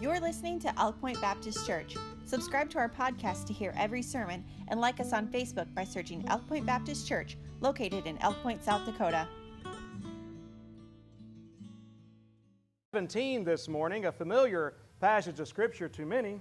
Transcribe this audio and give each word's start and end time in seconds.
You're 0.00 0.18
listening 0.18 0.58
to 0.60 0.80
Elk 0.80 0.98
Point 0.98 1.20
Baptist 1.20 1.66
Church. 1.66 1.94
Subscribe 2.24 2.70
to 2.70 2.78
our 2.78 2.88
podcast 2.88 3.46
to 3.48 3.52
hear 3.52 3.74
every 3.76 4.00
sermon 4.00 4.42
and 4.68 4.80
like 4.80 4.98
us 4.98 5.12
on 5.12 5.26
Facebook 5.26 5.66
by 5.74 5.84
searching 5.84 6.24
Elk 6.26 6.48
Point 6.48 6.64
Baptist 6.64 7.06
Church, 7.06 7.36
located 7.60 8.06
in 8.06 8.16
Elk 8.22 8.42
Point, 8.42 8.64
South 8.64 8.86
Dakota. 8.86 9.28
17 12.94 13.44
this 13.44 13.68
morning, 13.68 14.06
a 14.06 14.12
familiar 14.12 14.72
passage 15.00 15.38
of 15.38 15.46
scripture 15.46 15.86
to 15.90 16.06
many. 16.06 16.40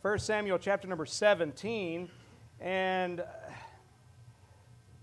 1 0.00 0.18
Samuel 0.18 0.56
chapter 0.58 0.88
number 0.88 1.04
17. 1.04 2.08
And, 2.58 3.20
uh, 3.20 3.24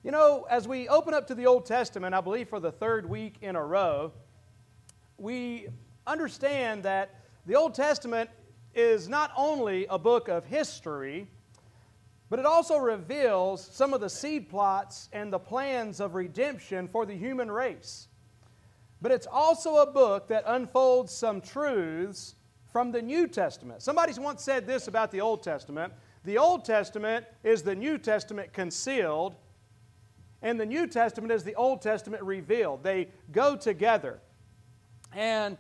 you 0.04 0.09
know, 0.09 0.47
as 0.49 0.68
we 0.68 0.89
open 0.89 1.13
up 1.13 1.27
to 1.27 1.36
the 1.36 1.45
Old 1.45 1.68
Testament, 1.68 2.15
I 2.15 2.21
believe 2.21 2.49
for 2.49 2.59
the 2.59 2.71
third 2.71 3.07
week 3.07 3.36
in 3.41 3.55
a 3.55 3.63
row, 3.63 4.11
we 5.20 5.68
understand 6.07 6.81
that 6.81 7.20
the 7.45 7.55
Old 7.55 7.73
Testament 7.73 8.29
is 8.73 9.09
not 9.09 9.31
only 9.35 9.86
a 9.89 9.97
book 9.97 10.27
of 10.27 10.45
history, 10.45 11.27
but 12.29 12.39
it 12.39 12.45
also 12.45 12.77
reveals 12.77 13.65
some 13.65 13.93
of 13.93 14.01
the 14.01 14.09
seed 14.09 14.49
plots 14.49 15.09
and 15.11 15.32
the 15.32 15.39
plans 15.39 15.99
of 15.99 16.15
redemption 16.15 16.87
for 16.87 17.05
the 17.05 17.15
human 17.15 17.51
race. 17.51 18.07
But 19.01 19.11
it's 19.11 19.27
also 19.29 19.77
a 19.77 19.91
book 19.91 20.27
that 20.27 20.43
unfolds 20.46 21.11
some 21.11 21.41
truths 21.41 22.35
from 22.71 22.91
the 22.91 23.01
New 23.01 23.27
Testament. 23.27 23.82
Somebody's 23.82 24.19
once 24.19 24.43
said 24.43 24.65
this 24.65 24.87
about 24.87 25.11
the 25.11 25.21
Old 25.21 25.43
Testament 25.43 25.93
the 26.23 26.37
Old 26.37 26.65
Testament 26.65 27.25
is 27.43 27.63
the 27.63 27.75
New 27.75 27.97
Testament 27.97 28.54
concealed, 28.54 29.35
and 30.43 30.60
the 30.60 30.65
New 30.65 30.85
Testament 30.85 31.32
is 31.32 31.43
the 31.43 31.55
Old 31.55 31.82
Testament 31.82 32.21
revealed. 32.23 32.83
They 32.83 33.09
go 33.31 33.55
together. 33.55 34.19
And 35.13 35.58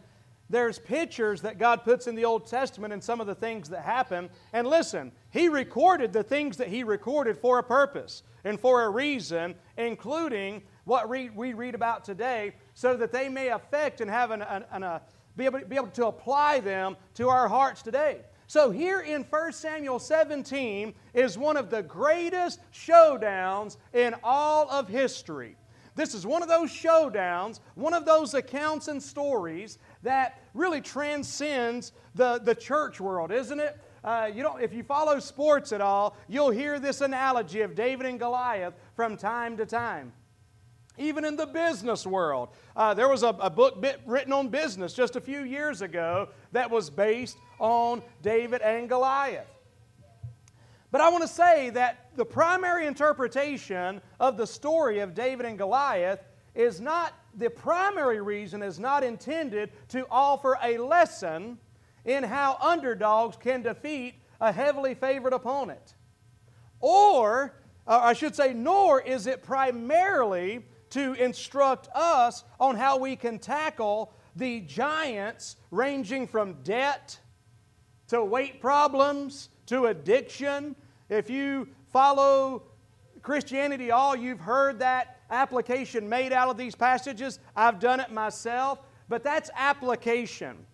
there's 0.51 0.77
pictures 0.77 1.41
that 1.41 1.57
God 1.57 1.83
puts 1.83 2.07
in 2.07 2.15
the 2.15 2.25
Old 2.25 2.45
Testament 2.45 2.93
and 2.93 3.03
some 3.03 3.21
of 3.21 3.27
the 3.27 3.35
things 3.35 3.69
that 3.69 3.83
happen. 3.83 4.29
And 4.53 4.67
listen, 4.67 5.11
He 5.31 5.49
recorded 5.49 6.13
the 6.13 6.23
things 6.23 6.57
that 6.57 6.67
He 6.67 6.83
recorded 6.83 7.37
for 7.37 7.59
a 7.59 7.63
purpose 7.63 8.23
and 8.43 8.59
for 8.59 8.83
a 8.83 8.89
reason, 8.89 9.55
including 9.77 10.61
what 10.83 11.09
we 11.09 11.29
read 11.29 11.75
about 11.75 12.03
today, 12.03 12.53
so 12.73 12.95
that 12.97 13.11
they 13.11 13.29
may 13.29 13.49
affect 13.49 14.01
and 14.01 14.09
have 14.09 14.31
an, 14.31 14.41
an, 14.41 14.65
an 14.71 14.83
a, 14.83 15.01
be, 15.37 15.45
able, 15.45 15.59
be 15.59 15.75
able 15.75 15.87
to 15.87 16.07
apply 16.07 16.59
them 16.59 16.97
to 17.15 17.29
our 17.29 17.47
hearts 17.47 17.81
today. 17.81 18.21
So, 18.47 18.69
here 18.69 18.99
in 18.99 19.23
1 19.23 19.53
Samuel 19.53 19.97
17 19.97 20.93
is 21.13 21.37
one 21.37 21.55
of 21.55 21.69
the 21.69 21.83
greatest 21.83 22.59
showdowns 22.73 23.77
in 23.93 24.13
all 24.23 24.69
of 24.69 24.89
history. 24.89 25.55
This 25.95 26.13
is 26.13 26.25
one 26.25 26.41
of 26.41 26.49
those 26.49 26.69
showdowns, 26.69 27.59
one 27.75 27.93
of 27.93 28.05
those 28.05 28.33
accounts 28.33 28.87
and 28.87 29.01
stories 29.01 29.77
that 30.03 30.39
really 30.53 30.81
transcends 30.81 31.91
the, 32.15 32.39
the 32.39 32.55
church 32.55 32.99
world, 32.99 33.31
isn't 33.31 33.59
it? 33.59 33.77
Uh, 34.03 34.29
you 34.33 34.41
know, 34.41 34.57
if 34.57 34.73
you 34.73 34.83
follow 34.83 35.19
sports 35.19 35.71
at 35.71 35.81
all, 35.81 36.17
you'll 36.27 36.49
hear 36.49 36.79
this 36.79 37.01
analogy 37.01 37.61
of 37.61 37.75
David 37.75 38.07
and 38.07 38.19
Goliath 38.19 38.73
from 38.95 39.15
time 39.15 39.57
to 39.57 39.65
time. 39.65 40.11
Even 40.97 41.23
in 41.23 41.35
the 41.35 41.45
business 41.45 42.05
world, 42.05 42.49
uh, 42.75 42.93
there 42.93 43.07
was 43.07 43.23
a, 43.23 43.29
a 43.39 43.49
book 43.49 43.83
written 44.05 44.33
on 44.33 44.49
business 44.49 44.93
just 44.93 45.15
a 45.15 45.21
few 45.21 45.41
years 45.41 45.81
ago 45.81 46.29
that 46.51 46.69
was 46.69 46.89
based 46.89 47.37
on 47.59 48.01
David 48.21 48.61
and 48.61 48.89
Goliath. 48.89 49.47
But 50.91 50.99
I 50.99 51.09
want 51.09 51.21
to 51.21 51.27
say 51.27 51.69
that 51.69 52.09
the 52.17 52.25
primary 52.25 52.85
interpretation 52.85 54.01
of 54.19 54.35
the 54.35 54.45
story 54.45 54.99
of 54.99 55.13
David 55.13 55.45
and 55.45 55.57
Goliath 55.57 56.19
is 56.53 56.81
not, 56.81 57.13
the 57.35 57.49
primary 57.49 58.21
reason 58.21 58.61
is 58.61 58.79
not 58.79 59.03
intended 59.03 59.71
to 59.89 60.05
offer 60.09 60.57
a 60.63 60.77
lesson 60.77 61.57
in 62.05 62.23
how 62.23 62.57
underdogs 62.61 63.37
can 63.37 63.61
defeat 63.61 64.15
a 64.39 64.51
heavily 64.51 64.93
favored 64.93 65.33
opponent. 65.33 65.95
Or, 66.79 67.55
uh, 67.87 67.99
I 68.01 68.13
should 68.13 68.35
say, 68.35 68.53
nor 68.53 69.01
is 69.01 69.27
it 69.27 69.43
primarily 69.43 70.65
to 70.91 71.13
instruct 71.13 71.87
us 71.95 72.43
on 72.59 72.75
how 72.75 72.97
we 72.97 73.15
can 73.15 73.39
tackle 73.39 74.13
the 74.35 74.61
giants 74.61 75.57
ranging 75.69 76.27
from 76.27 76.61
debt 76.63 77.19
to 78.07 78.23
weight 78.23 78.59
problems 78.59 79.49
to 79.67 79.85
addiction. 79.85 80.75
If 81.09 81.29
you 81.29 81.69
follow 81.91 82.63
Christianity 83.21 83.91
all, 83.91 84.15
you've 84.15 84.39
heard 84.39 84.79
that 84.79 85.20
application 85.31 86.07
made 86.07 86.33
out 86.33 86.49
of 86.49 86.57
these 86.57 86.75
passages. 86.75 87.39
I've 87.55 87.79
done 87.79 87.99
it 87.99 88.11
myself, 88.11 88.79
but 89.09 89.23
that's 89.23 89.49
application. 89.55 90.65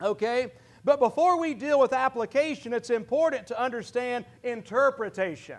Okay? 0.00 0.52
But 0.84 0.98
before 0.98 1.38
we 1.38 1.54
deal 1.54 1.78
with 1.78 1.92
application, 1.92 2.72
it's 2.72 2.90
important 2.90 3.46
to 3.48 3.60
understand 3.60 4.24
interpretation. 4.42 5.58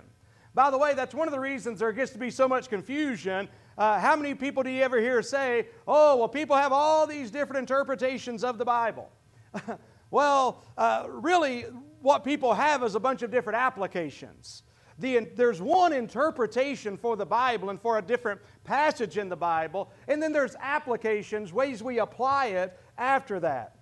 By 0.56 0.70
the 0.72 0.78
way, 0.78 0.94
that's 0.94 1.14
one 1.14 1.28
of 1.28 1.32
the 1.32 1.40
reasons 1.40 1.80
there 1.80 1.92
gets 1.92 2.12
to 2.12 2.18
be 2.18 2.30
so 2.30 2.48
much 2.48 2.70
confusion. 2.70 3.48
Uh, 3.78 4.00
how 4.00 4.16
many 4.16 4.36
people 4.36 4.64
do 4.64 4.70
you 4.70 4.82
ever 4.84 5.00
hear 5.00 5.22
say, 5.22 5.68
oh, 5.88 6.18
well, 6.18 6.28
people 6.28 6.56
have 6.56 6.72
all 6.72 7.08
these 7.08 7.32
different 7.32 7.60
interpretations 7.60 8.44
of 8.44 8.58
the 8.58 8.66
Bible? 8.66 9.10
Well, 10.14 10.64
uh, 10.78 11.08
really, 11.10 11.66
what 12.04 12.24
people 12.24 12.54
have 12.54 12.84
is 12.84 12.94
a 12.94 13.00
bunch 13.00 13.24
of 13.24 13.32
different 13.32 13.58
applications. 13.58 14.62
The, 15.00 15.28
there's 15.36 15.62
one 15.62 15.94
interpretation 15.94 16.98
for 16.98 17.16
the 17.16 17.26
Bible 17.26 17.70
and 17.70 17.82
for 17.82 17.98
a 17.98 18.02
different 18.02 18.40
passage 18.64 19.18
in 19.18 19.30
the 19.30 19.36
Bible, 19.36 19.92
and 20.08 20.22
then 20.22 20.32
there's 20.32 20.56
applications, 20.60 21.52
ways 21.52 21.82
we 21.82 22.00
apply 22.00 22.48
it 22.48 22.80
after 22.98 23.40
that. 23.40 23.76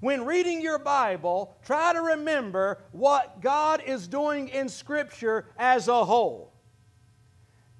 When 0.00 0.24
reading 0.24 0.60
your 0.60 0.78
Bible, 0.78 1.56
try 1.64 1.92
to 1.92 2.00
remember 2.00 2.78
what 2.92 3.40
God 3.40 3.82
is 3.84 4.06
doing 4.06 4.48
in 4.48 4.68
Scripture 4.68 5.46
as 5.58 5.88
a 5.88 6.04
whole. 6.04 6.52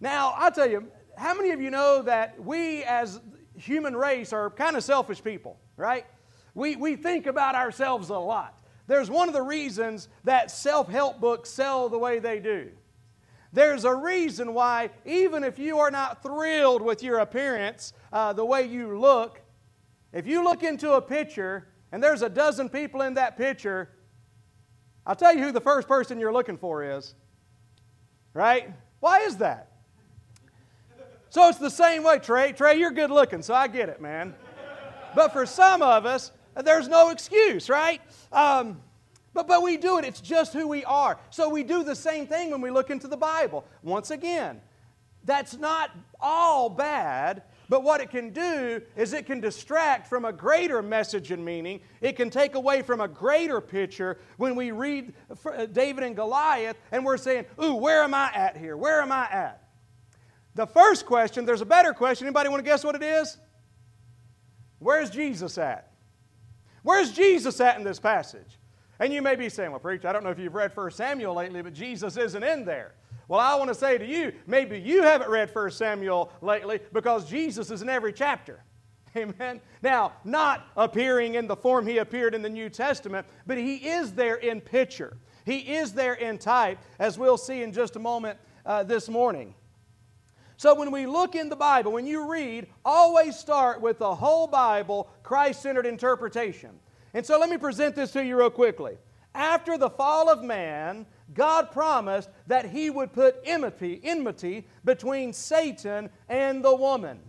Now, 0.01 0.35
I'll 0.37 0.51
tell 0.51 0.69
you, 0.69 0.89
how 1.17 1.35
many 1.35 1.51
of 1.51 1.61
you 1.61 1.71
know 1.71 2.03
that 2.03 2.43
we 2.43 2.83
as 2.85 3.21
human 3.57 3.97
race 3.97 4.33
are 4.33 4.51
kind 4.51 4.77
of 4.77 4.83
selfish 4.83 5.23
people, 5.23 5.59
right? 5.77 6.07
We, 6.55 6.75
we 6.75 6.97
think 6.97 7.27
about 7.27 7.55
ourselves 7.55 8.09
a 8.09 8.19
lot. 8.19 8.58
There's 8.89 9.11
one 9.11 9.29
of 9.29 9.35
the 9.35 9.43
reasons 9.43 10.09
that 10.25 10.51
self 10.51 10.89
help 10.89 11.21
books 11.21 11.51
sell 11.51 11.89
the 11.89 11.99
way 11.99 12.19
they 12.19 12.41
do. 12.41 12.71
There's 13.53 13.85
a 13.85 13.95
reason 13.95 14.55
why, 14.55 14.91
even 15.07 15.45
if 15.45 15.59
you 15.59 15.79
are 15.79 15.91
not 15.91 16.23
thrilled 16.23 16.83
with 16.83 17.03
your 17.03 17.21
appearance, 17.21 17.93
uh, 18.13 18.33
the 18.33 18.45
way 18.45 18.67
you 18.67 18.99
look, 18.99 19.41
if 20.13 20.27
you 20.27 20.43
look 20.43 20.63
into 20.63 20.95
a 20.95 21.03
picture 21.03 21.69
and 21.93 22.03
there's 22.03 22.23
a 22.23 22.29
dozen 22.29 22.69
people 22.69 23.03
in 23.03 23.15
that 23.15 23.37
picture, 23.37 23.91
I'll 25.07 25.17
tell 25.17 25.35
you 25.35 25.43
who 25.43 25.53
the 25.53 25.61
first 25.61 25.87
person 25.87 26.19
you're 26.19 26.33
looking 26.33 26.59
for 26.59 26.83
is. 26.83 27.15
Right? 28.35 28.71
Why 29.01 29.21
is 29.21 29.37
that? 29.37 29.73
So 31.31 31.47
it's 31.49 31.59
the 31.59 31.71
same 31.71 32.03
way, 32.03 32.19
Trey. 32.19 32.53
Trey, 32.53 32.79
you're 32.79 32.91
good 32.91 33.11
looking, 33.11 33.43
so 33.43 33.55
I 33.55 33.69
get 33.69 33.91
it, 33.91 34.01
man. 34.01 34.35
But 35.15 35.33
for 35.33 35.45
some 35.45 35.83
of 35.83 36.07
us, 36.07 36.33
there's 36.57 36.89
no 36.89 37.11
excuse, 37.11 37.69
right? 37.69 38.01
Um, 38.33 38.81
but, 39.35 39.47
but 39.47 39.63
we 39.63 39.77
do 39.77 39.99
it. 39.99 40.05
It's 40.05 40.21
just 40.21 40.53
who 40.53 40.67
we 40.67 40.85
are. 40.85 41.19
So 41.31 41.49
we 41.49 41.63
do 41.63 41.85
the 41.85 41.95
same 41.95 42.27
thing 42.27 42.51
when 42.51 42.61
we 42.61 42.71
look 42.71 42.91
into 42.91 43.09
the 43.09 43.17
Bible. 43.17 43.65
Once 43.83 44.11
again, 44.11 44.61
that's 45.25 45.57
not 45.57 45.91
all 46.21 46.71
bad, 46.71 47.43
but 47.69 47.83
what 47.83 48.01
it 48.01 48.11
can 48.11 48.31
do 48.31 48.81
is 48.97 49.13
it 49.13 49.27
can 49.27 49.41
distract 49.41 50.09
from 50.09 50.25
a 50.25 50.33
greater 50.33 50.83
message 50.83 51.31
and 51.31 51.45
meaning. 51.45 51.81
It 52.01 52.17
can 52.17 52.31
take 52.31 52.55
away 52.55 52.83
from 52.83 53.01
a 53.01 53.09
greater 53.09 53.61
picture 53.61 54.19
when 54.39 54.57
we 54.57 54.71
read 54.71 55.13
uh, 55.45 55.67
David 55.67 56.05
and 56.05 56.17
Goliath 56.17 56.77
and 56.91 57.05
we're 57.05 57.19
saying, 57.19 57.45
Ooh, 57.63 57.75
where 57.75 58.03
am 58.03 58.15
I 58.15 58.31
at 58.35 58.57
here? 58.57 58.77
Where 58.77 59.03
am 59.03 59.13
I 59.13 59.29
at? 59.31 59.69
The 60.55 60.67
first 60.67 61.05
question, 61.07 61.45
there's 61.45 61.61
a 61.61 61.67
better 61.67 61.93
question. 61.93 62.27
Anybody 62.27 62.49
want 62.49 62.65
to 62.65 62.69
guess 62.69 62.83
what 62.83 62.95
it 62.95 63.03
is? 63.03 63.37
Where's 64.79 65.11
Jesus 65.11 65.59
at? 65.59 65.93
Where's 66.89 67.13
Jesus 67.13 67.61
at 67.61 67.77
in 67.77 67.85
this 67.85 68.01
passage? 68.01 68.59
And 68.99 69.13
you 69.13 69.21
may 69.21 69.37
be 69.37 69.51
saying, 69.51 69.73
well, 69.73 69.79
preacher, 69.79 70.09
I 70.09 70.13
don't 70.15 70.25
know 70.25 70.31
if 70.31 70.39
you've 70.39 70.55
read 70.55 70.75
1 70.75 70.91
Samuel 70.93 71.35
lately, 71.35 71.61
but 71.61 71.75
Jesus 71.75 72.17
isn't 72.17 72.43
in 72.43 72.65
there. 72.65 72.95
Well, 73.29 73.41
I 73.41 73.57
want 73.57 73.69
to 73.69 73.75
say 73.75 73.99
to 73.99 74.07
you, 74.07 74.33
maybe 74.47 74.81
you 74.81 75.03
haven't 75.03 75.29
read 75.29 75.55
1 75.55 75.71
Samuel 75.73 76.33
lately 76.41 76.81
because 76.95 77.29
Jesus 77.29 77.71
is 77.71 77.83
in 77.83 77.91
every 77.91 78.15
chapter. 78.15 78.65
Amen. 79.19 79.61
Now, 79.83 80.15
not 80.25 80.69
appearing 80.79 81.35
in 81.35 81.47
the 81.47 81.57
form 81.57 81.87
he 81.87 81.99
appeared 81.99 82.35
in 82.35 82.41
the 82.41 82.49
New 82.49 82.71
Testament, 82.71 83.27
but 83.47 83.59
he 83.59 83.77
is 83.87 84.15
there 84.15 84.37
in 84.37 84.59
picture. 84.59 85.19
He 85.45 85.59
is 85.59 85.93
there 85.93 86.15
in 86.15 86.39
type, 86.39 86.79
as 86.99 87.19
we'll 87.19 87.37
see 87.37 87.63
in 87.63 87.71
just 87.71 87.97
a 87.97 88.01
moment 88.01 88.39
uh, 88.65 88.83
this 88.83 89.11
morning. 89.11 89.55
So 90.59 90.75
when 90.75 90.91
we 90.91 91.07
look 91.07 91.37
in 91.37 91.49
the 91.49 91.57
Bible, 91.57 91.93
when 91.93 92.05
you 92.05 92.29
read, 92.29 92.67
always 92.85 93.39
start 93.39 93.81
with 93.81 94.01
the 94.01 94.17
whole 94.17 94.49
Bible, 94.49 95.09
Christ 95.23 95.63
centered 95.63 95.87
interpretation. 95.87 96.71
And 97.15 97.25
so 97.25 97.39
let 97.39 97.49
me 97.49 97.57
present 97.57 97.95
this 97.95 98.11
to 98.13 98.25
you 98.25 98.37
real 98.37 98.51
quickly. 98.51 98.99
After 99.37 99.79
the 99.79 99.89
fall 99.89 100.29
of 100.29 100.43
man, 100.43 101.07
God 101.33 101.71
promised 101.71 102.29
that 102.49 102.69
He 102.71 102.91
would 102.91 103.13
put 103.13 103.37
enmity, 103.45 104.01
enmity 104.03 104.67
between 104.85 105.33
Satan 105.33 106.11
and 106.29 106.65
the 106.65 106.75
woman. 106.75 107.21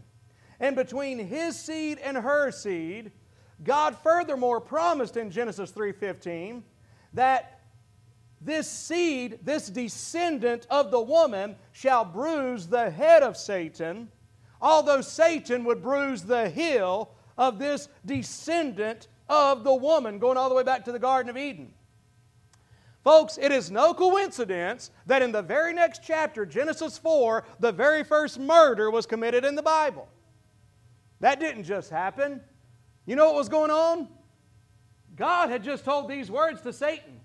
And 0.60 0.76
between 0.76 1.20
his 1.20 1.56
seed 1.58 2.00
and 2.00 2.18
her 2.18 2.52
seed, 2.52 3.12
God 3.64 3.96
furthermore 4.00 4.60
promised 4.60 5.18
in 5.18 5.30
Genesis 5.30 5.72
3:15 5.72 6.64
that 7.14 7.59
this 8.42 8.70
seed, 8.70 9.40
this 9.44 9.70
descendant 9.70 10.66
of 10.70 10.92
the 10.92 11.02
woman 11.02 11.56
shall 11.72 12.06
bruise 12.06 12.68
the 12.68 12.90
head 12.90 13.24
of 13.24 13.36
Satan, 13.36 14.10
although 14.62 15.02
Satan 15.02 15.64
would 15.66 15.82
bruise 15.82 16.24
the 16.24 16.50
heel 16.50 17.12
of 17.38 17.60
this 17.60 17.90
descendant 18.06 19.08
of 19.28 19.64
the 19.64 19.74
woman, 19.74 20.20
going 20.20 20.38
all 20.38 20.50
the 20.50 20.56
way 20.56 20.64
back 20.64 20.86
to 20.86 20.92
the 20.92 21.00
Garden 21.00 21.30
of 21.30 21.38
Eden. 21.38 21.74
Folks, 23.04 23.38
it 23.38 23.52
is 23.52 23.72
no 23.72 23.94
coincidence 23.94 24.92
that 25.06 25.22
in 25.22 25.32
the 25.32 25.42
very 25.42 25.74
next 25.74 26.02
chapter, 26.04 26.46
Genesis 26.46 26.98
4, 26.98 27.46
the 27.60 27.72
very 27.72 28.04
first 28.04 28.40
murder 28.40 28.92
was 28.92 29.06
committed 29.06 29.46
in 29.46 29.56
the 29.56 29.62
Bible. 29.62 30.08
That 31.22 31.40
didn't 31.40 31.64
just 31.64 31.90
happen. 31.90 32.42
You 33.06 33.16
know 33.16 33.26
what 33.26 33.36
was 33.36 33.50
going 33.50 33.72
on? 33.72 34.08
God 35.16 35.50
had 35.50 35.64
just 35.64 35.86
told 35.86 36.10
these 36.10 36.30
words 36.30 36.62
to 36.62 36.74
Satan. 36.74 37.20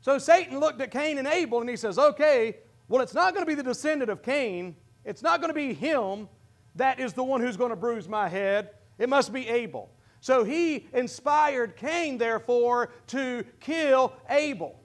So 0.00 0.18
Satan 0.18 0.58
looked 0.60 0.80
at 0.80 0.90
Cain 0.90 1.18
and 1.18 1.28
Abel 1.28 1.60
and 1.60 1.68
he 1.68 1.76
says, 1.76 1.98
Okay, 1.98 2.56
well, 2.88 3.02
it's 3.02 3.14
not 3.14 3.34
going 3.34 3.44
to 3.44 3.48
be 3.48 3.54
the 3.54 3.62
descendant 3.62 4.10
of 4.10 4.22
Cain. 4.22 4.76
It's 5.04 5.22
not 5.22 5.40
going 5.40 5.50
to 5.50 5.54
be 5.54 5.72
him 5.74 6.28
that 6.76 7.00
is 7.00 7.12
the 7.12 7.24
one 7.24 7.40
who's 7.40 7.56
going 7.56 7.70
to 7.70 7.76
bruise 7.76 8.08
my 8.08 8.28
head. 8.28 8.70
It 8.98 9.08
must 9.08 9.32
be 9.32 9.48
Abel. 9.48 9.90
So 10.20 10.44
he 10.44 10.86
inspired 10.92 11.76
Cain, 11.76 12.18
therefore, 12.18 12.90
to 13.08 13.44
kill 13.60 14.12
Abel. 14.28 14.78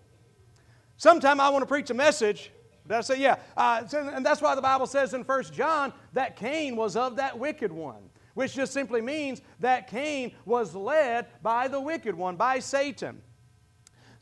Sometime 0.97 1.39
I 1.39 1.49
want 1.49 1.61
to 1.61 1.67
preach 1.67 1.89
a 1.89 1.93
message. 1.93 2.51
Did 2.87 2.97
I 2.97 3.01
say, 3.01 3.19
yeah? 3.19 3.37
Uh, 3.57 3.83
and 3.93 4.25
that's 4.25 4.41
why 4.41 4.55
the 4.55 4.61
Bible 4.61 4.87
says 4.87 5.13
in 5.13 5.23
1 5.23 5.43
John 5.45 5.91
that 6.13 6.35
Cain 6.35 6.75
was 6.75 6.95
of 6.95 7.17
that 7.17 7.37
wicked 7.37 7.71
one, 7.71 8.09
which 8.33 8.53
just 8.53 8.71
simply 8.71 9.01
means 9.01 9.41
that 9.59 9.87
Cain 9.87 10.31
was 10.45 10.73
led 10.73 11.27
by 11.41 11.67
the 11.67 11.79
wicked 11.79 12.15
one, 12.15 12.35
by 12.35 12.59
Satan. 12.59 13.21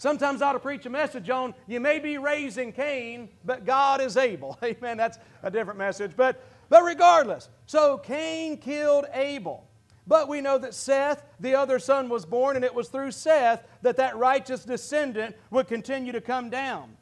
Sometimes 0.04 0.42
I 0.42 0.50
ought 0.50 0.54
to 0.54 0.60
preach 0.60 0.86
a 0.86 0.90
message 0.90 1.30
on 1.30 1.56
you 1.66 1.80
may 1.80 1.98
be 1.98 2.18
raising 2.18 2.74
Cain, 2.74 3.30
but 3.46 3.64
God 3.64 4.02
is 4.02 4.18
able. 4.18 4.60
Amen. 4.64 4.98
That's 4.98 5.18
a 5.42 5.50
different 5.50 5.80
message. 5.80 6.12
But, 6.18 6.44
but 6.68 6.84
regardless, 6.84 7.48
so 7.68 8.00
Cain 8.00 8.58
killed 8.58 9.06
Abel. 9.14 9.66
But 10.06 10.28
we 10.28 10.42
know 10.42 10.58
that 10.58 10.74
Seth, 10.74 11.24
the 11.40 11.56
other 11.56 11.80
son, 11.80 12.10
was 12.10 12.26
born, 12.26 12.58
and 12.58 12.66
it 12.66 12.76
was 12.76 12.90
through 12.90 13.12
Seth 13.12 13.66
that 13.82 13.96
that 13.96 14.18
righteous 14.18 14.66
descendant 14.66 15.38
would 15.52 15.70
continue 15.70 16.12
to 16.12 16.20
come 16.20 16.50
down. 16.50 16.98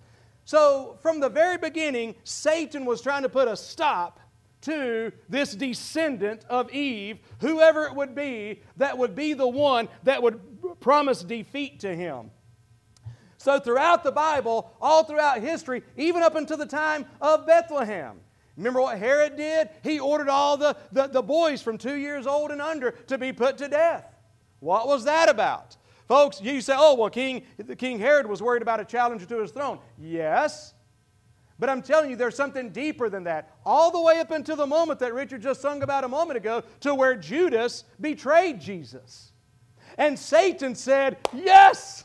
So, 0.45 0.99
from 1.01 1.19
the 1.21 1.29
very 1.29 1.57
beginning, 1.57 2.13
Satan 2.23 2.85
was 2.85 3.01
trying 3.01 3.23
to 3.23 3.29
put 3.29 3.47
a 3.47 3.57
stop 3.57 4.19
to 4.61 5.11
this 5.27 5.55
descendant 5.55 6.45
of 6.51 6.71
Eve, 6.71 7.17
whoever 7.39 7.85
it 7.85 7.95
would 7.95 8.13
be, 8.13 8.61
that 8.77 8.95
would 8.95 9.15
be 9.15 9.33
the 9.33 9.47
one 9.47 9.89
that 10.03 10.21
would 10.21 10.39
promise 10.79 11.23
defeat 11.23 11.79
to 11.79 11.95
him. 11.95 12.29
So, 13.41 13.59
throughout 13.59 14.03
the 14.03 14.11
Bible, 14.11 14.71
all 14.79 15.03
throughout 15.03 15.41
history, 15.41 15.81
even 15.97 16.21
up 16.21 16.35
until 16.35 16.57
the 16.57 16.65
time 16.67 17.07
of 17.19 17.47
Bethlehem, 17.47 18.19
Remember 18.57 18.81
what 18.81 18.99
Herod 18.99 19.37
did? 19.37 19.69
He 19.81 19.99
ordered 19.99 20.29
all 20.29 20.57
the, 20.57 20.75
the, 20.91 21.07
the, 21.07 21.23
boys 21.23 21.61
from 21.61 21.77
two 21.77 21.95
years 21.95 22.27
old 22.27 22.51
and 22.51 22.61
under 22.61 22.91
to 22.91 23.17
be 23.17 23.31
put 23.31 23.57
to 23.57 23.67
death. 23.67 24.05
What 24.59 24.87
was 24.87 25.05
that 25.05 25.29
about? 25.29 25.77
Folks, 26.07 26.41
you 26.41 26.61
say, 26.61 26.75
oh, 26.77 26.95
well, 26.95 27.09
King, 27.09 27.43
King 27.77 27.97
Herod 27.97 28.27
was 28.27 28.41
worried 28.41 28.61
about 28.61 28.79
a 28.79 28.85
challenger 28.85 29.25
to 29.25 29.41
his 29.41 29.51
throne. 29.51 29.79
Yes. 29.97 30.73
But 31.57 31.69
I'm 31.69 31.81
telling 31.81 32.11
you, 32.11 32.17
there's 32.17 32.35
something 32.35 32.69
deeper 32.69 33.09
than 33.09 33.23
that. 33.23 33.55
All 33.65 33.89
the 33.89 34.01
way 34.01 34.19
up 34.19 34.29
until 34.29 34.57
the 34.57 34.67
moment 34.67 34.99
that 34.99 35.13
Richard 35.13 35.41
just 35.41 35.61
sung 35.61 35.81
about 35.81 36.03
a 36.03 36.09
moment 36.09 36.37
ago, 36.37 36.61
to 36.81 36.93
where 36.93 37.15
Judas 37.15 37.85
betrayed 37.99 38.59
Jesus. 38.59 39.31
And 39.97 40.19
Satan 40.19 40.75
said, 40.75 41.17
Yes! 41.33 42.03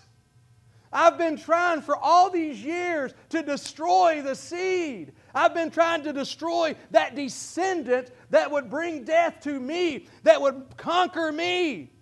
I've 0.96 1.18
been 1.18 1.36
trying 1.36 1.82
for 1.82 1.94
all 1.94 2.30
these 2.30 2.58
years 2.62 3.12
to 3.28 3.42
destroy 3.42 4.22
the 4.22 4.34
seed. 4.34 5.12
I've 5.34 5.52
been 5.52 5.70
trying 5.70 6.02
to 6.04 6.12
destroy 6.14 6.74
that 6.90 7.14
descendant 7.14 8.12
that 8.30 8.50
would 8.50 8.70
bring 8.70 9.04
death 9.04 9.40
to 9.42 9.60
me, 9.60 10.06
that 10.22 10.40
would 10.40 10.64
conquer 10.78 11.30
me. 11.30 11.92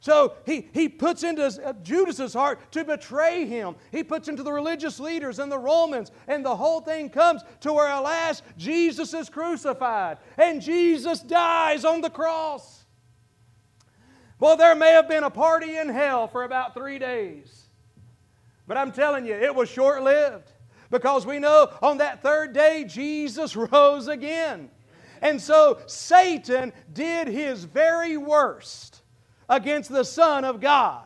So 0.00 0.34
he, 0.44 0.68
he 0.74 0.90
puts 0.90 1.22
into 1.22 1.44
uh, 1.44 1.72
Judas's 1.82 2.34
heart 2.34 2.72
to 2.72 2.84
betray 2.84 3.46
him. 3.46 3.76
He 3.90 4.04
puts 4.04 4.28
into 4.28 4.42
the 4.42 4.52
religious 4.52 5.00
leaders 5.00 5.38
and 5.38 5.50
the 5.50 5.58
Romans, 5.58 6.10
and 6.28 6.44
the 6.44 6.54
whole 6.54 6.82
thing 6.82 7.08
comes 7.08 7.40
to 7.60 7.72
where, 7.72 7.90
alas, 7.90 8.42
Jesus 8.58 9.14
is 9.14 9.30
crucified 9.30 10.18
and 10.36 10.60
Jesus 10.60 11.20
dies 11.20 11.86
on 11.86 12.02
the 12.02 12.10
cross. 12.10 12.84
Well, 14.38 14.58
there 14.58 14.74
may 14.74 14.90
have 14.90 15.08
been 15.08 15.24
a 15.24 15.30
party 15.30 15.78
in 15.78 15.88
hell 15.88 16.28
for 16.28 16.42
about 16.42 16.74
three 16.74 16.98
days, 16.98 17.61
but 18.72 18.78
I'm 18.78 18.90
telling 18.90 19.26
you, 19.26 19.34
it 19.34 19.54
was 19.54 19.68
short 19.68 20.02
lived 20.02 20.50
because 20.90 21.26
we 21.26 21.38
know 21.38 21.70
on 21.82 21.98
that 21.98 22.22
third 22.22 22.54
day 22.54 22.86
Jesus 22.88 23.54
rose 23.72 24.08
again. 24.08 24.70
And 25.20 25.38
so 25.38 25.78
Satan 25.84 26.72
did 26.90 27.28
his 27.28 27.64
very 27.64 28.16
worst 28.16 29.02
against 29.46 29.90
the 29.90 30.04
Son 30.04 30.46
of 30.46 30.58
God, 30.58 31.04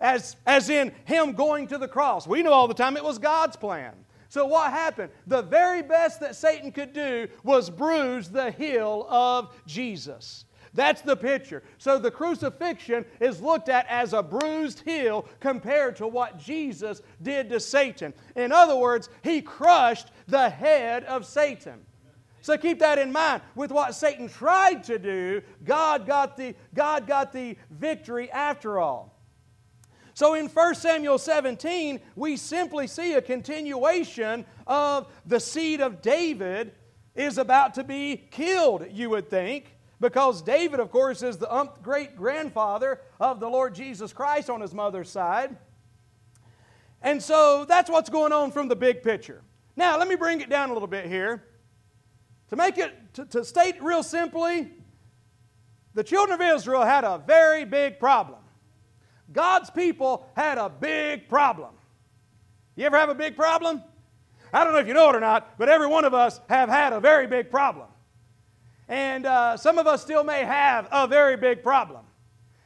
as, 0.00 0.34
as 0.44 0.70
in 0.70 0.90
him 1.04 1.34
going 1.34 1.68
to 1.68 1.78
the 1.78 1.86
cross. 1.86 2.26
We 2.26 2.42
know 2.42 2.52
all 2.52 2.66
the 2.66 2.74
time 2.74 2.96
it 2.96 3.04
was 3.04 3.18
God's 3.18 3.54
plan. 3.54 3.94
So 4.28 4.46
what 4.46 4.72
happened? 4.72 5.12
The 5.28 5.42
very 5.42 5.82
best 5.82 6.18
that 6.18 6.34
Satan 6.34 6.72
could 6.72 6.92
do 6.92 7.28
was 7.44 7.70
bruise 7.70 8.28
the 8.28 8.50
heel 8.50 9.06
of 9.08 9.54
Jesus. 9.68 10.46
That's 10.78 11.02
the 11.02 11.16
picture. 11.16 11.64
So 11.78 11.98
the 11.98 12.12
crucifixion 12.12 13.04
is 13.18 13.42
looked 13.42 13.68
at 13.68 13.84
as 13.88 14.12
a 14.12 14.22
bruised 14.22 14.82
heel 14.84 15.26
compared 15.40 15.96
to 15.96 16.06
what 16.06 16.38
Jesus 16.38 17.02
did 17.20 17.48
to 17.48 17.58
Satan. 17.58 18.14
In 18.36 18.52
other 18.52 18.76
words, 18.76 19.08
he 19.24 19.42
crushed 19.42 20.12
the 20.28 20.48
head 20.48 21.02
of 21.02 21.26
Satan. 21.26 21.84
So 22.42 22.56
keep 22.56 22.78
that 22.78 22.96
in 22.96 23.10
mind. 23.10 23.42
With 23.56 23.72
what 23.72 23.96
Satan 23.96 24.28
tried 24.28 24.84
to 24.84 25.00
do, 25.00 25.42
God 25.64 26.06
got 26.06 26.36
the, 26.36 26.54
God 26.72 27.08
got 27.08 27.32
the 27.32 27.56
victory 27.72 28.30
after 28.30 28.78
all. 28.78 29.20
So 30.14 30.34
in 30.34 30.46
1 30.46 30.74
Samuel 30.76 31.18
17, 31.18 31.98
we 32.14 32.36
simply 32.36 32.86
see 32.86 33.14
a 33.14 33.20
continuation 33.22 34.46
of 34.64 35.08
the 35.26 35.40
seed 35.40 35.80
of 35.80 36.02
David 36.02 36.70
is 37.16 37.36
about 37.36 37.74
to 37.74 37.82
be 37.82 38.28
killed, 38.30 38.86
you 38.92 39.10
would 39.10 39.28
think. 39.28 39.74
Because 40.00 40.42
David, 40.42 40.78
of 40.80 40.90
course, 40.90 41.22
is 41.22 41.38
the 41.38 41.70
great 41.82 42.16
grandfather 42.16 43.00
of 43.18 43.40
the 43.40 43.48
Lord 43.48 43.74
Jesus 43.74 44.12
Christ 44.12 44.48
on 44.48 44.60
his 44.60 44.72
mother's 44.72 45.10
side. 45.10 45.56
And 47.02 47.22
so 47.22 47.64
that's 47.64 47.90
what's 47.90 48.10
going 48.10 48.32
on 48.32 48.52
from 48.52 48.68
the 48.68 48.76
big 48.76 49.02
picture. 49.02 49.42
Now, 49.76 49.98
let 49.98 50.08
me 50.08 50.16
bring 50.16 50.40
it 50.40 50.50
down 50.50 50.70
a 50.70 50.72
little 50.72 50.88
bit 50.88 51.06
here. 51.06 51.44
To 52.50 52.56
make 52.56 52.78
it, 52.78 52.92
to, 53.14 53.24
to 53.26 53.44
state 53.44 53.82
real 53.82 54.02
simply, 54.02 54.70
the 55.94 56.04
children 56.04 56.40
of 56.40 56.56
Israel 56.56 56.84
had 56.84 57.04
a 57.04 57.18
very 57.18 57.64
big 57.64 57.98
problem. 57.98 58.38
God's 59.32 59.68
people 59.70 60.26
had 60.34 60.58
a 60.58 60.68
big 60.68 61.28
problem. 61.28 61.74
You 62.76 62.86
ever 62.86 62.96
have 62.96 63.08
a 63.08 63.14
big 63.14 63.36
problem? 63.36 63.82
I 64.52 64.64
don't 64.64 64.72
know 64.72 64.78
if 64.78 64.86
you 64.86 64.94
know 64.94 65.10
it 65.10 65.16
or 65.16 65.20
not, 65.20 65.58
but 65.58 65.68
every 65.68 65.86
one 65.86 66.04
of 66.04 66.14
us 66.14 66.40
have 66.48 66.68
had 66.68 66.92
a 66.92 67.00
very 67.00 67.26
big 67.26 67.50
problem. 67.50 67.88
And 68.88 69.26
uh, 69.26 69.56
some 69.56 69.78
of 69.78 69.86
us 69.86 70.02
still 70.02 70.24
may 70.24 70.44
have 70.44 70.88
a 70.90 71.06
very 71.06 71.36
big 71.36 71.62
problem. 71.62 72.04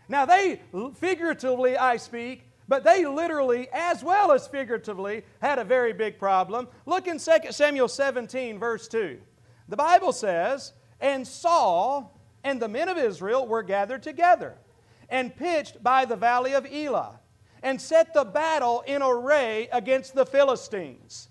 Now, 0.09 0.25
they, 0.25 0.61
figuratively, 0.95 1.77
I 1.77 1.97
speak, 1.97 2.49
but 2.69 2.85
they 2.85 3.07
literally, 3.07 3.69
as 3.73 4.05
well 4.05 4.31
as 4.31 4.47
figuratively, 4.47 5.25
had 5.41 5.59
a 5.59 5.65
very 5.65 5.93
big 5.93 6.19
problem. 6.19 6.69
Look 6.87 7.07
in 7.07 7.19
2 7.19 7.33
Samuel 7.51 7.89
17, 7.89 8.59
verse 8.59 8.89
2. 8.89 9.19
The 9.69 9.77
Bible 9.77 10.13
says, 10.13 10.73
And 11.01 11.27
Saul 11.27 12.21
and 12.45 12.61
the 12.61 12.69
men 12.69 12.89
of 12.89 12.99
Israel 12.99 13.47
were 13.47 13.63
gathered 13.63 14.03
together 14.03 14.57
and 15.09 15.35
pitched 15.35 15.83
by 15.83 16.05
the 16.05 16.17
valley 16.17 16.55
of 16.55 16.67
Elah 16.67 17.21
and 17.63 17.81
set 17.81 18.13
the 18.15 18.25
battle 18.25 18.83
in 18.87 19.03
array 19.03 19.69
against 19.73 20.15
the 20.15 20.27
Philistines. 20.27 21.29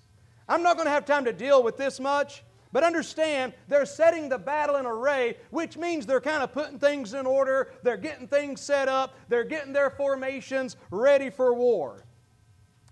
I'm 0.48 0.63
not 0.63 0.75
going 0.75 0.86
to 0.88 0.91
have 0.91 1.05
time 1.05 1.25
to 1.25 1.33
deal 1.33 1.63
with 1.63 1.77
this 1.77 2.00
much, 2.00 2.43
but 2.71 2.83
understand, 2.83 3.53
they're 3.67 3.85
setting 3.85 4.29
the 4.29 4.37
battle 4.37 4.77
in 4.77 4.85
array, 4.85 5.37
which 5.49 5.77
means 5.77 6.05
they're 6.05 6.21
kind 6.21 6.41
of 6.41 6.53
putting 6.53 6.79
things 6.79 7.13
in 7.13 7.25
order, 7.25 7.73
they're 7.83 7.97
getting 7.97 8.27
things 8.27 8.61
set 8.61 8.87
up, 8.87 9.15
they're 9.27 9.43
getting 9.43 9.73
their 9.73 9.89
formations 9.89 10.77
ready 10.89 11.29
for 11.29 11.53
war. 11.53 12.05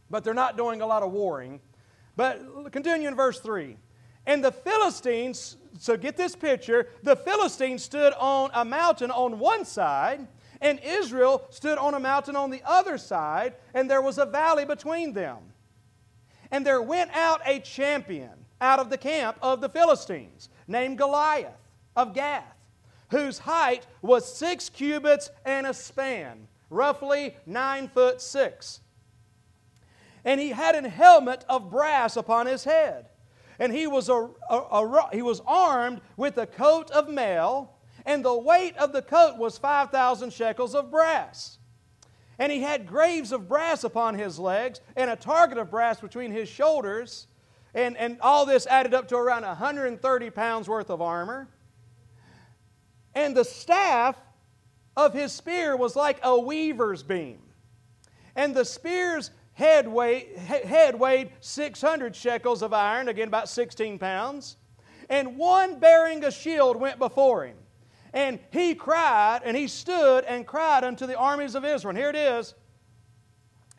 But 0.10 0.24
they're 0.24 0.34
not 0.34 0.58
doing 0.58 0.82
a 0.82 0.86
lot 0.86 1.04
of 1.04 1.12
warring. 1.12 1.62
But 2.18 2.72
continue 2.72 3.08
in 3.08 3.16
verse 3.16 3.40
3. 3.40 3.78
And 4.26 4.44
the 4.44 4.52
Philistines, 4.52 5.56
so 5.80 5.96
get 5.96 6.18
this 6.18 6.36
picture, 6.36 6.90
the 7.04 7.16
Philistines 7.16 7.84
stood 7.84 8.14
on 8.20 8.52
a 8.54 8.66
mountain 8.66 9.12
on 9.12 9.40
one 9.40 9.64
side, 9.64 10.28
and 10.60 10.80
Israel 10.84 11.48
stood 11.52 11.78
on 11.78 11.94
a 11.94 12.00
mountain 12.00 12.36
on 12.36 12.50
the 12.50 12.62
other 12.66 12.98
side, 12.98 13.56
and 13.74 13.90
there 13.90 14.02
was 14.02 14.18
a 14.18 14.26
valley 14.26 14.66
between 14.66 15.14
them. 15.14 15.38
And 16.52 16.66
there 16.66 16.82
went 16.82 17.12
out 17.16 17.42
a 17.46 17.60
champion 17.60 18.39
out 18.62 18.80
of 18.80 18.90
the 18.90 18.98
camp 18.98 19.38
of 19.42 19.62
the 19.62 19.70
Philistines, 19.70 20.50
named 20.68 20.98
Goliath 20.98 21.70
of 21.96 22.14
Gath, 22.14 22.56
whose 23.10 23.40
height 23.40 23.88
was 24.02 24.38
six 24.38 24.70
cubits 24.70 25.30
and 25.46 25.66
a 25.66 25.74
span, 25.74 26.48
roughly 26.70 27.36
nine 27.46 27.88
foot 27.88 28.22
six. 28.22 28.82
And 30.26 30.40
he 30.40 30.50
had 30.50 30.76
an 30.76 30.86
helmet 30.86 31.46
of 31.48 31.70
brass 31.70 32.18
upon 32.18 32.46
his 32.46 32.64
head. 32.64 33.08
And 33.58 33.74
he 33.74 33.88
was, 33.88 34.10
a, 34.10 34.30
a, 34.50 34.56
a, 34.56 35.10
he 35.12 35.22
was 35.22 35.42
armed 35.46 36.02
with 36.16 36.38
a 36.38 36.48
coat 36.48 36.90
of 36.92 37.10
mail, 37.10 37.76
and 38.06 38.24
the 38.24 38.38
weight 38.38 38.78
of 38.78 38.94
the 38.94 39.02
coat 39.02 39.38
was 39.38 39.58
5,000 39.58 40.32
shekels 40.32 40.76
of 40.76 40.90
brass. 40.90 41.58
And 42.38 42.52
he 42.52 42.62
had 42.62 42.88
greaves 42.88 43.34
of 43.34 43.50
brass 43.50 43.84
upon 43.84 44.16
his 44.16 44.40
legs, 44.40 44.80
and 44.96 45.10
a 45.10 45.16
target 45.18 45.58
of 45.58 45.70
brass 45.70 46.00
between 46.00 46.32
his 46.32 46.48
shoulders. 46.48 47.28
And, 47.74 47.98
and 47.98 48.20
all 48.22 48.46
this 48.46 48.66
added 48.68 48.94
up 48.94 49.08
to 49.10 49.16
around 49.16 49.44
130 49.44 50.30
pounds 50.32 50.68
worth 50.68 50.90
of 50.90 51.02
armor. 51.02 51.48
And 53.14 53.36
the 53.36 53.46
staff 53.46 54.16
of 54.96 55.14
his 55.14 55.32
spear 55.32 55.76
was 55.78 55.96
like 55.96 56.20
a 56.24 56.40
weaver's 56.40 57.04
beam. 57.04 57.40
And 58.36 58.56
the 58.56 58.66
spear's 58.66 59.32
head 59.54 59.88
weighed, 59.88 60.38
head 60.38 60.98
weighed 60.98 61.32
600 61.42 62.16
shekels 62.16 62.62
of 62.62 62.74
iron, 62.74 63.10
again 63.10 63.28
about 63.28 63.50
16 63.50 64.00
pounds. 64.00 64.58
And 65.10 65.38
one 65.38 65.80
bearing 65.80 66.24
a 66.24 66.32
shield 66.32 66.78
went 66.78 67.00
before 67.00 67.46
him. 67.46 67.58
And 68.14 68.40
he 68.52 68.74
cried, 68.74 69.42
and 69.44 69.56
he 69.56 69.68
stood 69.68 70.24
and 70.26 70.48
cried 70.48 70.84
unto 70.84 71.06
the 71.06 71.18
armies 71.18 71.56
of 71.56 71.66
Israel. 71.66 71.90
And 71.90 71.98
here 71.98 72.10
it 72.10 72.16
is. 72.16 72.56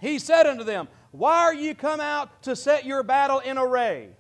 He 0.01 0.19
said 0.19 0.47
unto 0.47 0.65
them, 0.65 0.89
Why 1.11 1.39
are 1.39 1.55
you 1.55 1.75
come 1.75 2.01
out 2.01 2.43
to 2.45 2.55
set 2.55 2.85
your 2.85 3.03
battle 3.03 3.41
in 3.41 3.59
array? 3.59 4.11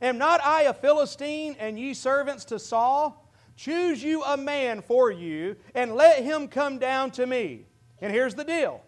Am 0.00 0.18
not 0.18 0.44
I 0.44 0.62
a 0.62 0.74
Philistine, 0.74 1.56
and 1.58 1.78
ye 1.78 1.94
servants 1.94 2.44
to 2.46 2.58
Saul? 2.58 3.30
Choose 3.56 4.02
you 4.02 4.24
a 4.24 4.36
man 4.36 4.82
for 4.82 5.10
you, 5.10 5.56
and 5.74 5.94
let 5.94 6.24
him 6.24 6.48
come 6.48 6.78
down 6.78 7.10
to 7.12 7.26
me. 7.26 7.66
And 8.00 8.12
here's 8.12 8.34
the 8.34 8.44
deal. 8.44 8.82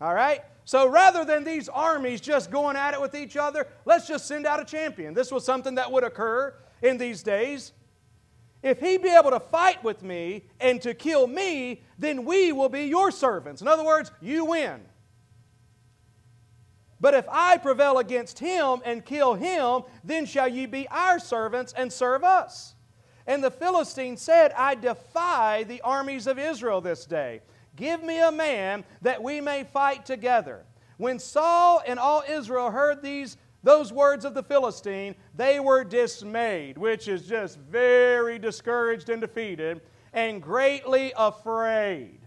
All 0.00 0.14
right? 0.14 0.42
So 0.64 0.88
rather 0.88 1.24
than 1.24 1.42
these 1.42 1.68
armies 1.68 2.20
just 2.20 2.50
going 2.50 2.76
at 2.76 2.94
it 2.94 3.00
with 3.00 3.14
each 3.14 3.36
other, 3.36 3.66
let's 3.84 4.06
just 4.06 4.26
send 4.26 4.46
out 4.46 4.60
a 4.60 4.64
champion. 4.64 5.14
This 5.14 5.32
was 5.32 5.44
something 5.44 5.74
that 5.74 5.90
would 5.90 6.04
occur 6.04 6.54
in 6.82 6.98
these 6.98 7.22
days. 7.22 7.72
If 8.62 8.78
he 8.78 8.96
be 8.96 9.08
able 9.08 9.30
to 9.30 9.40
fight 9.40 9.82
with 9.82 10.04
me 10.04 10.44
and 10.60 10.80
to 10.82 10.94
kill 10.94 11.26
me, 11.26 11.82
then 11.98 12.24
we 12.24 12.52
will 12.52 12.68
be 12.68 12.84
your 12.84 13.10
servants. 13.10 13.60
In 13.60 13.66
other 13.66 13.84
words, 13.84 14.12
you 14.20 14.44
win. 14.44 14.82
But 17.02 17.14
if 17.14 17.26
I 17.28 17.58
prevail 17.58 17.98
against 17.98 18.38
him 18.38 18.80
and 18.84 19.04
kill 19.04 19.34
him, 19.34 19.82
then 20.04 20.24
shall 20.24 20.46
ye 20.46 20.66
be 20.66 20.86
our 20.88 21.18
servants 21.18 21.74
and 21.76 21.92
serve 21.92 22.22
us. 22.22 22.76
And 23.26 23.42
the 23.42 23.50
Philistine 23.50 24.16
said, 24.16 24.52
I 24.56 24.76
defy 24.76 25.64
the 25.64 25.80
armies 25.80 26.28
of 26.28 26.38
Israel 26.38 26.80
this 26.80 27.04
day. 27.04 27.42
Give 27.74 28.04
me 28.04 28.20
a 28.20 28.30
man 28.30 28.84
that 29.02 29.20
we 29.20 29.40
may 29.40 29.64
fight 29.64 30.06
together. 30.06 30.64
When 30.96 31.18
Saul 31.18 31.82
and 31.84 31.98
all 31.98 32.22
Israel 32.28 32.70
heard 32.70 33.02
these 33.02 33.36
those 33.64 33.92
words 33.92 34.24
of 34.24 34.34
the 34.34 34.42
Philistine, 34.42 35.14
they 35.36 35.60
were 35.60 35.84
dismayed, 35.84 36.76
which 36.76 37.06
is 37.06 37.26
just 37.26 37.58
very 37.58 38.38
discouraged 38.38 39.08
and 39.08 39.20
defeated, 39.20 39.80
and 40.12 40.42
greatly 40.42 41.12
afraid. 41.16 42.21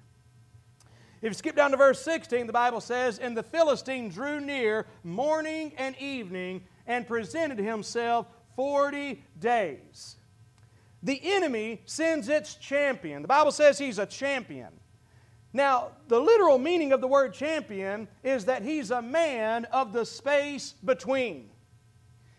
If 1.25 1.31
you 1.31 1.33
skip 1.33 1.55
down 1.55 1.71
to 1.71 1.77
verse 1.77 2.01
16, 2.01 2.45
the 2.47 2.53
Bible 2.53 2.79
says, 2.79 3.17
And 3.17 3.35
the 3.35 3.43
Philistine 3.43 4.09
drew 4.09 4.39
near 4.39 4.85
morning 5.03 5.73
and 5.77 5.97
evening 5.97 6.63
and 6.85 7.07
presented 7.07 7.57
himself 7.57 8.27
40 8.55 9.23
days 9.39 10.17
the 11.05 11.21
enemy 11.23 11.81
sends 11.85 12.27
its 12.29 12.55
champion. 12.55 13.21
The 13.21 13.27
Bible 13.27 13.51
says 13.51 13.77
he's 13.77 13.99
a 13.99 14.07
champion. 14.07 14.69
Now, 15.53 15.91
the 16.07 16.19
literal 16.19 16.57
meaning 16.57 16.91
of 16.91 16.99
the 16.99 17.07
word 17.07 17.33
champion 17.33 18.07
is 18.23 18.45
that 18.45 18.63
he's 18.63 18.89
a 18.89 19.03
man 19.03 19.65
of 19.65 19.93
the 19.93 20.03
space 20.03 20.73
between. 20.83 21.51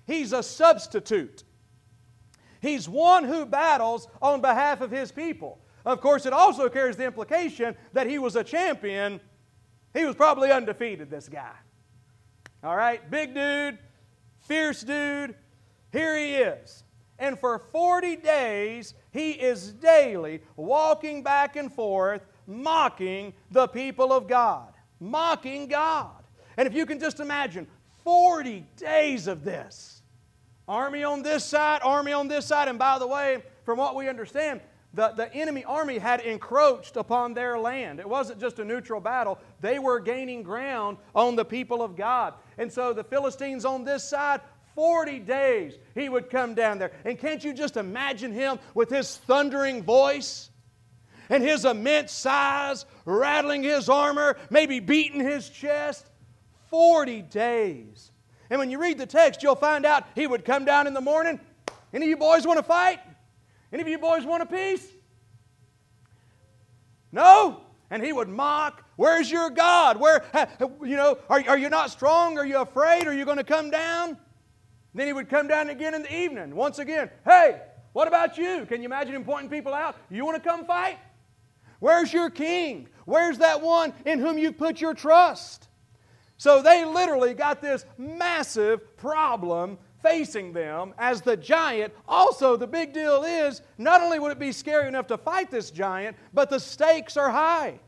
He's 0.05 0.33
a 0.33 0.43
substitute. 0.43 1.45
He's 2.61 2.89
one 2.89 3.23
who 3.23 3.47
battles 3.47 4.09
on 4.21 4.41
behalf 4.41 4.81
of 4.81 4.91
his 4.91 5.13
people. 5.13 5.61
Of 5.87 6.01
course, 6.01 6.27
it 6.27 6.33
also 6.33 6.69
carries 6.69 6.97
the 6.97 7.05
implication 7.05 7.77
that 7.93 8.09
he 8.09 8.19
was 8.19 8.35
a 8.35 8.43
champion. 8.43 9.21
He 9.95 10.05
was 10.05 10.17
probably 10.17 10.51
undefeated, 10.51 11.09
this 11.09 11.29
guy. 11.29 11.55
All 12.65 12.77
right, 12.77 13.09
big 13.09 13.35
dude, 13.35 13.79
fierce 14.41 14.83
dude. 14.83 15.37
Here 15.93 16.19
he 16.19 16.35
is. 16.35 16.83
And 17.21 17.39
for 17.39 17.61
40 17.61 18.17
days, 18.17 18.95
he 19.13 19.31
is 19.31 19.73
daily 19.73 20.43
walking 20.57 21.23
back 21.23 21.55
and 21.55 21.73
forth, 21.73 22.27
mocking 22.49 23.33
the 23.53 23.69
people 23.69 24.13
of 24.13 24.27
God. 24.27 24.75
Mocking 24.99 25.69
God. 25.69 26.25
And 26.57 26.67
if 26.67 26.75
you 26.75 26.85
can 26.85 26.99
just 26.99 27.21
imagine, 27.21 27.69
40 28.03 28.67
days 28.77 29.29
of 29.29 29.45
this. 29.45 30.03
Army 30.67 31.05
on 31.05 31.23
this 31.23 31.45
side, 31.45 31.81
army 31.85 32.13
on 32.13 32.27
this 32.27 32.47
side. 32.47 32.67
And 32.67 32.79
by 32.79 32.99
the 32.99 33.07
way, 33.07 33.45
from 33.65 33.79
what 33.79 33.95
we 33.95 34.09
understand, 34.09 34.61
the, 34.97 35.13
the 35.15 35.33
enemy 35.35 35.63
army 35.63 35.99
had 35.99 36.23
encroached 36.23 36.97
upon 36.97 37.35
their 37.35 37.59
land. 37.59 38.01
It 38.01 38.09
wasn't 38.09 38.41
just 38.41 38.59
a 38.59 38.65
neutral 38.65 38.99
battle, 38.99 39.39
they 39.61 39.79
were 39.79 40.01
gaining 40.01 40.43
ground 40.43 40.97
on 41.15 41.37
the 41.37 41.45
people 41.45 41.83
of 41.83 41.97
God. 41.97 42.33
And 42.57 42.73
so 42.73 42.95
the 42.95 43.05
Philistines 43.05 43.65
on 43.65 43.85
this 43.85 44.03
side 44.03 44.41
40 44.75 45.21
days 45.21 45.75
he 45.95 46.09
would 46.09 46.31
come 46.31 46.55
down 46.55 46.79
there. 46.79 46.93
And 47.05 47.19
can't 47.19 47.45
you 47.45 47.53
just 47.53 47.77
imagine 47.77 48.33
him 48.33 48.59
with 48.75 48.89
his 48.89 49.19
thundering 49.19 49.83
voice 49.83 50.51
and 51.29 51.43
his 51.43 51.67
immense 51.67 52.13
size, 52.13 52.87
rattling 53.05 53.63
his 53.63 53.91
armor, 53.91 54.39
maybe 54.49 54.81
beating 54.81 55.21
his 55.21 55.49
chest? 55.51 56.07
40 56.71 57.21
days. 57.23 58.13
And 58.49 58.59
when 58.59 58.71
you 58.71 58.79
read 58.79 58.97
the 58.97 59.07
text, 59.07 59.43
you'll 59.43 59.57
find 59.57 59.85
out 59.85 60.05
he 60.15 60.27
would 60.27 60.45
come 60.45 60.65
down 60.65 60.87
in 60.87 60.95
the 60.95 61.01
morning. 61.03 61.39
Any 61.93 62.07
of 62.07 62.11
you 62.11 62.17
boys 62.17 62.47
want 62.47 62.59
to 62.59 62.63
fight? 62.63 63.01
Any 63.73 63.83
of 63.83 63.89
you 63.89 63.99
boys 63.99 64.25
want 64.25 64.43
a 64.43 64.47
piece? 64.47 64.87
No? 67.13 67.61
And 67.91 68.03
he 68.03 68.13
would 68.13 68.29
mock, 68.29 68.87
Where's 68.97 69.31
your 69.31 69.51
God? 69.51 70.01
Where, 70.01 70.25
you 70.83 70.97
know, 70.97 71.19
are, 71.29 71.43
are 71.49 71.59
you 71.59 71.69
not 71.69 71.91
strong? 71.91 72.39
Are 72.39 72.47
you 72.47 72.61
afraid? 72.61 73.07
Are 73.07 73.13
you 73.13 73.25
going 73.25 73.37
to 73.37 73.45
come 73.45 73.71
down? 73.71 74.17
Then 74.95 75.07
he 75.07 75.13
would 75.13 75.29
come 75.29 75.47
down 75.47 75.69
again 75.69 75.95
in 75.95 76.03
the 76.03 76.15
evening. 76.15 76.55
Once 76.57 76.79
again, 76.79 77.11
hey, 77.27 77.61
what 77.93 78.09
about 78.09 78.39
you? 78.39 78.65
Can 78.67 78.81
you 78.81 78.87
imagine 78.87 79.15
him 79.15 79.25
pointing 79.25 79.51
people 79.51 79.75
out? 79.75 79.97
You 80.11 80.25
want 80.25 80.43
to 80.43 80.49
come 80.49 80.65
fight? 80.65 80.99
Where's 81.79 82.13
your 82.13 82.31
king? 82.31 82.89
Where's 83.05 83.39
that 83.39 83.61
one 83.61 83.93
in 84.07 84.19
whom 84.19 84.39
you've 84.39 84.57
put 84.57 84.81
your 84.81 84.95
trust? 84.95 85.69
So 86.39 86.63
they 86.63 86.85
literally 86.87 87.35
got 87.35 87.61
this 87.61 87.85
massive 87.99 88.97
problem 88.97 89.79
facing 90.07 90.53
them 90.53 90.95
as 90.99 91.21
the 91.21 91.37
giant. 91.37 91.93
Also, 92.07 92.57
the 92.57 92.67
big 92.67 92.93
deal 92.93 93.25
is 93.25 93.63
not 93.77 94.01
only 94.01 94.21
would 94.21 94.31
it 94.31 94.39
be 94.39 94.53
scary 94.53 94.87
enough 94.87 95.09
to 95.09 95.19
fight 95.19 95.51
this 95.51 95.71
giant, 95.71 96.17
but 96.33 96.49
the 96.49 96.61
stakes 96.61 97.17
are 97.17 97.31
high. 97.31 97.81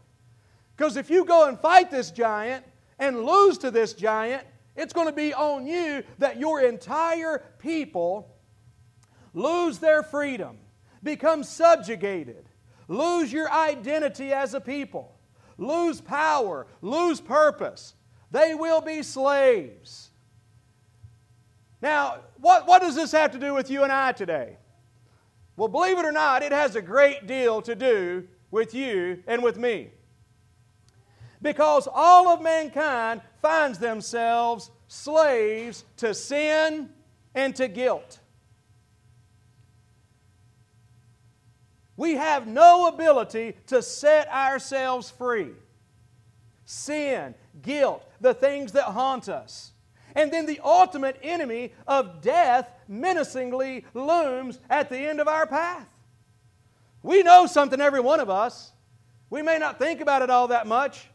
Because 0.76 0.96
if 0.96 1.10
you 1.10 1.24
go 1.24 1.48
and 1.48 1.58
fight 1.58 1.90
this 1.90 2.10
giant 2.10 2.64
and 2.98 3.24
lose 3.24 3.58
to 3.58 3.70
this 3.70 3.92
giant, 3.92 4.44
it's 4.76 4.92
going 4.92 5.06
to 5.06 5.12
be 5.12 5.32
on 5.32 5.66
you 5.66 6.02
that 6.18 6.38
your 6.38 6.60
entire 6.60 7.44
people 7.58 8.34
lose 9.32 9.78
their 9.78 10.02
freedom, 10.02 10.58
become 11.02 11.44
subjugated, 11.44 12.48
lose 12.88 13.32
your 13.32 13.50
identity 13.50 14.32
as 14.32 14.54
a 14.54 14.60
people, 14.60 15.16
lose 15.56 16.00
power, 16.00 16.66
lose 16.82 17.20
purpose. 17.20 17.94
They 18.30 18.54
will 18.54 18.80
be 18.80 19.02
slaves. 19.02 20.07
Now, 21.80 22.18
what, 22.40 22.66
what 22.66 22.82
does 22.82 22.94
this 22.94 23.12
have 23.12 23.32
to 23.32 23.38
do 23.38 23.54
with 23.54 23.70
you 23.70 23.82
and 23.84 23.92
I 23.92 24.12
today? 24.12 24.56
Well, 25.56 25.68
believe 25.68 25.98
it 25.98 26.04
or 26.04 26.12
not, 26.12 26.42
it 26.42 26.52
has 26.52 26.76
a 26.76 26.82
great 26.82 27.26
deal 27.26 27.62
to 27.62 27.74
do 27.74 28.26
with 28.50 28.74
you 28.74 29.22
and 29.26 29.42
with 29.42 29.58
me. 29.58 29.90
Because 31.40 31.88
all 31.92 32.28
of 32.28 32.42
mankind 32.42 33.20
finds 33.40 33.78
themselves 33.78 34.70
slaves 34.88 35.84
to 35.98 36.14
sin 36.14 36.90
and 37.34 37.54
to 37.56 37.68
guilt. 37.68 38.18
We 41.96 42.14
have 42.14 42.46
no 42.46 42.86
ability 42.86 43.56
to 43.66 43.82
set 43.82 44.28
ourselves 44.28 45.10
free. 45.10 45.50
Sin, 46.64 47.34
guilt, 47.62 48.08
the 48.20 48.34
things 48.34 48.72
that 48.72 48.84
haunt 48.84 49.28
us. 49.28 49.72
And 50.14 50.32
then 50.32 50.46
the 50.46 50.60
ultimate 50.62 51.18
enemy 51.22 51.72
of 51.86 52.20
death 52.20 52.70
menacingly 52.88 53.84
looms 53.94 54.58
at 54.70 54.88
the 54.88 54.98
end 54.98 55.20
of 55.20 55.28
our 55.28 55.46
path. 55.46 55.86
We 57.02 57.22
know 57.22 57.46
something, 57.46 57.80
every 57.80 58.00
one 58.00 58.20
of 58.20 58.30
us. 58.30 58.72
We 59.30 59.42
may 59.42 59.58
not 59.58 59.78
think 59.78 60.00
about 60.00 60.22
it 60.22 60.30
all 60.30 60.48
that 60.48 60.66
much, 60.66 61.08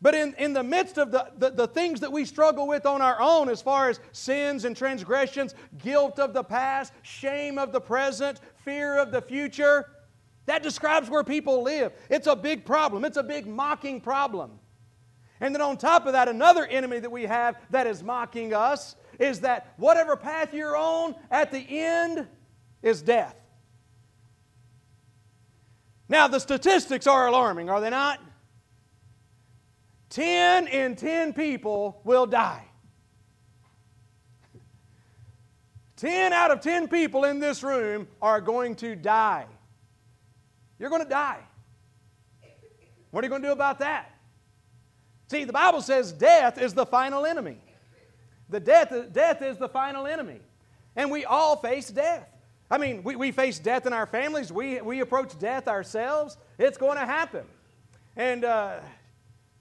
but 0.00 0.14
in, 0.14 0.34
in 0.38 0.52
the 0.52 0.62
midst 0.62 0.98
of 0.98 1.10
the, 1.10 1.30
the, 1.36 1.50
the, 1.50 1.66
things 1.66 2.00
that 2.00 2.12
we 2.12 2.24
struggle 2.24 2.68
with 2.68 2.86
on 2.86 3.02
our 3.02 3.20
own, 3.20 3.48
as 3.48 3.60
far 3.60 3.88
as 3.88 3.98
sins 4.12 4.64
and 4.64 4.76
transgressions, 4.76 5.54
guilt 5.78 6.18
of 6.18 6.32
the 6.32 6.44
past, 6.44 6.92
shame 7.02 7.58
of 7.58 7.72
the 7.72 7.80
present, 7.80 8.40
fear 8.64 8.98
of 8.98 9.10
the 9.10 9.20
future, 9.22 9.86
That 10.46 10.62
describes 10.62 11.10
where 11.10 11.24
people 11.24 11.62
live. 11.62 11.92
It's 12.08 12.28
a 12.28 12.36
big 12.36 12.64
problem, 12.64 13.04
it's 13.04 13.16
a 13.16 13.22
big 13.22 13.46
mocking 13.46 14.00
problem. 14.00 14.60
And 15.40 15.54
then 15.54 15.60
on 15.60 15.76
top 15.76 16.06
of 16.06 16.12
that, 16.12 16.28
another 16.28 16.64
enemy 16.64 16.98
that 16.98 17.10
we 17.10 17.24
have 17.24 17.56
that 17.70 17.86
is 17.86 18.02
mocking 18.02 18.54
us 18.54 18.96
is 19.18 19.40
that 19.40 19.74
whatever 19.76 20.16
path 20.16 20.54
you're 20.54 20.76
on, 20.76 21.14
at 21.30 21.50
the 21.50 21.58
end 21.58 22.26
is 22.82 23.02
death. 23.02 23.36
Now, 26.08 26.28
the 26.28 26.38
statistics 26.38 27.06
are 27.06 27.26
alarming, 27.26 27.68
are 27.68 27.80
they 27.80 27.90
not? 27.90 28.20
10 30.10 30.68
in 30.68 30.96
10 30.96 31.32
people 31.32 32.00
will 32.04 32.26
die. 32.26 32.64
10 35.96 36.32
out 36.32 36.50
of 36.50 36.60
10 36.60 36.88
people 36.88 37.24
in 37.24 37.40
this 37.40 37.62
room 37.62 38.06
are 38.22 38.40
going 38.40 38.76
to 38.76 38.94
die. 38.94 39.46
You're 40.78 40.90
going 40.90 41.02
to 41.02 41.08
die. 41.08 41.40
What 43.10 43.24
are 43.24 43.26
you 43.26 43.30
going 43.30 43.42
to 43.42 43.48
do 43.48 43.52
about 43.52 43.78
that? 43.78 44.15
See, 45.28 45.44
the 45.44 45.52
Bible 45.52 45.82
says 45.82 46.12
death 46.12 46.58
is 46.58 46.74
the 46.74 46.86
final 46.86 47.26
enemy. 47.26 47.58
The 48.48 48.60
death, 48.60 48.92
death 49.12 49.42
is 49.42 49.56
the 49.58 49.68
final 49.68 50.06
enemy. 50.06 50.40
And 50.94 51.10
we 51.10 51.24
all 51.24 51.56
face 51.56 51.88
death. 51.88 52.28
I 52.70 52.78
mean, 52.78 53.02
we, 53.02 53.16
we 53.16 53.32
face 53.32 53.58
death 53.58 53.86
in 53.86 53.92
our 53.92 54.06
families. 54.06 54.52
We, 54.52 54.80
we 54.80 55.00
approach 55.00 55.38
death 55.38 55.68
ourselves. 55.68 56.36
It's 56.58 56.78
going 56.78 56.96
to 56.96 57.04
happen. 57.04 57.44
And 58.16 58.44
uh, 58.44 58.80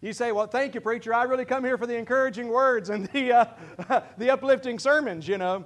you 0.02 0.14
say, 0.14 0.32
well, 0.32 0.48
thank 0.48 0.76
you, 0.76 0.82
preacher. 0.82 1.14
I 1.14 1.24
really 1.24 1.46
come 1.46 1.64
here 1.64 1.78
for 1.78 1.88
the 1.88 1.98
encouraging 1.98 2.48
words 2.48 2.90
and 2.90 3.08
the, 3.08 3.34
uh, 3.34 4.02
the 4.18 4.32
uplifting 4.32 4.80
sermons, 4.80 5.28
you 5.28 5.38
know. 5.38 5.66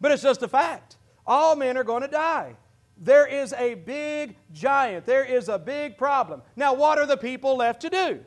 But 0.00 0.12
it's 0.12 0.22
just 0.22 0.42
a 0.42 0.48
fact. 0.48 0.96
All 1.26 1.56
men 1.56 1.76
are 1.76 1.84
going 1.84 2.02
to 2.02 2.08
die. 2.08 2.56
There 2.98 3.26
is 3.26 3.52
a 3.54 3.74
big 3.74 4.36
giant. 4.52 5.06
There 5.06 5.24
is 5.24 5.48
a 5.48 5.58
big 5.58 5.96
problem. 5.96 6.42
Now, 6.56 6.74
what 6.74 6.98
are 6.98 7.06
the 7.06 7.16
people 7.16 7.56
left 7.56 7.82
to 7.82 7.90
do? 7.90 8.20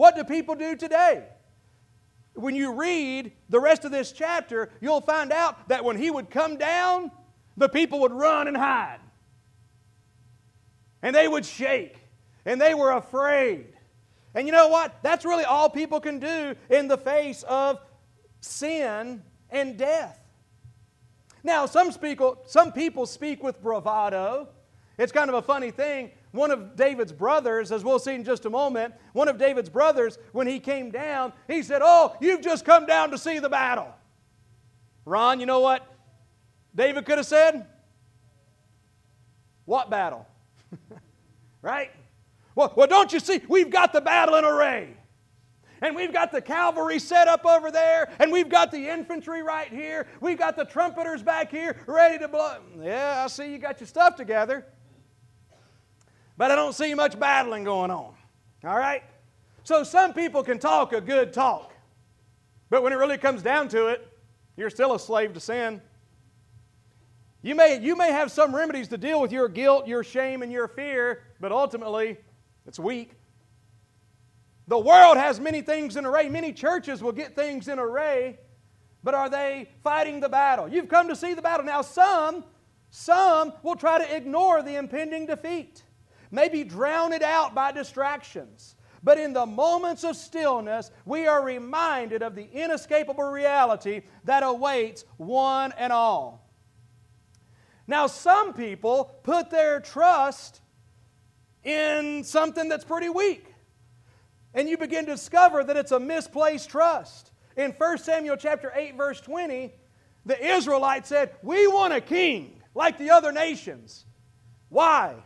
What 0.00 0.16
do 0.16 0.24
people 0.24 0.54
do 0.54 0.76
today? 0.76 1.24
When 2.32 2.54
you 2.54 2.72
read 2.72 3.32
the 3.50 3.60
rest 3.60 3.84
of 3.84 3.90
this 3.90 4.12
chapter, 4.12 4.70
you'll 4.80 5.02
find 5.02 5.30
out 5.30 5.68
that 5.68 5.84
when 5.84 5.98
he 5.98 6.10
would 6.10 6.30
come 6.30 6.56
down, 6.56 7.10
the 7.58 7.68
people 7.68 8.00
would 8.00 8.10
run 8.10 8.48
and 8.48 8.56
hide. 8.56 9.00
And 11.02 11.14
they 11.14 11.28
would 11.28 11.44
shake. 11.44 11.98
And 12.46 12.58
they 12.58 12.72
were 12.72 12.92
afraid. 12.92 13.74
And 14.34 14.46
you 14.46 14.54
know 14.54 14.68
what? 14.68 14.96
That's 15.02 15.26
really 15.26 15.44
all 15.44 15.68
people 15.68 16.00
can 16.00 16.18
do 16.18 16.54
in 16.70 16.88
the 16.88 16.96
face 16.96 17.42
of 17.42 17.78
sin 18.40 19.22
and 19.50 19.76
death. 19.76 20.18
Now, 21.44 21.66
some, 21.66 21.92
speak, 21.92 22.20
some 22.46 22.72
people 22.72 23.04
speak 23.04 23.42
with 23.42 23.62
bravado. 23.62 24.48
It's 24.96 25.12
kind 25.12 25.28
of 25.28 25.34
a 25.34 25.42
funny 25.42 25.70
thing. 25.70 26.12
One 26.32 26.52
of 26.52 26.76
David's 26.76 27.12
brothers, 27.12 27.72
as 27.72 27.82
we'll 27.82 27.98
see 27.98 28.14
in 28.14 28.24
just 28.24 28.44
a 28.44 28.50
moment, 28.50 28.94
one 29.12 29.28
of 29.28 29.36
David's 29.36 29.68
brothers, 29.68 30.16
when 30.32 30.46
he 30.46 30.60
came 30.60 30.90
down, 30.90 31.32
he 31.48 31.62
said, 31.62 31.82
Oh, 31.84 32.16
you've 32.20 32.40
just 32.40 32.64
come 32.64 32.86
down 32.86 33.10
to 33.10 33.18
see 33.18 33.40
the 33.40 33.48
battle. 33.48 33.88
Ron, 35.04 35.40
you 35.40 35.46
know 35.46 35.60
what 35.60 35.86
David 36.74 37.04
could 37.04 37.18
have 37.18 37.26
said? 37.26 37.66
What 39.64 39.90
battle? 39.90 40.26
right? 41.62 41.90
Well, 42.54 42.72
well, 42.76 42.86
don't 42.86 43.12
you 43.12 43.18
see? 43.18 43.40
We've 43.48 43.70
got 43.70 43.92
the 43.92 44.00
battle 44.00 44.36
in 44.36 44.44
array. 44.44 44.96
And 45.82 45.96
we've 45.96 46.12
got 46.12 46.30
the 46.30 46.42
cavalry 46.42 46.98
set 46.98 47.26
up 47.26 47.46
over 47.46 47.70
there, 47.70 48.10
and 48.18 48.30
we've 48.30 48.50
got 48.50 48.70
the 48.70 48.86
infantry 48.86 49.42
right 49.42 49.68
here. 49.68 50.06
We've 50.20 50.38
got 50.38 50.54
the 50.54 50.66
trumpeters 50.66 51.22
back 51.22 51.50
here 51.50 51.74
ready 51.86 52.18
to 52.18 52.28
blow. 52.28 52.58
Yeah, 52.78 53.22
I 53.24 53.28
see 53.28 53.50
you 53.50 53.58
got 53.58 53.80
your 53.80 53.86
stuff 53.86 54.14
together 54.14 54.66
but 56.40 56.50
I 56.50 56.54
don't 56.56 56.72
see 56.72 56.94
much 56.94 57.20
battling 57.20 57.64
going 57.64 57.90
on. 57.90 58.14
All 58.64 58.78
right? 58.78 59.02
So 59.62 59.84
some 59.84 60.14
people 60.14 60.42
can 60.42 60.58
talk 60.58 60.94
a 60.94 61.00
good 61.02 61.34
talk, 61.34 61.74
but 62.70 62.82
when 62.82 62.94
it 62.94 62.96
really 62.96 63.18
comes 63.18 63.42
down 63.42 63.68
to 63.68 63.88
it, 63.88 64.10
you're 64.56 64.70
still 64.70 64.94
a 64.94 64.98
slave 64.98 65.34
to 65.34 65.40
sin. 65.40 65.82
You 67.42 67.54
may, 67.54 67.78
you 67.78 67.94
may 67.94 68.10
have 68.10 68.32
some 68.32 68.56
remedies 68.56 68.88
to 68.88 68.96
deal 68.96 69.20
with 69.20 69.32
your 69.32 69.50
guilt, 69.50 69.86
your 69.86 70.02
shame, 70.02 70.40
and 70.42 70.50
your 70.50 70.66
fear, 70.66 71.24
but 71.40 71.52
ultimately, 71.52 72.16
it's 72.66 72.78
weak. 72.78 73.10
The 74.66 74.78
world 74.78 75.18
has 75.18 75.38
many 75.38 75.60
things 75.60 75.98
in 75.98 76.06
array. 76.06 76.30
Many 76.30 76.54
churches 76.54 77.02
will 77.02 77.12
get 77.12 77.36
things 77.36 77.68
in 77.68 77.78
array, 77.78 78.38
but 79.04 79.12
are 79.12 79.28
they 79.28 79.68
fighting 79.84 80.20
the 80.20 80.28
battle? 80.30 80.68
You've 80.68 80.88
come 80.88 81.06
to 81.08 81.16
see 81.16 81.34
the 81.34 81.42
battle. 81.42 81.66
Now, 81.66 81.82
some, 81.82 82.44
some 82.88 83.52
will 83.62 83.76
try 83.76 83.98
to 83.98 84.16
ignore 84.16 84.62
the 84.62 84.76
impending 84.76 85.26
defeat 85.26 85.82
maybe 86.30 86.64
drown 86.64 87.12
it 87.12 87.22
out 87.22 87.54
by 87.54 87.72
distractions. 87.72 88.76
But 89.02 89.18
in 89.18 89.32
the 89.32 89.46
moments 89.46 90.04
of 90.04 90.16
stillness, 90.16 90.90
we 91.06 91.26
are 91.26 91.42
reminded 91.42 92.22
of 92.22 92.34
the 92.34 92.48
inescapable 92.52 93.24
reality 93.24 94.02
that 94.24 94.42
awaits 94.42 95.04
one 95.16 95.72
and 95.78 95.92
all. 95.92 96.46
Now, 97.86 98.06
some 98.06 98.52
people 98.52 99.16
put 99.22 99.50
their 99.50 99.80
trust 99.80 100.60
in 101.64 102.24
something 102.24 102.68
that's 102.68 102.84
pretty 102.84 103.08
weak. 103.08 103.46
And 104.54 104.68
you 104.68 104.76
begin 104.76 105.06
to 105.06 105.12
discover 105.12 105.64
that 105.64 105.76
it's 105.76 105.92
a 105.92 106.00
misplaced 106.00 106.68
trust. 106.70 107.32
In 107.56 107.72
1 107.72 107.98
Samuel 107.98 108.36
chapter 108.36 108.72
8 108.74 108.96
verse 108.96 109.20
20, 109.20 109.72
the 110.26 110.54
Israelites 110.54 111.08
said, 111.08 111.34
"We 111.42 111.66
want 111.66 111.92
a 111.92 112.00
king 112.00 112.62
like 112.74 112.98
the 112.98 113.10
other 113.10 113.32
nations." 113.32 114.06
Why? 114.68 115.22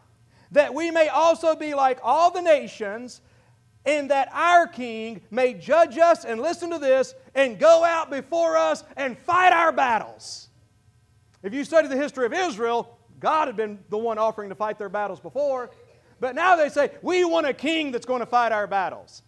That 0.54 0.72
we 0.72 0.90
may 0.90 1.08
also 1.08 1.54
be 1.54 1.74
like 1.74 1.98
all 2.02 2.30
the 2.30 2.40
nations, 2.40 3.20
and 3.84 4.10
that 4.10 4.28
our 4.32 4.66
king 4.66 5.20
may 5.30 5.52
judge 5.52 5.98
us, 5.98 6.24
and 6.24 6.40
listen 6.40 6.70
to 6.70 6.78
this, 6.78 7.14
and 7.34 7.58
go 7.58 7.84
out 7.84 8.10
before 8.10 8.56
us 8.56 8.82
and 8.96 9.18
fight 9.18 9.52
our 9.52 9.72
battles. 9.72 10.48
If 11.42 11.52
you 11.52 11.64
study 11.64 11.88
the 11.88 11.96
history 11.96 12.24
of 12.24 12.32
Israel, 12.32 12.98
God 13.20 13.48
had 13.48 13.56
been 13.56 13.78
the 13.90 13.98
one 13.98 14.16
offering 14.16 14.48
to 14.48 14.54
fight 14.54 14.78
their 14.78 14.88
battles 14.88 15.20
before. 15.20 15.70
But 16.20 16.34
now 16.34 16.56
they 16.56 16.68
say, 16.68 16.92
we 17.02 17.24
want 17.24 17.46
a 17.46 17.52
king 17.52 17.90
that's 17.90 18.06
going 18.06 18.20
to 18.20 18.26
fight 18.26 18.52
our 18.52 18.66
battles. 18.66 19.22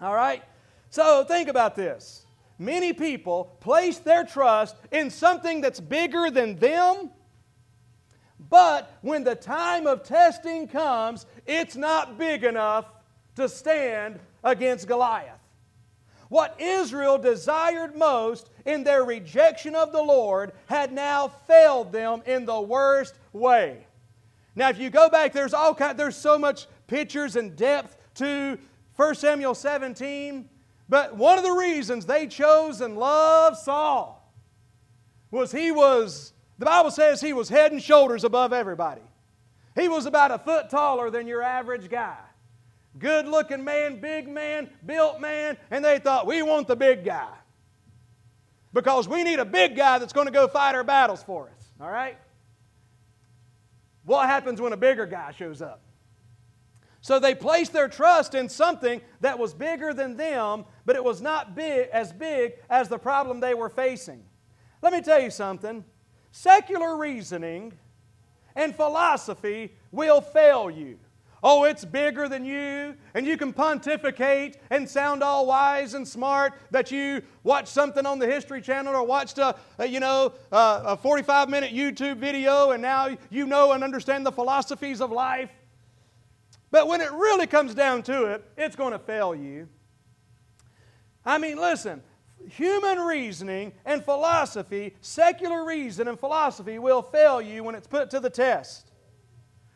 All 0.00 0.14
right? 0.14 0.42
So 0.90 1.24
think 1.24 1.48
about 1.48 1.74
this. 1.74 2.24
Many 2.58 2.92
people 2.92 3.56
place 3.60 3.98
their 3.98 4.24
trust 4.24 4.76
in 4.92 5.10
something 5.10 5.60
that's 5.60 5.80
bigger 5.80 6.30
than 6.30 6.56
them 6.56 7.10
but 8.54 8.96
when 9.00 9.24
the 9.24 9.34
time 9.34 9.84
of 9.84 10.04
testing 10.04 10.68
comes, 10.68 11.26
it's 11.44 11.74
not 11.74 12.16
big 12.16 12.44
enough 12.44 12.86
to 13.34 13.48
stand 13.48 14.20
against 14.44 14.86
Goliath. 14.86 15.40
What 16.28 16.54
Israel 16.60 17.18
desired 17.18 17.96
most 17.96 18.50
in 18.64 18.84
their 18.84 19.02
rejection 19.02 19.74
of 19.74 19.90
the 19.90 20.04
Lord 20.04 20.52
had 20.66 20.92
now 20.92 21.26
failed 21.48 21.90
them 21.90 22.22
in 22.26 22.44
the 22.44 22.60
worst 22.60 23.18
way. 23.32 23.88
Now, 24.54 24.68
if 24.68 24.78
you 24.78 24.88
go 24.88 25.10
back, 25.10 25.32
there's 25.32 25.52
all 25.52 25.74
kind, 25.74 25.98
there's 25.98 26.16
so 26.16 26.38
much 26.38 26.68
pictures 26.86 27.34
and 27.34 27.56
depth 27.56 27.96
to 28.14 28.56
1 28.94 29.14
Samuel 29.16 29.56
17. 29.56 30.48
But 30.88 31.16
one 31.16 31.38
of 31.38 31.44
the 31.44 31.50
reasons 31.50 32.06
they 32.06 32.28
chose 32.28 32.80
and 32.80 32.96
loved 32.96 33.56
Saul 33.56 34.32
was 35.32 35.50
he 35.50 35.72
was 35.72 36.33
the 36.58 36.66
Bible 36.66 36.90
says 36.90 37.20
he 37.20 37.32
was 37.32 37.48
head 37.48 37.72
and 37.72 37.82
shoulders 37.82 38.24
above 38.24 38.52
everybody. 38.52 39.02
He 39.74 39.88
was 39.88 40.06
about 40.06 40.30
a 40.30 40.38
foot 40.38 40.70
taller 40.70 41.10
than 41.10 41.26
your 41.26 41.42
average 41.42 41.90
guy. 41.90 42.16
Good 42.98 43.26
looking 43.26 43.64
man, 43.64 44.00
big 44.00 44.28
man, 44.28 44.70
built 44.86 45.20
man, 45.20 45.56
and 45.70 45.84
they 45.84 45.98
thought, 45.98 46.26
we 46.26 46.42
want 46.42 46.68
the 46.68 46.76
big 46.76 47.04
guy. 47.04 47.32
Because 48.72 49.08
we 49.08 49.24
need 49.24 49.40
a 49.40 49.44
big 49.44 49.76
guy 49.76 49.98
that's 49.98 50.12
going 50.12 50.26
to 50.26 50.32
go 50.32 50.46
fight 50.46 50.74
our 50.74 50.84
battles 50.84 51.22
for 51.22 51.48
us. 51.48 51.70
All 51.80 51.90
right? 51.90 52.16
What 54.04 54.26
happens 54.28 54.60
when 54.60 54.72
a 54.72 54.76
bigger 54.76 55.06
guy 55.06 55.32
shows 55.32 55.60
up? 55.60 55.80
So 57.00 57.18
they 57.18 57.34
placed 57.34 57.72
their 57.72 57.88
trust 57.88 58.34
in 58.34 58.48
something 58.48 59.00
that 59.20 59.38
was 59.38 59.54
bigger 59.54 59.92
than 59.92 60.16
them, 60.16 60.64
but 60.86 60.96
it 60.96 61.04
was 61.04 61.20
not 61.20 61.54
big, 61.54 61.88
as 61.92 62.12
big 62.12 62.54
as 62.70 62.88
the 62.88 62.98
problem 62.98 63.40
they 63.40 63.54
were 63.54 63.68
facing. 63.68 64.24
Let 64.82 64.92
me 64.92 65.02
tell 65.02 65.20
you 65.20 65.30
something. 65.30 65.84
Secular 66.36 66.96
reasoning 66.96 67.74
and 68.56 68.74
philosophy 68.74 69.72
will 69.92 70.20
fail 70.20 70.68
you. 70.68 70.98
Oh, 71.44 71.62
it's 71.62 71.84
bigger 71.84 72.28
than 72.28 72.44
you, 72.44 72.96
and 73.14 73.24
you 73.24 73.36
can 73.36 73.52
pontificate 73.52 74.56
and 74.68 74.90
sound 74.90 75.22
all 75.22 75.46
wise 75.46 75.94
and 75.94 76.06
smart 76.06 76.54
that 76.72 76.90
you 76.90 77.22
watched 77.44 77.68
something 77.68 78.04
on 78.04 78.18
the 78.18 78.26
History 78.26 78.60
Channel 78.60 78.96
or 78.96 79.04
watched 79.06 79.38
a, 79.38 79.54
a 79.78 79.86
you 79.86 80.00
know 80.00 80.32
a 80.50 80.96
45 80.96 81.48
minute 81.48 81.72
YouTube 81.72 82.16
video, 82.16 82.72
and 82.72 82.82
now 82.82 83.16
you 83.30 83.46
know 83.46 83.70
and 83.70 83.84
understand 83.84 84.26
the 84.26 84.32
philosophies 84.32 85.00
of 85.00 85.12
life. 85.12 85.52
But 86.72 86.88
when 86.88 87.00
it 87.00 87.12
really 87.12 87.46
comes 87.46 87.76
down 87.76 88.02
to 88.02 88.24
it, 88.24 88.44
it's 88.58 88.74
going 88.74 88.92
to 88.92 88.98
fail 88.98 89.36
you. 89.36 89.68
I 91.24 91.38
mean, 91.38 91.58
listen, 91.58 92.02
human 92.48 92.98
reasoning 92.98 93.72
and 93.84 94.04
philosophy, 94.04 94.94
secular 95.00 95.64
reason 95.64 96.08
and 96.08 96.18
philosophy 96.18 96.78
will 96.78 97.02
fail 97.02 97.40
you 97.40 97.64
when 97.64 97.74
it's 97.74 97.86
put 97.86 98.10
to 98.10 98.20
the 98.20 98.30
test. 98.30 98.90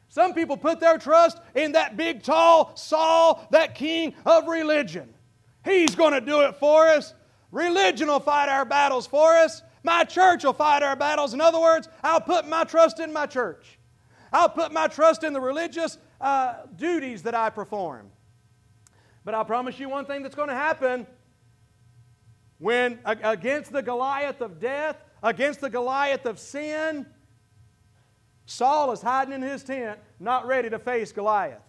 Some 0.08 0.32
people 0.34 0.56
put 0.56 0.80
their 0.80 0.98
trust 0.98 1.38
in 1.54 1.72
that 1.72 1.96
big, 1.96 2.22
tall 2.22 2.74
Saul, 2.76 3.46
that 3.50 3.74
king 3.74 4.14
of 4.24 4.48
religion. 4.48 5.12
He's 5.64 5.94
going 5.94 6.14
to 6.14 6.20
do 6.20 6.42
it 6.42 6.56
for 6.56 6.88
us. 6.88 7.14
Religion 7.52 8.08
will 8.08 8.20
fight 8.20 8.48
our 8.48 8.64
battles 8.64 9.06
for 9.06 9.34
us. 9.34 9.62
My 9.82 10.04
church 10.04 10.44
will 10.44 10.54
fight 10.54 10.82
our 10.82 10.96
battles. 10.96 11.34
In 11.34 11.40
other 11.40 11.60
words, 11.60 11.88
I'll 12.02 12.20
put 12.20 12.48
my 12.48 12.64
trust 12.64 13.00
in 13.00 13.12
my 13.12 13.26
church. 13.26 13.78
I'll 14.32 14.48
put 14.48 14.72
my 14.72 14.88
trust 14.88 15.24
in 15.24 15.32
the 15.32 15.40
religious 15.40 15.98
uh, 16.20 16.54
duties 16.76 17.22
that 17.22 17.34
I 17.34 17.50
perform. 17.50 18.10
But 19.24 19.34
I 19.34 19.42
promise 19.44 19.78
you 19.78 19.88
one 19.88 20.04
thing 20.04 20.22
that's 20.22 20.34
going 20.34 20.48
to 20.48 20.54
happen 20.54 21.06
when, 22.58 22.98
against 23.04 23.72
the 23.72 23.82
Goliath 23.82 24.40
of 24.40 24.60
death, 24.60 24.96
against 25.22 25.60
the 25.60 25.70
Goliath 25.70 26.26
of 26.26 26.38
sin, 26.38 27.06
Saul 28.46 28.92
is 28.92 29.02
hiding 29.02 29.34
in 29.34 29.42
his 29.42 29.62
tent, 29.62 29.98
not 30.18 30.46
ready 30.46 30.70
to 30.70 30.78
face 30.78 31.12
Goliath. 31.12 31.62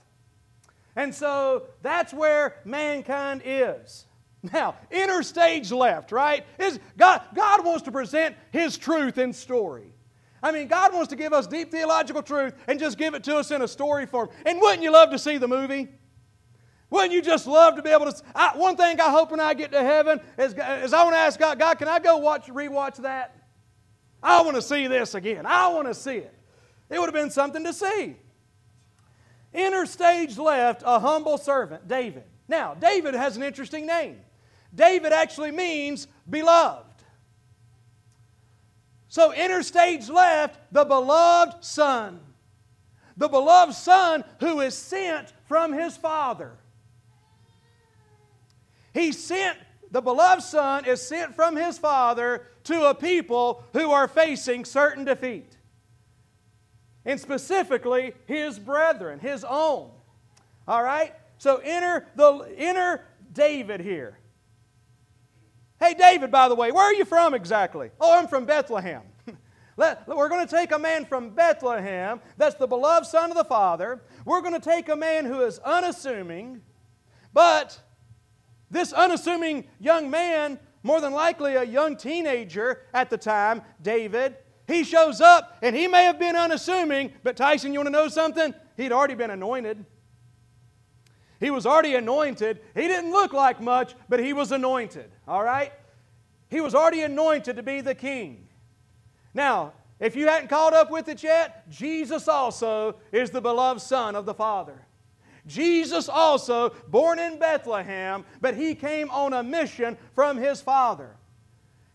And 0.95 1.13
so 1.13 1.63
that's 1.81 2.13
where 2.13 2.55
mankind 2.65 3.41
is. 3.45 4.05
Now, 4.53 4.75
inner 4.89 5.21
stage 5.21 5.71
left, 5.71 6.11
right? 6.11 6.45
Is 6.57 6.79
God, 6.97 7.21
God 7.35 7.65
wants 7.65 7.83
to 7.83 7.91
present 7.91 8.35
His 8.51 8.77
truth 8.77 9.17
in 9.17 9.33
story. 9.33 9.93
I 10.41 10.53
mean, 10.53 10.69
God 10.69 10.93
wants 10.93 11.09
to 11.09 11.17
give 11.17 11.33
us 11.33 11.45
deep 11.45 11.71
theological 11.71 12.23
truth 12.23 12.53
and 12.67 12.79
just 12.79 12.97
give 12.97 13.13
it 13.13 13.23
to 13.25 13.35
us 13.35 13.51
in 13.51 13.61
a 13.61 13.67
story 13.67 14.05
form. 14.05 14.29
And 14.45 14.61
wouldn't 14.61 14.81
you 14.81 14.91
love 14.91 15.09
to 15.11 15.19
see 15.19 15.37
the 15.37 15.47
movie? 15.47 15.89
Wouldn't 16.89 17.11
you 17.11 17.21
just 17.21 17.45
love 17.45 17.75
to 17.75 17.81
be 17.81 17.89
able 17.89 18.11
to? 18.11 18.23
I, 18.33 18.57
one 18.57 18.75
thing 18.75 18.99
I 18.99 19.11
hope 19.11 19.31
when 19.31 19.39
I 19.39 19.53
get 19.53 19.71
to 19.71 19.83
heaven 19.83 20.19
is, 20.37 20.53
is 20.53 20.93
I 20.93 21.03
want 21.03 21.15
to 21.15 21.19
ask 21.19 21.39
God, 21.39 21.59
God, 21.59 21.77
can 21.77 21.87
I 21.87 21.99
go 21.99 22.17
watch, 22.17 22.47
rewatch 22.47 22.97
that? 22.97 23.35
I 24.23 24.41
want 24.41 24.55
to 24.55 24.61
see 24.61 24.87
this 24.87 25.13
again. 25.13 25.45
I 25.45 25.67
want 25.67 25.87
to 25.87 25.93
see 25.93 26.17
it. 26.17 26.33
It 26.89 26.99
would 26.99 27.05
have 27.05 27.13
been 27.13 27.29
something 27.29 27.63
to 27.63 27.73
see. 27.73 28.15
Inner 29.53 29.85
stage 29.85 30.37
left, 30.37 30.83
a 30.85 30.99
humble 30.99 31.37
servant, 31.37 31.87
David. 31.87 32.23
Now, 32.47 32.73
David 32.73 33.13
has 33.13 33.37
an 33.37 33.43
interesting 33.43 33.85
name. 33.85 34.19
David 34.73 35.13
actually 35.13 35.51
means 35.51 36.07
beloved. 36.29 36.85
So, 39.07 39.33
inner 39.33 39.63
stage 39.63 40.09
left, 40.09 40.59
the 40.71 40.85
beloved 40.85 41.63
son. 41.63 42.19
The 43.17 43.27
beloved 43.27 43.73
son 43.73 44.23
who 44.39 44.61
is 44.61 44.75
sent 44.75 45.33
from 45.47 45.73
his 45.73 45.97
father. 45.97 46.57
He 48.93 49.11
sent, 49.11 49.57
the 49.91 50.01
beloved 50.01 50.43
son 50.43 50.85
is 50.85 51.01
sent 51.01 51.35
from 51.35 51.55
his 51.55 51.77
father 51.77 52.47
to 52.65 52.89
a 52.89 52.95
people 52.95 53.63
who 53.73 53.91
are 53.91 54.07
facing 54.07 54.65
certain 54.65 55.05
defeat. 55.05 55.57
And 57.05 57.19
specifically, 57.19 58.13
his 58.25 58.59
brethren, 58.59 59.19
his 59.19 59.43
own. 59.43 59.91
All 60.67 60.83
right? 60.83 61.13
So 61.37 61.57
enter 61.57 62.05
the 62.15 62.53
enter 62.57 63.05
David 63.33 63.79
here. 63.79 64.17
Hey, 65.79 65.93
David, 65.93 66.29
by 66.29 66.49
the 66.49 66.55
way, 66.55 66.71
where 66.71 66.83
are 66.83 66.93
you 66.93 67.05
from 67.05 67.33
exactly? 67.33 67.89
Oh, 68.01 68.19
I'm 68.19 68.27
from 68.27 68.45
Bethlehem. 68.45 69.01
Let, 69.77 70.05
we're 70.09 70.27
going 70.27 70.45
to 70.45 70.55
take 70.55 70.73
a 70.73 70.79
man 70.79 71.05
from 71.05 71.29
Bethlehem, 71.29 72.19
that's 72.35 72.55
the 72.55 72.67
beloved 72.67 73.07
son 73.07 73.31
of 73.31 73.37
the 73.37 73.45
Father. 73.45 74.01
We're 74.25 74.41
going 74.41 74.53
to 74.53 74.59
take 74.59 74.89
a 74.89 74.95
man 74.95 75.23
who 75.23 75.41
is 75.41 75.57
unassuming, 75.59 76.61
but 77.33 77.79
this 78.71 78.93
unassuming 78.93 79.67
young 79.79 80.09
man, 80.09 80.59
more 80.83 81.01
than 81.01 81.13
likely 81.13 81.55
a 81.55 81.63
young 81.63 81.97
teenager 81.97 82.81
at 82.93 83.09
the 83.09 83.17
time, 83.17 83.61
David, 83.81 84.35
he 84.67 84.83
shows 84.83 85.19
up 85.19 85.57
and 85.61 85.75
he 85.75 85.87
may 85.87 86.03
have 86.03 86.19
been 86.19 86.35
unassuming, 86.35 87.11
but 87.23 87.35
Tyson, 87.35 87.73
you 87.73 87.79
want 87.79 87.87
to 87.87 87.91
know 87.91 88.07
something? 88.07 88.53
He'd 88.77 88.91
already 88.91 89.15
been 89.15 89.31
anointed. 89.31 89.85
He 91.39 91.51
was 91.51 91.65
already 91.65 91.95
anointed. 91.95 92.61
He 92.75 92.87
didn't 92.87 93.11
look 93.11 93.33
like 93.33 93.61
much, 93.61 93.95
but 94.09 94.19
he 94.19 94.33
was 94.33 94.51
anointed, 94.51 95.09
all 95.27 95.43
right? 95.43 95.71
He 96.49 96.61
was 96.61 96.75
already 96.75 97.01
anointed 97.01 97.55
to 97.55 97.63
be 97.63 97.81
the 97.81 97.95
king. 97.95 98.47
Now, 99.33 99.73
if 99.99 100.15
you 100.15 100.27
hadn't 100.27 100.49
caught 100.49 100.73
up 100.73 100.91
with 100.91 101.07
it 101.07 101.23
yet, 101.23 101.69
Jesus 101.69 102.27
also 102.27 102.95
is 103.11 103.29
the 103.29 103.41
beloved 103.41 103.81
Son 103.81 104.15
of 104.15 104.25
the 104.25 104.33
Father. 104.33 104.85
Jesus 105.47 106.09
also, 106.09 106.71
born 106.87 107.19
in 107.19 107.39
Bethlehem, 107.39 108.25
but 108.41 108.55
he 108.55 108.75
came 108.75 109.09
on 109.09 109.33
a 109.33 109.43
mission 109.43 109.97
from 110.13 110.37
his 110.37 110.61
Father. 110.61 111.15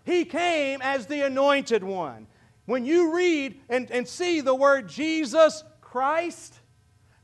He 0.05 0.25
came 0.25 0.81
as 0.83 1.07
the 1.07 1.23
anointed 1.23 1.83
one. 1.83 2.27
When 2.67 2.85
you 2.85 3.15
read 3.15 3.61
and, 3.69 3.91
and 3.91 4.07
see 4.09 4.41
the 4.41 4.55
word 4.55 4.89
Jesus 4.89 5.65
Christ, 5.81 6.59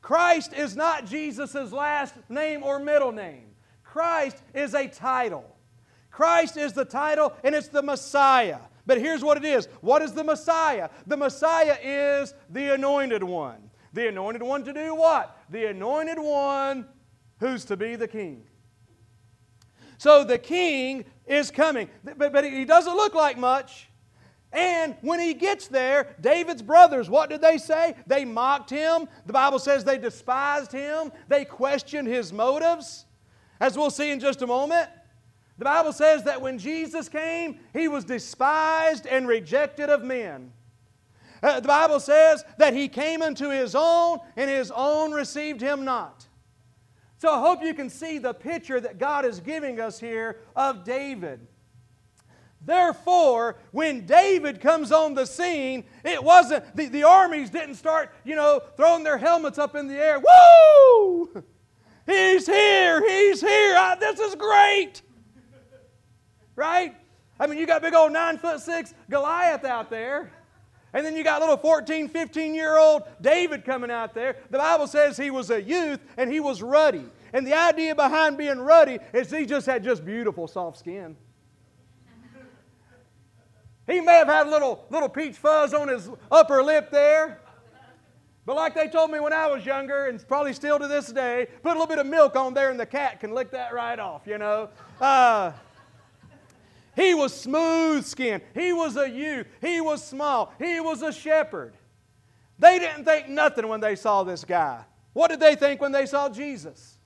Christ 0.03 0.53
is 0.53 0.77
not 0.77 1.07
Jesus' 1.07 1.73
last 1.73 2.15
name 2.29 2.63
or 2.63 2.79
middle 2.79 3.13
name. 3.13 3.47
Christ 3.83 4.43
is 4.55 4.75
a 4.75 4.89
title. 4.89 5.57
Christ 6.11 6.57
is 6.57 6.73
the 6.73 6.85
title 6.85 7.33
and 7.43 7.55
it's 7.55 7.69
the 7.69 7.83
Messiah. 7.83 8.59
But 8.87 8.99
here's 8.99 9.23
what 9.23 9.37
it 9.37 9.45
is 9.45 9.67
what 9.81 10.03
is 10.03 10.13
the 10.13 10.25
Messiah? 10.25 10.91
The 11.07 11.17
Messiah 11.17 11.77
is 11.83 12.35
the 12.49 12.75
anointed 12.75 13.23
one. 13.23 13.70
The 13.93 14.09
anointed 14.09 14.43
one 14.43 14.65
to 14.65 14.73
do 14.73 14.95
what? 14.95 15.37
The 15.51 15.67
anointed 15.67 16.19
one 16.19 16.87
who's 17.39 17.65
to 17.67 17.77
be 17.77 17.97
the 17.97 18.09
king. 18.09 18.45
So 19.99 20.25
the 20.25 20.39
king 20.39 21.05
is 21.27 21.51
coming. 21.51 21.89
But, 22.05 22.33
but 22.33 22.45
he 22.45 22.65
doesn't 22.65 22.95
look 22.95 23.15
like 23.15 23.37
much. 23.37 23.89
And 24.53 24.97
when 25.01 25.21
he 25.21 25.35
gets 25.35 25.69
there, 25.69 26.17
David's 26.21 26.63
brothers, 26.63 27.09
what 27.09 27.31
did 27.31 27.41
they 27.41 27.59
say? 27.59 27.95
They 28.07 28.25
mocked 28.25 28.71
him. 28.71 29.09
The 29.27 29.33
Bible 29.33 29.59
says 29.59 29.85
they 29.85 29.99
despised 29.99 30.73
him. 30.73 31.13
They 31.29 31.45
questioned 31.45 32.09
his 32.09 32.33
motives, 32.33 33.05
as 33.61 33.77
we'll 33.77 33.91
see 33.91 34.11
in 34.11 34.19
just 34.19 34.43
a 34.43 34.47
moment. 34.47 34.89
The 35.59 35.67
Bible 35.67 35.93
says 35.93 36.25
that 36.25 36.41
when 36.41 36.59
Jesus 36.59 37.09
came, 37.09 37.61
he 37.73 37.87
was 37.87 38.05
despised 38.05 39.07
and 39.07 39.29
rejected 39.29 39.91
of 39.91 40.03
men. 40.03 40.53
Uh, 41.43 41.61
the 41.61 41.69
Bible 41.69 42.01
says 42.01 42.45
that 42.59 42.75
he 42.75 42.89
came 42.89 43.23
unto 43.23 43.49
his 43.49 43.75
own, 43.75 44.19
and 44.37 44.51
his 44.51 44.71
own 44.71 45.13
received 45.13 45.61
him 45.61 45.85
not. 45.85 46.27
So 47.19 47.33
I 47.33 47.39
hope 47.39 47.63
you 47.63 47.75
can 47.75 47.91
see 47.91 48.19
the 48.19 48.33
picture 48.33 48.81
that 48.81 48.99
God 48.99 49.25
is 49.25 49.41
giving 49.41 49.81
us 49.81 50.01
here 50.01 50.39
of 50.57 50.85
David. 50.85 51.47
Therefore, 52.63 53.57
when 53.73 54.07
David 54.07 54.61
comes 54.61 54.93
on 54.93 55.15
the 55.15 55.27
scene, 55.27 55.85
it 56.05 56.23
wasn't, 56.23 56.77
the, 56.77 56.87
the 56.87 57.05
armies 57.05 57.49
didn't 57.49 57.77
start, 57.77 58.11
you 58.25 58.37
know, 58.37 58.61
throwing 58.77 59.03
their 59.03 59.17
helmets 59.17 59.59
up 59.59 59.75
in 59.75 59.87
the 59.87 59.97
air. 59.97 60.19
Woo! 60.19 61.45
He's 62.07 62.47
here! 62.47 63.07
He's 63.07 63.41
here! 63.41 63.77
I, 63.77 63.97
this 63.99 64.21
is 64.21 64.35
great! 64.35 65.03
Right? 66.55 66.95
I 67.39 67.47
mean, 67.47 67.59
you 67.59 67.67
got 67.67 67.81
big 67.81 67.95
old 67.95 68.13
nine 68.13 68.37
foot 68.37 68.61
six 68.61 68.93
Goliath 69.09 69.65
out 69.65 69.89
there. 69.89 70.31
And 70.93 71.07
then 71.07 71.17
you 71.17 71.23
got 71.23 71.41
little 71.41 71.57
14, 71.57 72.09
15 72.09 72.55
year 72.55 72.79
old 72.79 73.03
David 73.21 73.65
coming 73.65 73.91
out 73.91 74.15
there. 74.15 74.37
The 74.51 74.59
Bible 74.59 74.87
says 74.87 75.17
he 75.17 75.31
was 75.31 75.51
a 75.51 75.63
youth 75.63 76.01
and 76.17 76.31
he 76.31 76.41
was 76.41 76.63
ruddy. 76.63 77.05
And 77.33 77.47
the 77.47 77.55
idea 77.55 77.95
behind 77.95 78.37
being 78.37 78.59
ruddy 78.59 78.99
is 79.13 79.31
he 79.31 79.47
just 79.47 79.67
had 79.67 79.85
just 79.85 80.05
beautiful 80.05 80.49
soft 80.49 80.79
skin. 80.79 81.17
He 83.87 84.01
may 84.01 84.15
have 84.15 84.29
had 84.29 84.47
a 84.47 84.51
little, 84.51 84.85
little 84.91 85.09
peach 85.09 85.37
fuzz 85.37 85.75
on 85.75 85.89
his 85.89 86.09
upper 86.31 86.63
lip 86.63 86.91
there. 86.91 87.41
But 88.47 88.57
like 88.57 88.75
they 88.75 88.89
told 88.89 89.11
me 89.11 89.21
when 89.21 89.33
I 89.33 89.47
was 89.47 89.65
younger, 89.65 90.07
and 90.07 90.27
probably 90.27 90.53
still 90.53 90.79
to 90.79 90.89
this 90.89 91.13
day, 91.13 91.47
put 91.63 91.71
a 91.71 91.73
little 91.73 91.87
bit 91.87 91.99
of 91.99 92.07
milk 92.07 92.37
on 92.37 92.55
there 92.55 92.71
and 92.71 92.81
the 92.81 92.87
cat 92.87 93.21
can 93.21 93.33
lick 93.33 93.51
that 93.53 93.73
right 93.73 93.99
off, 93.99 94.23
you 94.27 94.39
know. 94.39 94.71
Uh, 95.01 95.53
he 96.97 97.15
was 97.15 97.39
smooth 97.39 98.05
skinned. 98.05 98.43
He 98.55 98.73
was 98.73 98.97
a 98.97 99.09
youth. 99.09 99.47
He 99.61 99.81
was 99.81 100.05
small. 100.05 100.53
He 100.59 100.81
was 100.81 101.03
a 101.03 101.13
shepherd. 101.13 101.75
They 102.59 102.79
didn't 102.79 103.05
think 103.05 103.29
nothing 103.29 103.69
when 103.69 103.81
they 103.81 103.97
saw 103.97 104.23
this 104.23 104.45
guy. 104.45 104.85
What 105.13 105.29
did 105.29 105.41
they 105.41 105.55
think 105.55 105.81
when 105.81 105.93
they 105.93 106.07
saw 106.07 106.29
Jesus? 106.29 106.99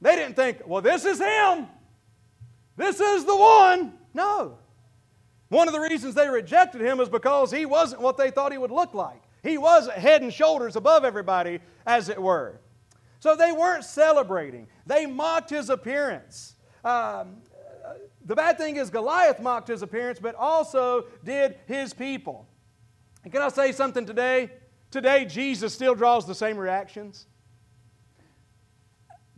They 0.00 0.16
didn't 0.16 0.36
think, 0.36 0.62
well, 0.66 0.82
this 0.82 1.04
is 1.04 1.18
him. 1.18 1.66
This 2.76 3.00
is 3.00 3.24
the 3.24 3.36
one. 3.36 3.94
No. 4.12 4.58
One 5.48 5.68
of 5.68 5.74
the 5.74 5.80
reasons 5.80 6.14
they 6.14 6.28
rejected 6.28 6.80
him 6.80 7.00
is 7.00 7.08
because 7.08 7.50
he 7.50 7.66
wasn't 7.66 8.02
what 8.02 8.16
they 8.16 8.30
thought 8.30 8.52
he 8.52 8.58
would 8.58 8.70
look 8.72 8.94
like. 8.94 9.22
He 9.42 9.58
was 9.58 9.88
head 9.88 10.22
and 10.22 10.32
shoulders 10.32 10.74
above 10.74 11.04
everybody, 11.04 11.60
as 11.86 12.08
it 12.08 12.20
were. 12.20 12.60
So 13.20 13.36
they 13.36 13.52
weren't 13.52 13.84
celebrating. 13.84 14.66
They 14.86 15.06
mocked 15.06 15.50
his 15.50 15.70
appearance. 15.70 16.56
Um, 16.84 17.36
the 18.24 18.34
bad 18.34 18.56
thing 18.58 18.76
is, 18.76 18.90
Goliath 18.90 19.40
mocked 19.40 19.68
his 19.68 19.82
appearance, 19.82 20.18
but 20.18 20.34
also 20.34 21.04
did 21.22 21.56
his 21.66 21.92
people. 21.92 22.46
And 23.22 23.32
can 23.32 23.42
I 23.42 23.48
say 23.48 23.72
something 23.72 24.06
today? 24.06 24.50
Today, 24.90 25.24
Jesus 25.24 25.74
still 25.74 25.94
draws 25.94 26.26
the 26.26 26.34
same 26.34 26.56
reactions. 26.56 27.26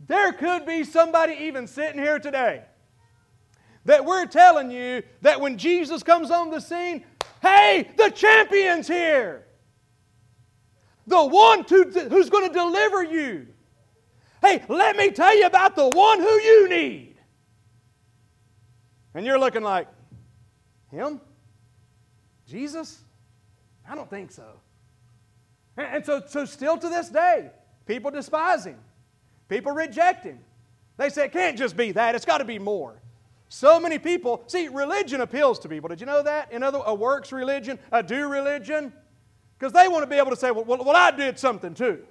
There 0.07 0.31
could 0.31 0.65
be 0.65 0.83
somebody 0.83 1.33
even 1.33 1.67
sitting 1.67 2.01
here 2.01 2.19
today 2.19 2.63
that 3.85 4.05
we're 4.05 4.25
telling 4.25 4.71
you 4.71 5.03
that 5.21 5.41
when 5.41 5.57
Jesus 5.57 6.03
comes 6.03 6.31
on 6.31 6.49
the 6.49 6.59
scene, 6.59 7.03
hey, 7.41 7.89
the 7.97 8.09
champion's 8.09 8.87
here. 8.87 9.45
the 11.07 11.25
one 11.25 11.63
who's 11.67 12.29
going 12.29 12.47
to 12.47 12.53
deliver 12.53 13.03
you. 13.03 13.47
Hey, 14.41 14.63
let 14.67 14.95
me 14.97 15.09
tell 15.09 15.35
you 15.35 15.45
about 15.45 15.75
the 15.75 15.87
one 15.87 16.19
who 16.19 16.29
you 16.29 16.69
need. 16.69 17.06
And 19.17 19.25
you're 19.25 19.39
looking 19.39 19.63
like, 19.63 19.87
Him? 20.91 21.19
Jesus? 22.47 23.01
I 23.89 23.95
don't 23.95 24.09
think 24.09 24.31
so. 24.31 24.45
And 25.75 26.05
so, 26.05 26.21
so 26.27 26.45
still 26.45 26.77
to 26.77 26.87
this 26.87 27.09
day, 27.09 27.49
people 27.85 28.11
despise 28.11 28.65
him. 28.65 28.77
People 29.47 29.71
reject 29.71 30.23
him. 30.23 30.39
They 30.97 31.09
say 31.09 31.25
it 31.25 31.31
can't 31.31 31.57
just 31.57 31.77
be 31.77 31.91
that, 31.93 32.15
it's 32.15 32.25
got 32.25 32.39
to 32.39 32.45
be 32.45 32.59
more. 32.59 33.01
So 33.49 33.79
many 33.79 33.97
people, 33.97 34.43
see, 34.47 34.67
religion 34.67 35.21
appeals 35.21 35.59
to 35.59 35.69
people. 35.69 35.87
Did 35.87 35.99
you 36.01 36.05
know 36.05 36.21
that? 36.23 36.51
In 36.51 36.63
other 36.63 36.81
a 36.85 36.93
works 36.93 37.31
religion, 37.31 37.79
a 37.91 38.03
do 38.03 38.27
religion, 38.27 38.91
because 39.57 39.71
they 39.71 39.87
want 39.87 40.03
to 40.03 40.07
be 40.07 40.17
able 40.17 40.31
to 40.31 40.35
say, 40.35 40.51
well, 40.51 40.65
well, 40.65 40.83
well, 40.83 40.95
I 40.95 41.11
did 41.11 41.39
something 41.39 41.73
too. 41.73 42.03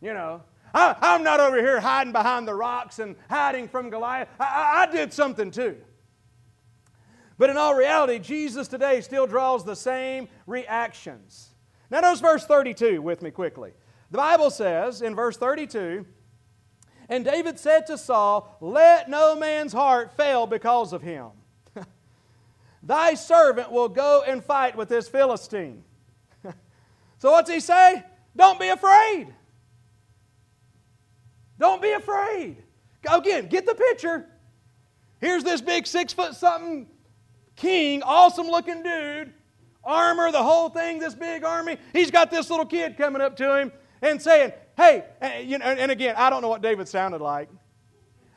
You 0.00 0.12
know, 0.12 0.42
I, 0.74 1.14
am 1.14 1.22
not 1.22 1.40
over 1.40 1.56
here 1.56 1.80
hiding 1.80 2.12
behind 2.12 2.48
the 2.48 2.54
rocks 2.54 2.98
and 2.98 3.14
hiding 3.30 3.68
from 3.68 3.90
Goliath. 3.90 4.28
I, 4.40 4.44
I, 4.44 4.82
I 4.82 4.92
did 4.92 5.12
something 5.12 5.50
too. 5.50 5.76
But 7.36 7.50
in 7.50 7.56
all 7.56 7.74
reality, 7.74 8.18
Jesus 8.18 8.68
today 8.68 9.00
still 9.00 9.26
draws 9.26 9.64
the 9.64 9.74
same 9.74 10.28
reactions. 10.46 11.50
Now, 11.90 12.00
notice 12.00 12.20
verse 12.20 12.46
32 12.46 13.02
with 13.02 13.22
me 13.22 13.30
quickly. 13.30 13.72
The 14.10 14.18
Bible 14.18 14.50
says 14.50 15.02
in 15.02 15.14
verse 15.14 15.36
32 15.36 16.06
And 17.08 17.24
David 17.24 17.58
said 17.58 17.86
to 17.88 17.98
Saul, 17.98 18.56
Let 18.60 19.08
no 19.08 19.34
man's 19.34 19.72
heart 19.72 20.16
fail 20.16 20.46
because 20.46 20.92
of 20.92 21.02
him. 21.02 21.30
Thy 22.82 23.14
servant 23.14 23.72
will 23.72 23.88
go 23.88 24.22
and 24.26 24.42
fight 24.42 24.76
with 24.76 24.88
this 24.88 25.08
Philistine. 25.08 25.82
so, 27.18 27.32
what's 27.32 27.50
he 27.50 27.60
say? 27.60 28.04
Don't 28.36 28.60
be 28.60 28.68
afraid. 28.68 29.28
Don't 31.58 31.82
be 31.82 31.92
afraid. 31.92 32.62
Again, 33.08 33.48
get 33.48 33.66
the 33.66 33.74
picture. 33.74 34.26
Here's 35.20 35.44
this 35.44 35.60
big 35.60 35.86
six 35.86 36.12
foot 36.12 36.34
something 36.34 36.88
king, 37.56 38.02
awesome 38.02 38.46
looking 38.46 38.82
dude, 38.82 39.32
armor, 39.82 40.30
the 40.32 40.42
whole 40.42 40.68
thing, 40.68 40.98
this 40.98 41.14
big 41.14 41.44
army. 41.44 41.76
He's 41.92 42.10
got 42.10 42.30
this 42.30 42.50
little 42.50 42.66
kid 42.66 42.96
coming 42.96 43.22
up 43.22 43.36
to 43.36 43.58
him 43.58 43.72
and 44.02 44.20
saying, 44.20 44.52
Hey, 44.76 45.04
you 45.46 45.58
know, 45.58 45.66
and 45.66 45.90
again, 45.90 46.14
I 46.16 46.30
don't 46.30 46.42
know 46.42 46.48
what 46.48 46.62
David 46.62 46.88
sounded 46.88 47.20
like. 47.20 47.48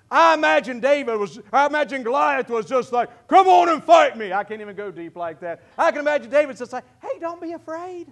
I 0.09 0.35
imagine 0.35 0.79
David 0.79 1.17
was, 1.17 1.39
I 1.51 1.65
imagine 1.65 2.03
Goliath 2.03 2.49
was 2.49 2.65
just 2.65 2.91
like, 2.91 3.27
Come 3.27 3.47
on 3.47 3.69
and 3.69 3.83
fight 3.83 4.17
me. 4.17 4.33
I 4.33 4.43
can't 4.43 4.61
even 4.61 4.75
go 4.75 4.91
deep 4.91 5.15
like 5.15 5.39
that. 5.41 5.63
I 5.77 5.91
can 5.91 6.01
imagine 6.01 6.29
David 6.29 6.57
just 6.57 6.73
like, 6.73 6.83
Hey, 7.01 7.19
don't 7.19 7.41
be 7.41 7.53
afraid. 7.53 8.11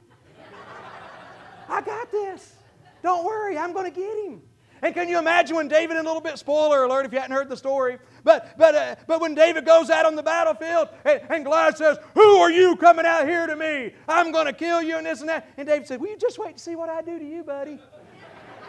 I 1.69 1.81
got 1.81 2.11
this. 2.11 2.55
Don't 3.01 3.25
worry, 3.25 3.57
I'm 3.57 3.73
going 3.73 3.91
to 3.91 3.99
get 3.99 4.25
him. 4.25 4.41
And 4.81 4.93
can 4.93 5.09
you 5.09 5.17
imagine 5.17 5.55
when 5.55 5.67
David, 5.67 5.97
in 5.97 6.03
a 6.03 6.07
little 6.07 6.21
bit, 6.21 6.37
spoiler 6.37 6.83
alert 6.83 7.05
if 7.05 7.13
you 7.13 7.19
hadn't 7.19 7.35
heard 7.35 7.49
the 7.49 7.57
story, 7.57 7.97
but, 8.23 8.57
but, 8.57 8.75
uh, 8.75 8.95
but 9.07 9.21
when 9.21 9.33
David 9.33 9.65
goes 9.65 9.89
out 9.89 10.05
on 10.05 10.15
the 10.15 10.23
battlefield 10.23 10.89
and, 11.05 11.21
and 11.29 11.45
Goliath 11.45 11.77
says, 11.77 11.97
Who 12.13 12.37
are 12.37 12.51
you 12.51 12.75
coming 12.75 13.05
out 13.05 13.27
here 13.27 13.47
to 13.47 13.55
me? 13.55 13.93
I'm 14.07 14.31
going 14.31 14.45
to 14.45 14.53
kill 14.53 14.81
you 14.81 14.97
and 14.97 15.05
this 15.05 15.21
and 15.21 15.29
that. 15.29 15.49
And 15.57 15.67
David 15.67 15.87
said, 15.87 16.01
Will 16.01 16.09
you 16.09 16.17
just 16.17 16.37
wait 16.37 16.57
to 16.57 16.63
see 16.63 16.75
what 16.75 16.89
I 16.89 17.01
do 17.01 17.17
to 17.17 17.25
you, 17.25 17.43
buddy? 17.43 17.79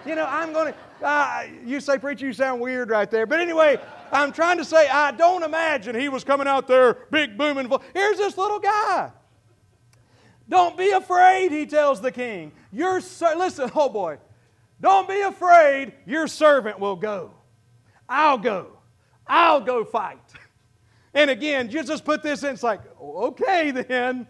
You 0.07 0.15
know, 0.15 0.27
I'm 0.27 0.53
going 0.53 0.73
to, 0.73 1.07
uh, 1.07 1.47
you 1.65 1.81
say, 1.81 1.99
Preacher, 1.99 2.27
you 2.27 2.33
sound 2.33 2.61
weird 2.61 2.91
right 2.91 3.11
there. 3.11 3.27
But 3.27 3.41
anyway, 3.41 3.79
I'm 4.13 4.31
trying 4.31 4.59
to 4.59 4.65
say, 4.65 4.89
I 4.89 5.11
don't 5.11 5.43
imagine 5.43 5.99
he 5.99 6.09
was 6.09 6.23
coming 6.23 6.47
out 6.47 6.69
there 6.69 6.95
big 7.11 7.37
booming. 7.37 7.71
Here's 7.93 8.19
this 8.19 8.39
little 8.39 8.61
guy. 8.61 9.11
Don't 10.49 10.77
be 10.77 10.91
afraid, 10.91 11.51
he 11.51 11.67
tells 11.67 12.01
the 12.01 12.13
king. 12.13 12.53
You're, 12.71 13.01
listen, 13.37 13.71
oh 13.75 13.89
boy, 13.89 14.19
don't 14.81 15.09
be 15.09 15.21
afraid, 15.21 15.93
your 16.07 16.27
servant 16.27 16.79
will 16.79 16.97
go. 16.97 17.33
I'll 18.09 18.39
go. 18.39 18.69
I'll 19.27 19.61
go 19.61 19.85
fight. 19.85 20.21
And 21.15 21.31
again, 21.31 21.71
just 21.71 22.05
put 22.05 22.23
this 22.23 22.43
in, 22.43 22.51
it's 22.55 22.63
like, 22.63 22.81
okay, 23.01 23.71
then. 23.71 24.27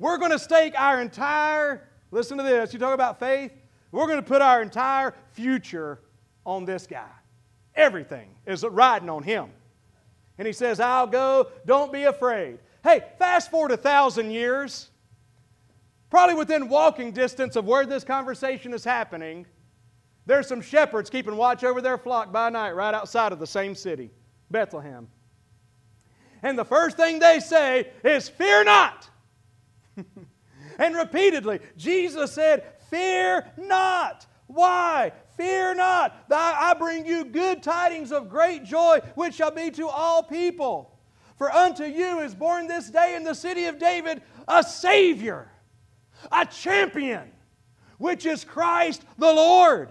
We're 0.00 0.18
going 0.18 0.32
to 0.32 0.38
stake 0.38 0.74
our 0.76 1.00
entire, 1.00 1.88
listen 2.10 2.36
to 2.38 2.42
this, 2.42 2.72
you 2.72 2.80
talk 2.80 2.94
about 2.94 3.20
faith, 3.20 3.52
we're 3.92 4.08
going 4.08 4.18
to 4.18 4.26
put 4.26 4.42
our 4.42 4.60
entire 4.60 5.14
future 5.32 6.00
on 6.44 6.64
this 6.64 6.86
guy. 6.86 7.08
Everything 7.76 8.28
is 8.44 8.64
riding 8.64 9.08
on 9.08 9.22
him. 9.22 9.50
And 10.36 10.46
he 10.46 10.52
says, 10.52 10.80
I'll 10.80 11.06
go, 11.06 11.48
don't 11.64 11.92
be 11.92 12.02
afraid. 12.02 12.58
Hey, 12.82 13.04
fast 13.18 13.50
forward 13.52 13.70
a 13.70 13.76
thousand 13.76 14.32
years, 14.32 14.90
probably 16.10 16.34
within 16.34 16.68
walking 16.68 17.12
distance 17.12 17.54
of 17.54 17.64
where 17.64 17.86
this 17.86 18.02
conversation 18.02 18.74
is 18.74 18.84
happening, 18.84 19.46
there's 20.26 20.46
some 20.46 20.60
shepherds 20.60 21.10
keeping 21.10 21.36
watch 21.36 21.64
over 21.64 21.80
their 21.80 21.98
flock 21.98 22.32
by 22.32 22.48
night 22.48 22.72
right 22.72 22.94
outside 22.94 23.32
of 23.32 23.38
the 23.38 23.46
same 23.46 23.74
city, 23.74 24.10
Bethlehem. 24.50 25.08
And 26.42 26.58
the 26.58 26.64
first 26.64 26.96
thing 26.96 27.18
they 27.18 27.40
say 27.40 27.90
is, 28.02 28.28
Fear 28.28 28.64
not. 28.64 29.08
and 30.78 30.94
repeatedly, 30.94 31.60
Jesus 31.76 32.32
said, 32.32 32.64
Fear 32.90 33.46
not. 33.56 34.26
Why? 34.46 35.12
Fear 35.36 35.74
not. 35.74 36.26
I 36.30 36.74
bring 36.78 37.06
you 37.06 37.24
good 37.24 37.62
tidings 37.62 38.12
of 38.12 38.28
great 38.28 38.64
joy, 38.64 39.00
which 39.14 39.34
shall 39.34 39.50
be 39.50 39.70
to 39.72 39.88
all 39.88 40.22
people. 40.22 40.98
For 41.36 41.50
unto 41.50 41.84
you 41.84 42.20
is 42.20 42.34
born 42.34 42.66
this 42.66 42.90
day 42.90 43.16
in 43.16 43.24
the 43.24 43.34
city 43.34 43.64
of 43.64 43.78
David 43.78 44.22
a 44.46 44.62
Savior, 44.62 45.50
a 46.30 46.46
champion, 46.46 47.32
which 47.98 48.26
is 48.26 48.44
Christ 48.44 49.02
the 49.18 49.32
Lord. 49.32 49.88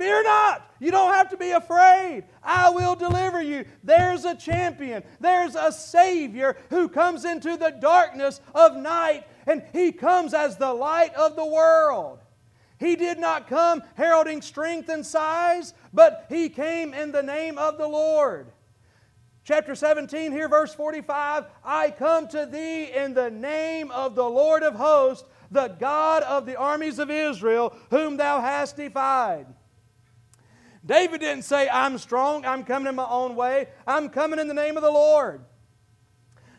Fear 0.00 0.22
not. 0.22 0.66
You 0.78 0.90
don't 0.90 1.12
have 1.12 1.28
to 1.28 1.36
be 1.36 1.50
afraid. 1.50 2.24
I 2.42 2.70
will 2.70 2.94
deliver 2.94 3.42
you. 3.42 3.66
There's 3.84 4.24
a 4.24 4.34
champion. 4.34 5.02
There's 5.20 5.54
a 5.54 5.70
Savior 5.70 6.56
who 6.70 6.88
comes 6.88 7.26
into 7.26 7.58
the 7.58 7.68
darkness 7.68 8.40
of 8.54 8.78
night, 8.78 9.26
and 9.46 9.62
He 9.74 9.92
comes 9.92 10.32
as 10.32 10.56
the 10.56 10.72
light 10.72 11.12
of 11.16 11.36
the 11.36 11.44
world. 11.44 12.20
He 12.78 12.96
did 12.96 13.18
not 13.18 13.46
come 13.46 13.82
heralding 13.94 14.40
strength 14.40 14.88
and 14.88 15.04
size, 15.04 15.74
but 15.92 16.24
He 16.30 16.48
came 16.48 16.94
in 16.94 17.12
the 17.12 17.22
name 17.22 17.58
of 17.58 17.76
the 17.76 17.86
Lord. 17.86 18.46
Chapter 19.44 19.74
17, 19.74 20.32
here, 20.32 20.48
verse 20.48 20.72
45 20.72 21.44
I 21.62 21.90
come 21.90 22.26
to 22.28 22.46
thee 22.46 22.90
in 22.90 23.12
the 23.12 23.30
name 23.30 23.90
of 23.90 24.14
the 24.14 24.24
Lord 24.24 24.62
of 24.62 24.76
hosts, 24.76 25.28
the 25.50 25.68
God 25.78 26.22
of 26.22 26.46
the 26.46 26.56
armies 26.56 26.98
of 26.98 27.10
Israel, 27.10 27.76
whom 27.90 28.16
thou 28.16 28.40
hast 28.40 28.78
defied. 28.78 29.44
David 30.84 31.20
didn't 31.20 31.44
say, 31.44 31.68
I'm 31.68 31.98
strong, 31.98 32.44
I'm 32.44 32.64
coming 32.64 32.88
in 32.88 32.94
my 32.94 33.06
own 33.08 33.36
way, 33.36 33.68
I'm 33.86 34.08
coming 34.08 34.38
in 34.38 34.48
the 34.48 34.54
name 34.54 34.76
of 34.76 34.82
the 34.82 34.90
Lord. 34.90 35.44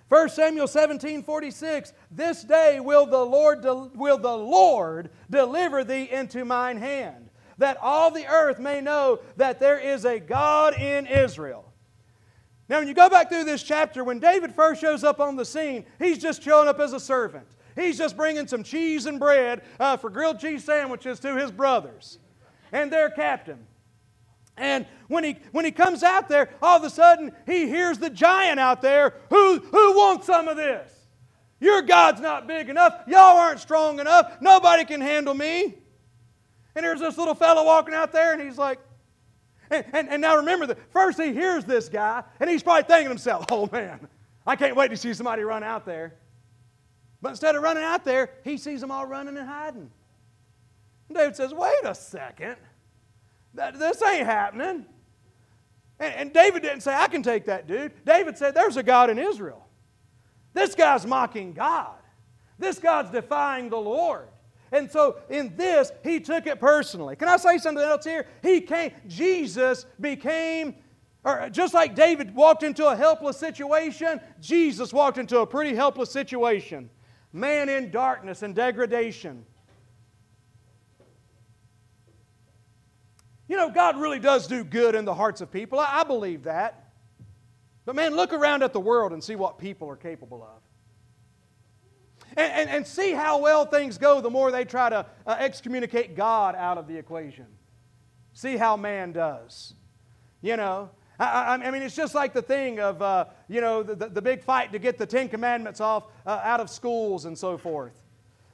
1 0.09 0.29
Samuel 0.29 0.67
17 0.67 1.23
46, 1.23 1.93
this 2.11 2.43
day 2.43 2.79
will 2.79 3.05
the 3.05 3.25
Lord, 3.25 3.61
de- 3.61 3.89
will 3.95 4.17
the 4.17 4.35
Lord 4.35 5.09
deliver 5.29 5.83
thee 5.83 6.09
into 6.11 6.43
mine 6.43 6.77
hand, 6.77 7.29
that 7.57 7.77
all 7.81 8.11
the 8.11 8.27
earth 8.27 8.59
may 8.59 8.81
know 8.81 9.21
that 9.37 9.59
there 9.59 9.79
is 9.79 10.05
a 10.05 10.19
God 10.19 10.79
in 10.79 11.07
Israel. 11.07 11.71
Now, 12.67 12.79
when 12.79 12.87
you 12.87 12.93
go 12.93 13.09
back 13.09 13.29
through 13.29 13.45
this 13.45 13.63
chapter, 13.63 14.03
when 14.03 14.19
David 14.19 14.53
first 14.53 14.81
shows 14.81 15.03
up 15.03 15.19
on 15.19 15.35
the 15.35 15.45
scene, 15.45 15.85
he's 15.97 16.17
just 16.17 16.43
showing 16.43 16.67
up 16.67 16.79
as 16.79 16.93
a 16.93 16.99
servant. 16.99 17.47
He's 17.75 17.97
just 17.97 18.15
bringing 18.15 18.47
some 18.47 18.63
cheese 18.63 19.05
and 19.05 19.19
bread 19.19 19.61
uh, 19.79 19.97
for 19.97 20.09
grilled 20.09 20.39
cheese 20.39 20.63
sandwiches 20.63 21.19
to 21.21 21.35
his 21.37 21.51
brothers 21.51 22.19
and 22.71 22.91
their 22.91 23.09
captain. 23.09 23.67
And 24.61 24.85
when 25.07 25.23
he, 25.23 25.37
when 25.51 25.65
he 25.65 25.71
comes 25.71 26.03
out 26.03 26.29
there, 26.29 26.51
all 26.61 26.77
of 26.77 26.83
a 26.83 26.89
sudden 26.89 27.31
he 27.47 27.67
hears 27.67 27.97
the 27.97 28.11
giant 28.11 28.59
out 28.59 28.83
there 28.83 29.15
who, 29.31 29.57
who 29.57 29.97
wants 29.97 30.27
some 30.27 30.47
of 30.47 30.55
this? 30.55 30.93
Your 31.59 31.81
God's 31.81 32.21
not 32.21 32.47
big 32.47 32.69
enough. 32.69 32.93
Y'all 33.07 33.37
aren't 33.37 33.59
strong 33.59 33.99
enough. 33.99 34.37
Nobody 34.39 34.85
can 34.85 35.01
handle 35.01 35.33
me. 35.33 35.79
And 36.75 36.85
there's 36.85 36.99
this 36.99 37.17
little 37.17 37.33
fellow 37.33 37.65
walking 37.65 37.93
out 37.95 38.11
there, 38.11 38.33
and 38.33 38.41
he's 38.41 38.57
like, 38.57 38.79
and, 39.71 39.83
and, 39.93 40.09
and 40.09 40.21
now 40.21 40.37
remember 40.37 40.67
that 40.67 40.77
first 40.91 41.19
he 41.19 41.33
hears 41.33 41.65
this 41.65 41.89
guy, 41.89 42.23
and 42.39 42.49
he's 42.49 42.61
probably 42.61 42.83
thinking 42.83 43.05
to 43.05 43.09
himself, 43.09 43.45
oh 43.49 43.67
man, 43.71 44.07
I 44.45 44.55
can't 44.55 44.75
wait 44.75 44.89
to 44.89 44.97
see 44.97 45.13
somebody 45.13 45.41
run 45.41 45.63
out 45.63 45.85
there. 45.85 46.13
But 47.19 47.29
instead 47.29 47.55
of 47.55 47.63
running 47.63 47.83
out 47.83 48.05
there, 48.05 48.29
he 48.43 48.57
sees 48.57 48.79
them 48.79 48.91
all 48.91 49.07
running 49.07 49.37
and 49.37 49.47
hiding. 49.47 49.89
And 51.09 51.17
David 51.17 51.35
says, 51.35 51.51
wait 51.53 51.83
a 51.83 51.95
second. 51.95 52.57
That, 53.53 53.77
this 53.77 54.01
ain't 54.01 54.25
happening. 54.25 54.85
And, 55.99 56.13
and 56.15 56.33
David 56.33 56.61
didn't 56.61 56.81
say, 56.81 56.93
I 56.93 57.07
can 57.07 57.23
take 57.23 57.45
that 57.45 57.67
dude. 57.67 57.91
David 58.05 58.37
said, 58.37 58.55
There's 58.55 58.77
a 58.77 58.83
God 58.83 59.09
in 59.09 59.19
Israel. 59.19 59.67
This 60.53 60.75
guy's 60.75 61.05
mocking 61.05 61.53
God. 61.53 61.95
This 62.59 62.79
God's 62.79 63.11
defying 63.11 63.69
the 63.69 63.77
Lord. 63.77 64.27
And 64.71 64.89
so 64.89 65.17
in 65.29 65.55
this, 65.57 65.91
he 66.03 66.19
took 66.19 66.47
it 66.47 66.59
personally. 66.59 67.15
Can 67.15 67.27
I 67.27 67.37
say 67.37 67.57
something 67.57 67.83
else 67.83 68.05
here? 68.05 68.25
He 68.41 68.61
came, 68.61 68.91
Jesus 69.07 69.85
became, 69.99 70.75
or 71.23 71.49
just 71.51 71.73
like 71.73 71.93
David 71.93 72.33
walked 72.33 72.63
into 72.63 72.87
a 72.87 72.95
helpless 72.95 73.37
situation, 73.37 74.21
Jesus 74.39 74.93
walked 74.93 75.17
into 75.17 75.39
a 75.39 75.47
pretty 75.47 75.75
helpless 75.75 76.09
situation. 76.09 76.89
Man 77.33 77.69
in 77.69 77.91
darkness 77.91 78.43
and 78.43 78.55
degradation. 78.55 79.45
You 83.51 83.57
know, 83.57 83.69
God 83.69 83.99
really 83.99 84.19
does 84.19 84.47
do 84.47 84.63
good 84.63 84.95
in 84.95 85.03
the 85.03 85.13
hearts 85.13 85.41
of 85.41 85.51
people. 85.51 85.77
I, 85.77 85.99
I 85.99 86.03
believe 86.05 86.43
that. 86.43 86.93
But 87.83 87.97
man, 87.97 88.15
look 88.15 88.31
around 88.31 88.63
at 88.63 88.71
the 88.71 88.79
world 88.79 89.11
and 89.11 89.21
see 89.21 89.35
what 89.35 89.57
people 89.57 89.89
are 89.89 89.97
capable 89.97 90.41
of. 90.41 90.61
And, 92.37 92.53
and, 92.53 92.69
and 92.69 92.87
see 92.87 93.11
how 93.11 93.39
well 93.39 93.65
things 93.65 93.97
go 93.97 94.21
the 94.21 94.29
more 94.29 94.51
they 94.51 94.63
try 94.63 94.89
to 94.89 95.05
uh, 95.27 95.35
excommunicate 95.37 96.15
God 96.15 96.55
out 96.55 96.77
of 96.77 96.87
the 96.87 96.95
equation. 96.95 97.45
See 98.31 98.55
how 98.55 98.77
man 98.77 99.11
does. 99.11 99.73
You 100.41 100.55
know, 100.55 100.89
I, 101.19 101.59
I, 101.61 101.71
mean, 101.71 101.81
it's 101.81 101.93
just 101.93 102.15
like 102.15 102.31
the 102.31 102.41
thing 102.41 102.79
of, 102.79 103.01
uh, 103.01 103.25
you 103.49 103.59
know, 103.59 103.83
the, 103.83 103.95
the, 103.95 104.07
the, 104.07 104.21
big 104.21 104.43
fight 104.43 104.71
to 104.71 104.79
get 104.79 104.97
the 104.97 105.05
Ten 105.05 105.27
Commandments 105.27 105.81
off 105.81 106.05
uh, 106.25 106.39
out 106.41 106.61
of 106.61 106.69
schools 106.69 107.25
and 107.25 107.37
so 107.37 107.57
forth. 107.57 108.01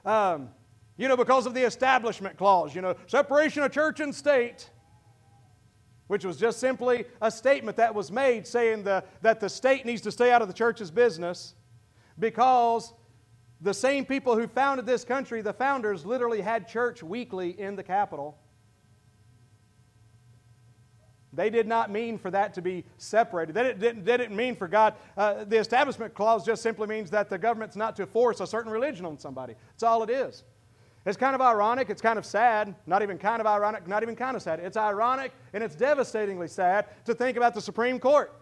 Um, 0.03 0.49
you 0.97 1.07
know, 1.07 1.15
because 1.15 1.45
of 1.45 1.53
the 1.53 1.61
Establishment 1.61 2.35
Clause, 2.35 2.73
you 2.73 2.81
know, 2.81 2.95
separation 3.05 3.61
of 3.61 3.71
church 3.71 3.99
and 3.99 4.15
state 4.15 4.71
which 6.07 6.25
was 6.25 6.37
just 6.37 6.59
simply 6.59 7.05
a 7.21 7.29
statement 7.29 7.77
that 7.77 7.93
was 7.93 8.11
made 8.11 8.47
saying 8.47 8.83
the, 8.83 9.03
that 9.21 9.39
the 9.39 9.49
state 9.49 9.85
needs 9.85 10.01
to 10.01 10.11
stay 10.11 10.31
out 10.31 10.41
of 10.41 10.47
the 10.47 10.53
church's 10.53 10.89
business 10.89 11.53
because 12.17 12.93
the 13.61 13.73
same 13.73 14.05
people 14.05 14.35
who 14.35 14.47
founded 14.47 14.85
this 14.85 15.03
country, 15.03 15.41
the 15.41 15.53
founders, 15.53 16.05
literally 16.05 16.41
had 16.41 16.67
church 16.67 17.03
weekly 17.03 17.59
in 17.59 17.75
the 17.75 17.83
capital. 17.83 18.37
They 21.33 21.49
did 21.49 21.67
not 21.67 21.91
mean 21.91 22.17
for 22.17 22.31
that 22.31 22.53
to 22.55 22.61
be 22.61 22.85
separated. 22.97 23.53
They 23.53 23.73
didn't, 23.73 24.05
they 24.05 24.17
didn't 24.17 24.35
mean 24.35 24.55
for 24.55 24.67
God. 24.67 24.95
Uh, 25.15 25.43
the 25.43 25.57
Establishment 25.57 26.13
Clause 26.13 26.45
just 26.45 26.63
simply 26.63 26.87
means 26.87 27.11
that 27.11 27.29
the 27.29 27.37
government's 27.37 27.75
not 27.75 27.95
to 27.97 28.05
force 28.07 28.39
a 28.39 28.47
certain 28.47 28.71
religion 28.71 29.05
on 29.05 29.19
somebody. 29.19 29.53
That's 29.71 29.83
all 29.83 30.03
it 30.03 30.09
is. 30.09 30.43
It's 31.07 31.15
kind 31.15 31.33
of 31.33 31.39
ironic. 31.39 31.89
It's 31.89 32.01
kind 32.01 32.19
of 32.19 32.25
sad. 32.25 32.75
Not 32.85 33.01
even 33.01 33.17
kind 33.17 33.39
of 33.39 33.47
ironic, 33.47 33.87
not 33.87 34.03
even 34.03 34.13
kind 34.13 34.35
of 34.35 34.43
sad. 34.43 34.59
It's 34.59 34.75
ironic 34.75 35.31
and 35.53 35.63
it's 35.63 35.73
devastatingly 35.73 36.49
sad 36.49 36.87
to 37.05 37.15
think 37.15 37.37
about 37.37 37.53
the 37.53 37.61
Supreme 37.61 37.97
Court. 37.97 38.33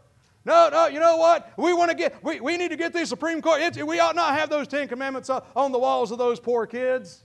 No, 0.46 0.70
no, 0.72 0.88
you 0.88 1.00
know 1.00 1.18
what? 1.18 1.54
We 1.58 1.74
want 1.74 1.92
to 1.92 1.96
get, 1.98 2.24
we, 2.24 2.40
we 2.40 2.58
need 2.58 2.70
to 2.70 2.76
get 2.76 2.92
the 2.92 3.06
Supreme 3.06 3.40
Court. 3.40 3.62
It's, 3.62 3.82
we 3.82 4.00
ought 4.00 4.16
not 4.16 4.36
have 4.36 4.50
those 4.50 4.68
Ten 4.68 4.88
Commandments 4.88 5.30
on 5.30 5.72
the 5.72 5.78
walls 5.78 6.12
of 6.12 6.18
those 6.18 6.40
poor 6.40 6.66
kids. 6.66 7.24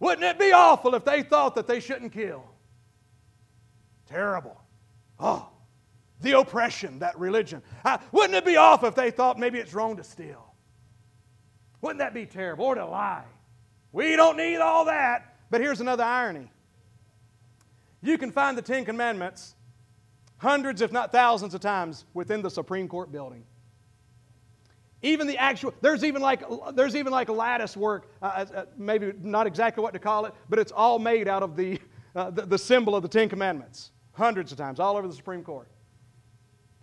Wouldn't 0.00 0.24
it 0.24 0.36
be 0.36 0.50
awful 0.50 0.96
if 0.96 1.04
they 1.04 1.22
thought 1.22 1.54
that 1.54 1.68
they 1.68 1.78
shouldn't 1.78 2.12
kill? 2.12 2.44
Terrible. 4.06 4.60
Oh, 5.20 5.48
the 6.22 6.38
oppression, 6.38 6.98
that 6.98 7.16
religion. 7.20 7.62
Wouldn't 8.10 8.34
it 8.34 8.44
be 8.44 8.56
awful 8.56 8.88
if 8.88 8.96
they 8.96 9.12
thought 9.12 9.38
maybe 9.38 9.60
it's 9.60 9.74
wrong 9.74 9.96
to 9.96 10.04
steal? 10.04 10.54
Wouldn't 11.82 12.00
that 12.00 12.14
be 12.14 12.26
terrible? 12.26 12.64
Or 12.64 12.74
to 12.74 12.84
lie? 12.84 13.24
We 13.94 14.16
don't 14.16 14.36
need 14.36 14.56
all 14.56 14.86
that. 14.86 15.36
But 15.50 15.60
here's 15.60 15.80
another 15.80 16.02
irony 16.02 16.50
you 18.02 18.18
can 18.18 18.30
find 18.32 18.58
the 18.58 18.62
Ten 18.62 18.84
Commandments 18.84 19.54
hundreds, 20.36 20.82
if 20.82 20.92
not 20.92 21.10
thousands, 21.10 21.54
of 21.54 21.62
times 21.62 22.04
within 22.12 22.42
the 22.42 22.50
Supreme 22.50 22.86
Court 22.86 23.10
building. 23.10 23.44
Even 25.00 25.26
the 25.26 25.38
actual, 25.38 25.72
there's 25.80 26.02
even 26.02 26.20
like, 26.20 26.42
there's 26.74 26.96
even 26.96 27.12
like 27.12 27.28
lattice 27.28 27.76
work, 27.76 28.10
uh, 28.20 28.44
uh, 28.54 28.64
maybe 28.76 29.12
not 29.22 29.46
exactly 29.46 29.82
what 29.82 29.92
to 29.92 29.98
call 29.98 30.26
it, 30.26 30.34
but 30.48 30.58
it's 30.58 30.72
all 30.72 30.98
made 30.98 31.28
out 31.28 31.42
of 31.42 31.56
the, 31.56 31.78
uh, 32.16 32.30
the, 32.30 32.42
the 32.42 32.58
symbol 32.58 32.96
of 32.96 33.02
the 33.02 33.08
Ten 33.08 33.28
Commandments. 33.28 33.92
Hundreds 34.12 34.50
of 34.50 34.58
times, 34.58 34.80
all 34.80 34.96
over 34.96 35.06
the 35.06 35.14
Supreme 35.14 35.42
Court. 35.42 35.68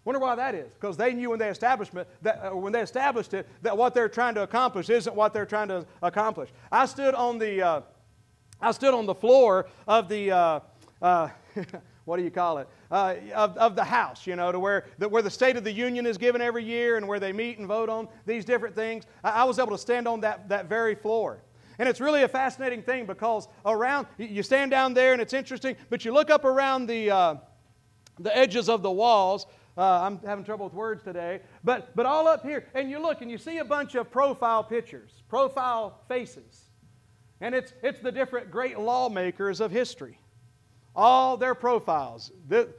Wonder 0.04 0.20
why 0.20 0.36
that 0.36 0.56
is? 0.56 0.74
Because 0.74 0.98
they 0.98 1.14
knew 1.14 1.30
when 1.30 1.40
they 1.40 1.52
that, 1.52 2.42
uh, 2.44 2.56
when 2.56 2.74
they 2.74 2.82
established 2.82 3.34
it 3.36 3.48
that 3.62 3.78
what 3.78 3.94
they're 3.94 4.10
trying 4.10 4.34
to 4.36 4.44
accomplish 4.44 4.90
isn't 4.90 5.16
what 5.16 5.32
they're 5.32 5.46
trying 5.46 5.68
to 5.68 5.86
accomplish. 6.02 6.50
I 6.72 6.88
stood 6.88 7.14
on 7.14 7.38
the, 7.38 7.62
uh, 7.62 7.82
I 8.60 8.72
stood 8.72 8.96
on 8.96 9.06
the 9.06 9.14
floor 9.14 9.68
of 9.88 10.10
the, 10.10 10.32
uh, 10.32 10.60
uh 11.02 11.30
what 12.06 12.18
do 12.18 12.24
you 12.24 12.32
call 12.32 12.58
it, 12.58 12.68
uh, 12.90 13.14
of, 13.36 13.56
of 13.58 13.76
the 13.76 13.84
House, 13.84 14.26
you 14.26 14.36
know, 14.36 14.52
to 14.52 14.60
where 14.60 14.86
the, 14.98 15.08
where 15.08 15.22
the 15.22 15.30
State 15.30 15.56
of 15.56 15.64
the 15.64 15.72
Union 15.72 16.08
is 16.08 16.18
given 16.18 16.42
every 16.42 16.64
year 16.64 16.98
and 16.98 17.08
where 17.08 17.20
they 17.20 17.32
meet 17.32 17.60
and 17.60 17.68
vote 17.68 17.90
on 17.90 18.08
these 18.26 18.44
different 18.44 18.74
things. 18.74 19.06
I, 19.24 19.30
I 19.30 19.44
was 19.44 19.60
able 19.60 19.72
to 19.72 19.78
stand 19.78 20.08
on 20.08 20.22
that, 20.22 20.50
that 20.50 20.66
very 20.66 20.96
floor. 20.96 21.44
And 21.78 21.88
it's 21.88 22.02
really 22.02 22.24
a 22.24 22.28
fascinating 22.28 22.82
thing 22.82 23.06
because 23.06 23.48
around, 23.66 24.08
you 24.18 24.42
stand 24.42 24.72
down 24.72 24.96
there 24.96 25.14
and 25.14 25.22
it's 25.22 25.34
interesting, 25.34 25.76
but 25.92 26.04
you 26.04 26.12
look 26.12 26.32
up 26.32 26.44
around 26.44 26.88
the, 26.88 27.12
uh, 27.12 27.36
the 28.20 28.36
edges 28.36 28.68
of 28.68 28.82
the 28.82 28.92
walls 28.92 29.46
uh, 29.78 30.02
I'm 30.02 30.20
having 30.26 30.44
trouble 30.44 30.66
with 30.66 30.74
words 30.74 31.04
today. 31.04 31.42
But, 31.64 31.96
but 31.96 32.06
all 32.06 32.28
up 32.28 32.44
here, 32.44 32.68
and 32.74 32.90
you 32.90 33.00
look 33.00 33.22
and 33.22 33.32
you 33.32 33.38
see 33.38 33.60
a 33.60 33.66
bunch 33.66 33.96
of 33.96 34.12
profile 34.12 34.64
pictures, 34.64 35.24
profile 35.30 36.00
faces. 36.08 36.70
And 37.40 37.56
it's, 37.56 37.74
it's 37.82 38.00
the 38.00 38.12
different 38.12 38.52
great 38.52 38.80
lawmakers 38.80 39.62
of 39.62 39.72
history. 39.72 40.20
All 40.96 41.38
their 41.38 41.56
profiles. 41.56 42.32
The, 42.48 42.70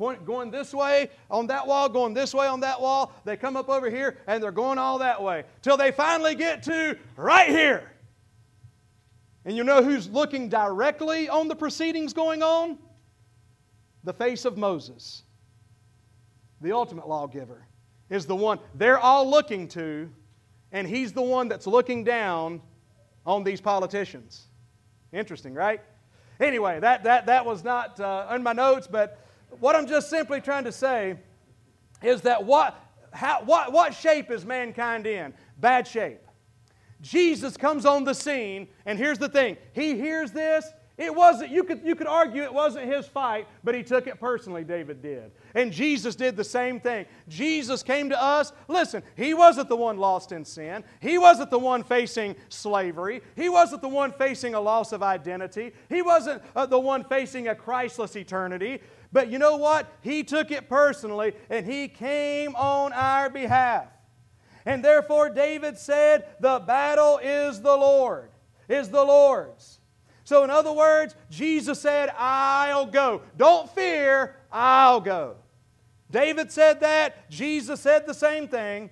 point, 0.00 0.24
going 0.24 0.50
this 0.50 0.72
way 0.72 1.10
on 1.30 1.46
that 1.48 1.66
wall, 1.66 1.86
going 1.86 2.14
this 2.14 2.32
way 2.32 2.46
on 2.46 2.60
that 2.60 2.80
wall. 2.80 3.12
They 3.26 3.36
come 3.36 3.54
up 3.54 3.68
over 3.68 3.90
here 3.90 4.16
and 4.26 4.42
they're 4.42 4.50
going 4.50 4.78
all 4.78 4.98
that 5.00 5.22
way 5.22 5.44
till 5.60 5.76
they 5.76 5.92
finally 5.92 6.34
get 6.34 6.62
to 6.62 6.96
right 7.16 7.50
here. 7.50 7.92
And 9.44 9.54
you 9.54 9.62
know 9.62 9.82
who's 9.82 10.08
looking 10.08 10.48
directly 10.48 11.28
on 11.28 11.48
the 11.48 11.54
proceedings 11.54 12.14
going 12.14 12.42
on? 12.42 12.78
The 14.04 14.14
face 14.14 14.46
of 14.46 14.56
Moses 14.56 15.24
the 16.60 16.72
ultimate 16.72 17.08
lawgiver, 17.08 17.66
is 18.08 18.26
the 18.26 18.36
one 18.36 18.58
they're 18.74 18.98
all 18.98 19.28
looking 19.28 19.68
to, 19.68 20.10
and 20.72 20.86
he's 20.86 21.12
the 21.12 21.22
one 21.22 21.48
that's 21.48 21.66
looking 21.66 22.04
down 22.04 22.60
on 23.26 23.44
these 23.44 23.60
politicians. 23.60 24.46
Interesting, 25.12 25.54
right? 25.54 25.80
Anyway, 26.38 26.80
that, 26.80 27.04
that, 27.04 27.26
that 27.26 27.44
was 27.44 27.62
not 27.64 28.00
uh, 28.00 28.32
in 28.34 28.42
my 28.42 28.52
notes, 28.52 28.86
but 28.86 29.18
what 29.60 29.76
I'm 29.76 29.86
just 29.86 30.08
simply 30.08 30.40
trying 30.40 30.64
to 30.64 30.72
say 30.72 31.16
is 32.02 32.22
that 32.22 32.44
what, 32.44 32.82
how, 33.12 33.42
what, 33.44 33.72
what 33.72 33.94
shape 33.94 34.30
is 34.30 34.44
mankind 34.44 35.06
in? 35.06 35.34
Bad 35.58 35.86
shape. 35.86 36.20
Jesus 37.02 37.56
comes 37.56 37.86
on 37.86 38.04
the 38.04 38.14
scene, 38.14 38.68
and 38.86 38.98
here's 38.98 39.18
the 39.18 39.28
thing 39.28 39.56
He 39.72 39.96
hears 39.96 40.32
this, 40.32 40.66
it 41.00 41.14
wasn't, 41.14 41.50
you 41.50 41.64
could, 41.64 41.80
you 41.82 41.94
could 41.94 42.06
argue 42.06 42.42
it 42.42 42.52
wasn't 42.52 42.84
his 42.92 43.06
fight, 43.06 43.46
but 43.64 43.74
he 43.74 43.82
took 43.82 44.06
it 44.06 44.20
personally, 44.20 44.64
David 44.64 45.00
did. 45.00 45.30
And 45.54 45.72
Jesus 45.72 46.14
did 46.14 46.36
the 46.36 46.44
same 46.44 46.80
thing. 46.80 47.06
Jesus 47.28 47.82
came 47.82 48.10
to 48.10 48.22
us. 48.22 48.52
Listen, 48.68 49.02
he 49.16 49.34
wasn't 49.34 49.68
the 49.68 49.76
one 49.76 49.98
lost 49.98 50.32
in 50.32 50.44
sin. 50.44 50.84
He 51.00 51.18
wasn't 51.18 51.50
the 51.50 51.58
one 51.58 51.82
facing 51.82 52.36
slavery. 52.48 53.22
He 53.36 53.48
wasn't 53.48 53.82
the 53.82 53.88
one 53.88 54.12
facing 54.12 54.54
a 54.54 54.60
loss 54.60 54.92
of 54.92 55.02
identity. 55.02 55.72
He 55.88 56.02
wasn't 56.02 56.42
uh, 56.54 56.66
the 56.66 56.78
one 56.78 57.04
facing 57.04 57.48
a 57.48 57.54
Christless 57.54 58.16
eternity. 58.16 58.80
But 59.12 59.28
you 59.28 59.38
know 59.38 59.56
what? 59.56 59.92
He 60.02 60.22
took 60.22 60.50
it 60.50 60.68
personally 60.68 61.34
and 61.48 61.66
he 61.66 61.88
came 61.88 62.54
on 62.54 62.92
our 62.92 63.28
behalf. 63.28 63.88
And 64.64 64.84
therefore, 64.84 65.30
David 65.30 65.78
said, 65.78 66.26
The 66.38 66.60
battle 66.60 67.18
is 67.18 67.60
the 67.60 67.76
Lord, 67.76 68.30
is 68.68 68.88
the 68.88 69.02
Lord's. 69.02 69.80
So, 70.24 70.44
in 70.44 70.50
other 70.50 70.72
words, 70.72 71.16
Jesus 71.28 71.80
said, 71.80 72.10
I'll 72.16 72.86
go. 72.86 73.22
Don't 73.36 73.68
fear, 73.70 74.36
I'll 74.52 75.00
go. 75.00 75.36
David 76.10 76.50
said 76.50 76.80
that. 76.80 77.30
Jesus 77.30 77.80
said 77.80 78.06
the 78.06 78.14
same 78.14 78.48
thing. 78.48 78.90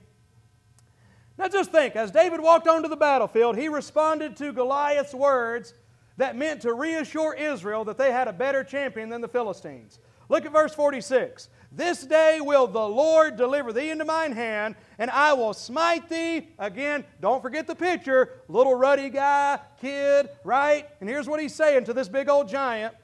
Now, 1.37 1.49
just 1.49 1.71
think 1.71 1.95
as 1.95 2.11
David 2.11 2.41
walked 2.41 2.67
onto 2.67 2.89
the 2.89 2.97
battlefield, 2.97 3.57
he 3.57 3.69
responded 3.69 4.37
to 4.37 4.53
Goliath's 4.53 5.15
words 5.15 5.75
that 6.17 6.37
meant 6.37 6.63
to 6.63 6.73
reassure 6.73 7.35
Israel 7.35 7.85
that 7.85 7.97
they 7.97 8.11
had 8.11 8.27
a 8.27 8.33
better 8.33 8.65
champion 8.65 9.09
than 9.09 9.21
the 9.21 9.29
Philistines. 9.29 10.01
Look 10.29 10.45
at 10.45 10.53
verse 10.53 10.75
46. 10.75 11.49
This 11.71 12.05
day 12.05 12.41
will 12.41 12.67
the 12.67 12.87
Lord 12.87 13.37
deliver 13.37 13.73
thee 13.73 13.91
into 13.91 14.05
mine 14.05 14.33
hand, 14.33 14.75
and 14.99 15.11
I 15.11 15.33
will 15.33 15.55
smite 15.55 16.09
thee. 16.09 16.49
Again, 16.59 17.05
don't 17.21 17.41
forget 17.41 17.67
the 17.67 17.75
picture. 17.75 18.43
Little 18.49 18.75
ruddy 18.75 19.11
guy, 19.11 19.61
kid, 19.81 20.29
right? 20.45 20.89
And 21.01 21.09
here's 21.09 21.29
what 21.29 21.41
he's 21.41 21.55
saying 21.55 21.85
to 21.85 21.93
this 21.93 22.09
big 22.09 22.29
old 22.29 22.49
giant 22.49 22.95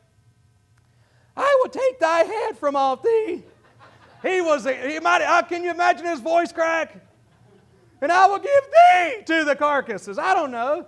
I 1.37 1.61
will 1.63 1.71
take 1.71 1.99
thy 1.99 2.21
head 2.21 2.59
from 2.59 2.77
off 2.77 3.03
thee. 3.03 3.43
He 4.23 4.41
was, 4.41 4.65
he 4.65 4.99
might, 5.01 5.23
uh, 5.23 5.43
can 5.43 5.63
you 5.63 5.71
imagine 5.71 6.07
his 6.07 6.21
voice 6.21 6.53
crack? 6.53 6.97
And 8.01 8.11
I 8.11 8.27
will 8.27 8.39
give 8.39 8.49
thee 8.49 9.23
to 9.27 9.45
the 9.45 9.57
carcasses. 9.57 10.19
I 10.19 10.35
don't 10.35 10.51
know. 10.51 10.87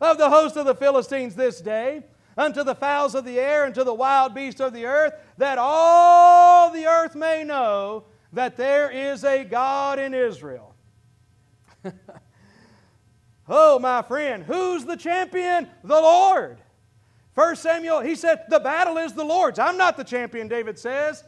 Of 0.00 0.18
the 0.18 0.30
host 0.30 0.56
of 0.56 0.66
the 0.66 0.74
Philistines 0.74 1.34
this 1.34 1.60
day 1.60 2.04
unto 2.36 2.64
the 2.64 2.74
fowls 2.74 3.14
of 3.14 3.24
the 3.24 3.38
air 3.38 3.64
and 3.64 3.74
to 3.74 3.84
the 3.84 3.92
wild 3.92 4.34
beasts 4.34 4.60
of 4.60 4.72
the 4.72 4.86
earth, 4.86 5.12
that 5.36 5.58
all 5.58 6.70
the 6.70 6.86
earth 6.86 7.14
may 7.14 7.44
know 7.44 8.04
that 8.32 8.56
there 8.56 8.90
is 8.90 9.24
a 9.24 9.44
God 9.44 9.98
in 9.98 10.14
Israel. 10.14 10.74
oh, 13.48 13.78
my 13.78 14.02
friend, 14.02 14.44
who's 14.44 14.84
the 14.84 14.96
champion? 14.96 15.68
The 15.82 16.00
Lord. 16.00 16.58
First 17.40 17.62
Samuel, 17.62 18.00
he 18.00 18.16
said, 18.16 18.44
The 18.50 18.60
battle 18.60 18.98
is 18.98 19.14
the 19.14 19.24
Lord's. 19.24 19.58
I'm 19.58 19.78
not 19.78 19.96
the 19.96 20.04
champion, 20.04 20.46
David 20.46 20.78
says. 20.78 21.24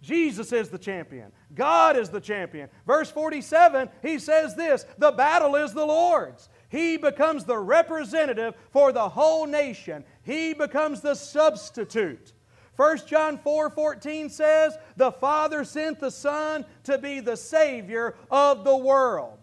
Jesus 0.00 0.50
is 0.50 0.70
the 0.70 0.78
champion. 0.78 1.30
God 1.54 1.98
is 1.98 2.08
the 2.08 2.22
champion. 2.22 2.70
Verse 2.86 3.10
47, 3.10 3.90
he 4.00 4.18
says 4.18 4.56
this 4.56 4.86
The 4.96 5.12
battle 5.12 5.56
is 5.56 5.74
the 5.74 5.84
Lord's. 5.84 6.48
He 6.70 6.96
becomes 6.96 7.44
the 7.44 7.58
representative 7.58 8.54
for 8.70 8.92
the 8.92 9.10
whole 9.10 9.44
nation. 9.44 10.04
He 10.22 10.54
becomes 10.54 11.02
the 11.02 11.14
substitute. 11.14 12.32
1 12.76 13.00
John 13.06 13.36
4 13.36 13.68
14 13.68 14.30
says, 14.30 14.78
The 14.96 15.12
Father 15.12 15.64
sent 15.64 16.00
the 16.00 16.10
Son 16.10 16.64
to 16.84 16.96
be 16.96 17.20
the 17.20 17.36
Savior 17.36 18.14
of 18.30 18.64
the 18.64 18.74
world. 18.74 19.38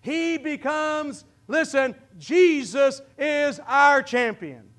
He 0.00 0.38
becomes, 0.38 1.26
listen, 1.48 1.96
Jesus 2.16 3.02
is 3.18 3.60
our 3.66 4.02
champion. 4.02 4.71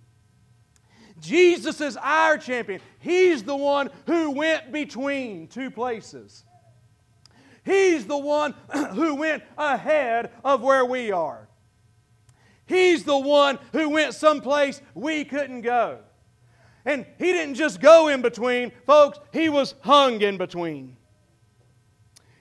Jesus 1.24 1.80
is 1.80 1.98
our 1.98 2.38
champion. 2.38 2.82
He's 3.00 3.44
the 3.44 3.56
one 3.56 3.90
who 4.06 4.32
went 4.32 4.74
between 4.74 5.48
two 5.48 5.72
places. 5.72 6.44
He's 7.64 8.06
the 8.06 8.18
one 8.18 8.54
who 8.92 9.16
went 9.16 9.44
ahead 9.58 10.32
of 10.44 10.62
where 10.62 10.86
we 10.86 11.12
are. 11.12 11.48
He's 12.66 13.06
the 13.06 13.18
one 13.18 13.58
who 13.72 13.90
went 13.90 14.14
someplace 14.14 14.82
we 14.94 15.24
couldn't 15.24 15.62
go. 15.62 16.00
And 16.86 17.06
he 17.18 17.32
didn't 17.32 17.56
just 17.56 17.80
go 17.80 18.10
in 18.10 18.22
between, 18.22 18.74
folks, 18.86 19.20
he 19.32 19.48
was 19.48 19.76
hung 19.82 20.22
in 20.22 20.38
between. 20.38 20.98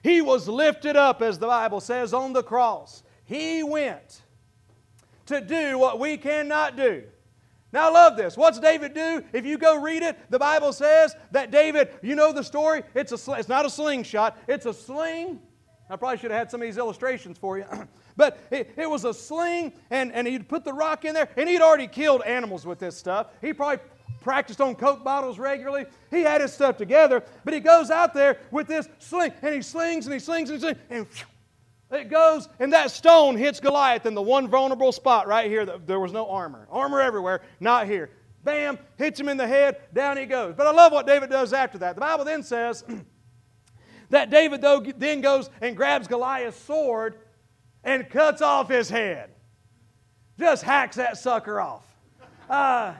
He 0.01 0.21
was 0.21 0.49
lifted 0.49 0.97
up, 0.97 1.21
as 1.21 1.39
the 1.39 1.47
Bible 1.47 1.79
says, 1.79 2.13
on 2.13 2.33
the 2.33 2.43
cross. 2.43 3.03
He 3.23 3.63
went 3.63 4.23
to 5.27 5.39
do 5.39 5.77
what 5.77 5.99
we 5.99 6.17
cannot 6.17 6.75
do. 6.75 7.03
Now, 7.73 7.89
I 7.89 7.91
love 7.91 8.15
this. 8.15 8.37
What's 8.37 8.59
David 8.59 8.93
do? 8.93 9.23
If 9.33 9.47
you 9.47 9.57
go 9.57 9.81
read 9.81 10.03
it, 10.03 10.17
the 10.29 10.37
Bible 10.37 10.71
says 10.71 11.15
that 11.31 11.49
David, 11.49 11.89
you 12.03 12.15
know 12.15 12.31
the 12.31 12.43
story? 12.43 12.83
It's, 12.93 13.11
a, 13.11 13.31
it's 13.33 13.49
not 13.49 13.65
a 13.65 13.69
slingshot, 13.69 14.37
it's 14.47 14.67
a 14.67 14.73
sling. 14.73 15.39
I 15.89 15.95
probably 15.95 16.19
should 16.19 16.29
have 16.29 16.37
had 16.37 16.51
some 16.51 16.61
of 16.61 16.67
these 16.67 16.77
illustrations 16.77 17.39
for 17.39 17.57
you. 17.57 17.65
but 18.15 18.39
it, 18.51 18.71
it, 18.77 18.87
was 18.87 19.05
a 19.05 19.13
sling, 19.13 19.73
and, 19.89 20.13
and 20.13 20.27
he'd 20.27 20.47
put 20.47 20.63
the 20.63 20.71
rock 20.71 21.03
in 21.03 21.15
there, 21.15 21.27
and 21.35 21.49
he'd 21.49 21.61
already 21.61 21.87
killed 21.87 22.21
animals 22.21 22.63
with 22.63 22.77
this 22.77 22.95
stuff. 22.95 23.27
He 23.41 23.53
probably 23.53 23.83
practiced 24.21 24.61
on 24.61 24.75
Coke 24.75 25.03
bottles 25.03 25.39
regularly. 25.39 25.85
He 26.11 26.21
had 26.21 26.41
his 26.41 26.53
stuff 26.53 26.77
together, 26.77 27.23
but 27.43 27.55
he 27.55 27.59
goes 27.59 27.89
out 27.89 28.13
there 28.13 28.37
with 28.51 28.67
this 28.67 28.87
sling, 28.99 29.33
and 29.41 29.55
he 29.55 29.63
slings 29.63 30.05
and 30.05 30.13
he 30.13 30.19
slings 30.19 30.51
and 30.51 30.59
he 30.59 30.61
slings, 30.61 30.79
and 30.91 31.07
it 31.93 32.09
goes, 32.09 32.49
and 32.59 32.73
that 32.73 32.91
stone 32.91 33.37
hits 33.37 33.59
Goliath 33.59 34.05
in 34.05 34.13
the 34.13 34.21
one 34.21 34.47
vulnerable 34.47 34.91
spot 34.91 35.27
right 35.27 35.49
here. 35.49 35.65
That 35.65 35.87
there 35.87 35.99
was 35.99 36.11
no 36.11 36.29
armor. 36.29 36.67
Armor 36.71 37.01
everywhere, 37.01 37.41
not 37.59 37.87
here. 37.87 38.09
Bam, 38.43 38.77
hits 38.97 39.19
him 39.19 39.29
in 39.29 39.37
the 39.37 39.47
head, 39.47 39.77
down 39.93 40.17
he 40.17 40.25
goes. 40.25 40.53
But 40.55 40.67
I 40.67 40.71
love 40.71 40.91
what 40.91 41.07
David 41.07 41.29
does 41.29 41.53
after 41.53 41.77
that. 41.79 41.95
The 41.95 42.01
Bible 42.01 42.25
then 42.25 42.43
says 42.43 42.83
that 44.09 44.29
David, 44.29 44.61
though, 44.61 44.81
then 44.81 45.21
goes 45.21 45.49
and 45.61 45.77
grabs 45.77 46.07
Goliath's 46.07 46.59
sword 46.61 47.15
and 47.83 48.09
cuts 48.09 48.41
off 48.41 48.69
his 48.69 48.89
head. 48.89 49.29
Just 50.37 50.63
hacks 50.63 50.97
that 50.97 51.17
sucker 51.17 51.61
off. 51.61 51.85
Uh, 52.49 52.93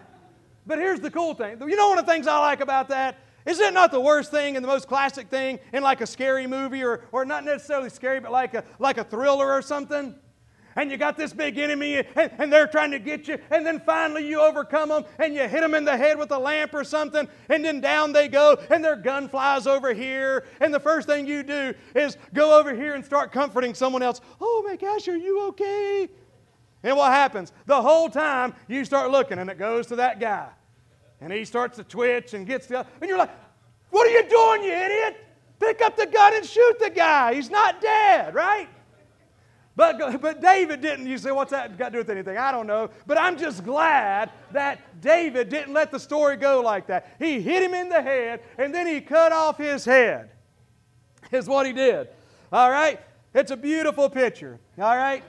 but 0.66 0.80
here's 0.80 1.02
the 1.02 1.12
cool 1.12 1.34
thing. 1.34 1.60
You 1.60 1.76
know 1.76 1.90
one 1.90 2.00
of 2.00 2.06
the 2.06 2.12
things 2.12 2.28
I 2.28 2.40
like 2.40 2.62
about 2.62 2.88
that? 2.90 3.18
Is 3.46 3.60
it 3.60 3.74
not 3.74 3.92
the 3.92 4.00
worst 4.00 4.32
thing 4.32 4.56
and 4.56 4.64
the 4.64 4.68
most 4.68 4.88
classic 4.88 5.28
thing 5.28 5.60
in 5.74 5.84
like 5.84 6.02
a 6.02 6.08
scary 6.08 6.48
movie 6.48 6.84
or, 6.84 7.02
or 7.12 7.26
not 7.26 7.44
necessarily 7.44 7.90
scary, 7.90 8.20
but 8.20 8.32
like 8.32 8.54
a, 8.54 8.64
like 8.80 8.98
a 8.98 9.04
thriller 9.04 9.52
or 9.52 9.62
something? 9.62 10.16
And 10.76 10.90
you 10.90 10.98
got 10.98 11.18
this 11.18 11.34
big 11.34 11.58
enemy 11.58 11.98
and, 11.98 12.32
and 12.38 12.52
they're 12.52 12.68
trying 12.68 12.92
to 12.92 13.00
get 13.00 13.28
you, 13.28 13.38
and 13.52 13.66
then 13.66 13.80
finally 13.80 14.28
you 14.28 14.42
overcome 14.42 14.90
them 14.90 15.06
and 15.20 15.36
you 15.36 15.42
hit 15.48 15.62
them 15.62 15.74
in 15.76 15.86
the 15.86 15.96
head 15.96 16.18
with 16.18 16.32
a 16.32 16.40
lamp 16.40 16.74
or 16.74 16.84
something, 16.84 17.28
and 17.50 17.64
then 17.64 17.80
down 17.80 18.12
they 18.12 18.28
go, 18.28 18.58
and 18.72 18.84
their 18.84 18.96
gun 18.96 19.28
flies 19.28 19.68
over 19.68 19.94
here. 19.94 20.46
And 20.62 20.74
the 20.74 20.80
first 20.80 21.08
thing 21.08 21.28
you 21.28 21.44
do 21.44 21.74
is 21.96 22.18
go 22.34 22.58
over 22.58 22.74
here 22.74 22.96
and 22.96 23.06
start 23.06 23.32
comforting 23.32 23.74
someone 23.76 24.02
else. 24.02 24.20
Oh 24.42 24.64
my 24.66 24.76
gosh, 24.76 25.08
are 25.08 25.18
you 25.18 25.48
okay? 25.50 26.10
And 26.82 26.98
what 26.98 27.12
happens? 27.12 27.54
The 27.66 27.82
whole 27.82 28.10
time 28.10 28.56
you 28.68 28.84
start 28.84 29.12
looking 29.12 29.40
and 29.40 29.50
it 29.50 29.60
goes 29.60 29.88
to 29.88 29.98
that 29.98 30.20
guy. 30.20 30.50
And 31.24 31.32
he 31.32 31.46
starts 31.46 31.78
to 31.78 31.84
twitch 31.86 32.34
and 32.34 32.46
gets 32.46 32.68
the 32.68 32.86
and 33.00 33.08
you're 33.10 33.18
like, 33.18 33.32
what 33.92 34.06
are 34.06 34.12
you 34.12 34.28
doing, 34.28 34.64
you 34.64 34.72
idiot? 34.72 35.26
Pick 35.60 35.82
up 35.82 35.96
the 35.96 36.06
gun 36.06 36.36
and 36.36 36.46
shoot 36.46 36.80
the 36.80 36.90
guy. 36.90 37.34
He's 37.34 37.50
not 37.50 37.80
dead, 37.80 38.36
right? 38.36 38.68
But, 39.76 40.22
but 40.22 40.42
David 40.42 40.82
didn't. 40.82 41.08
You 41.08 41.18
say, 41.18 41.32
what's 41.32 41.52
that 41.52 41.78
got 41.78 41.90
to 41.90 41.92
do 41.94 41.98
with 42.00 42.10
anything? 42.10 42.38
I 42.38 42.52
don't 42.52 42.68
know. 42.68 42.90
But 43.08 43.18
I'm 43.18 43.38
just 43.38 43.64
glad 43.64 44.32
that 44.52 45.02
David 45.02 45.50
didn't 45.50 45.74
let 45.74 45.92
the 45.92 46.00
story 46.00 46.36
go 46.36 46.62
like 46.62 46.88
that. 46.88 47.16
He 47.18 47.42
hit 47.42 47.64
him 47.64 47.74
in 47.74 47.90
the 47.90 48.02
head 48.02 48.42
and 48.58 48.74
then 48.76 48.86
he 48.86 49.00
cut 49.00 49.32
off 49.32 49.58
his 49.58 49.86
head, 49.86 50.30
is 51.32 51.48
what 51.48 51.66
he 51.66 51.72
did. 51.72 52.10
All 52.52 52.70
right? 52.70 53.00
It's 53.34 53.52
a 53.52 53.58
beautiful 53.58 54.10
picture. 54.10 54.60
All 54.78 54.98
right? 54.98 55.24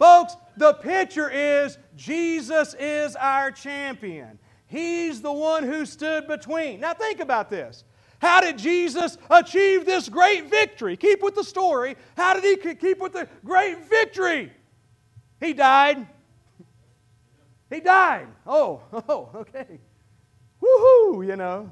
Folks, 0.00 0.34
the 0.56 0.72
picture 0.72 1.28
is 1.28 1.76
Jesus 1.94 2.74
is 2.80 3.14
our 3.16 3.50
champion. 3.50 4.38
He's 4.66 5.20
the 5.20 5.30
one 5.30 5.62
who 5.62 5.84
stood 5.84 6.26
between. 6.26 6.80
Now, 6.80 6.94
think 6.94 7.20
about 7.20 7.50
this. 7.50 7.84
How 8.18 8.40
did 8.40 8.56
Jesus 8.56 9.18
achieve 9.28 9.84
this 9.84 10.08
great 10.08 10.48
victory? 10.48 10.96
Keep 10.96 11.22
with 11.22 11.34
the 11.34 11.44
story. 11.44 11.96
How 12.16 12.32
did 12.32 12.44
he 12.44 12.74
keep 12.74 12.98
with 12.98 13.12
the 13.12 13.28
great 13.44 13.84
victory? 13.90 14.50
He 15.38 15.52
died. 15.52 16.06
He 17.68 17.80
died. 17.80 18.28
Oh, 18.46 18.80
oh, 19.06 19.28
okay. 19.34 19.80
Woohoo, 20.62 21.26
you 21.26 21.36
know. 21.36 21.70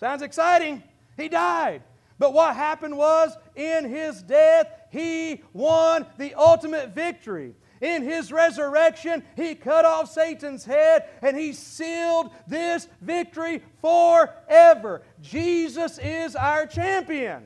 Sounds 0.00 0.22
exciting. 0.22 0.82
He 1.16 1.28
died. 1.28 1.82
But 2.18 2.34
what 2.34 2.54
happened 2.54 2.98
was, 2.98 3.34
in 3.56 3.88
his 3.88 4.22
death, 4.22 4.66
he 4.90 5.42
won 5.52 6.04
the 6.18 6.34
ultimate 6.34 6.94
victory. 6.94 7.54
In 7.80 8.02
his 8.02 8.30
resurrection, 8.30 9.22
he 9.36 9.54
cut 9.54 9.84
off 9.84 10.10
Satan's 10.10 10.64
head 10.64 11.08
and 11.22 11.36
he 11.36 11.52
sealed 11.52 12.30
this 12.46 12.88
victory 13.00 13.62
forever. 13.80 15.02
Jesus 15.22 15.98
is 15.98 16.36
our 16.36 16.66
champion. 16.66 17.44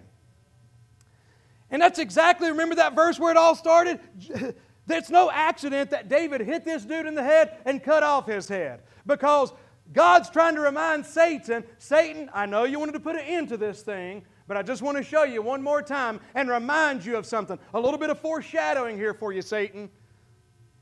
And 1.70 1.80
that's 1.80 1.98
exactly, 1.98 2.50
remember 2.50 2.74
that 2.76 2.94
verse 2.94 3.18
where 3.18 3.30
it 3.30 3.36
all 3.36 3.54
started? 3.54 4.00
It's 4.86 5.10
no 5.10 5.30
accident 5.30 5.90
that 5.90 6.08
David 6.08 6.42
hit 6.42 6.64
this 6.64 6.84
dude 6.84 7.06
in 7.06 7.14
the 7.14 7.22
head 7.22 7.56
and 7.64 7.82
cut 7.82 8.02
off 8.02 8.26
his 8.26 8.46
head. 8.46 8.82
Because 9.06 9.52
God's 9.92 10.28
trying 10.30 10.54
to 10.56 10.60
remind 10.60 11.06
Satan, 11.06 11.64
Satan, 11.78 12.30
I 12.34 12.46
know 12.46 12.64
you 12.64 12.78
wanted 12.78 12.92
to 12.92 13.00
put 13.00 13.16
an 13.16 13.22
end 13.22 13.48
to 13.50 13.56
this 13.56 13.82
thing, 13.82 14.24
but 14.46 14.56
I 14.56 14.62
just 14.62 14.82
want 14.82 14.96
to 14.98 15.02
show 15.02 15.24
you 15.24 15.40
one 15.40 15.62
more 15.62 15.80
time 15.80 16.20
and 16.34 16.48
remind 16.48 17.04
you 17.04 17.16
of 17.16 17.24
something. 17.24 17.58
A 17.72 17.80
little 17.80 17.98
bit 17.98 18.10
of 18.10 18.18
foreshadowing 18.20 18.98
here 18.98 19.14
for 19.14 19.32
you, 19.32 19.40
Satan. 19.40 19.88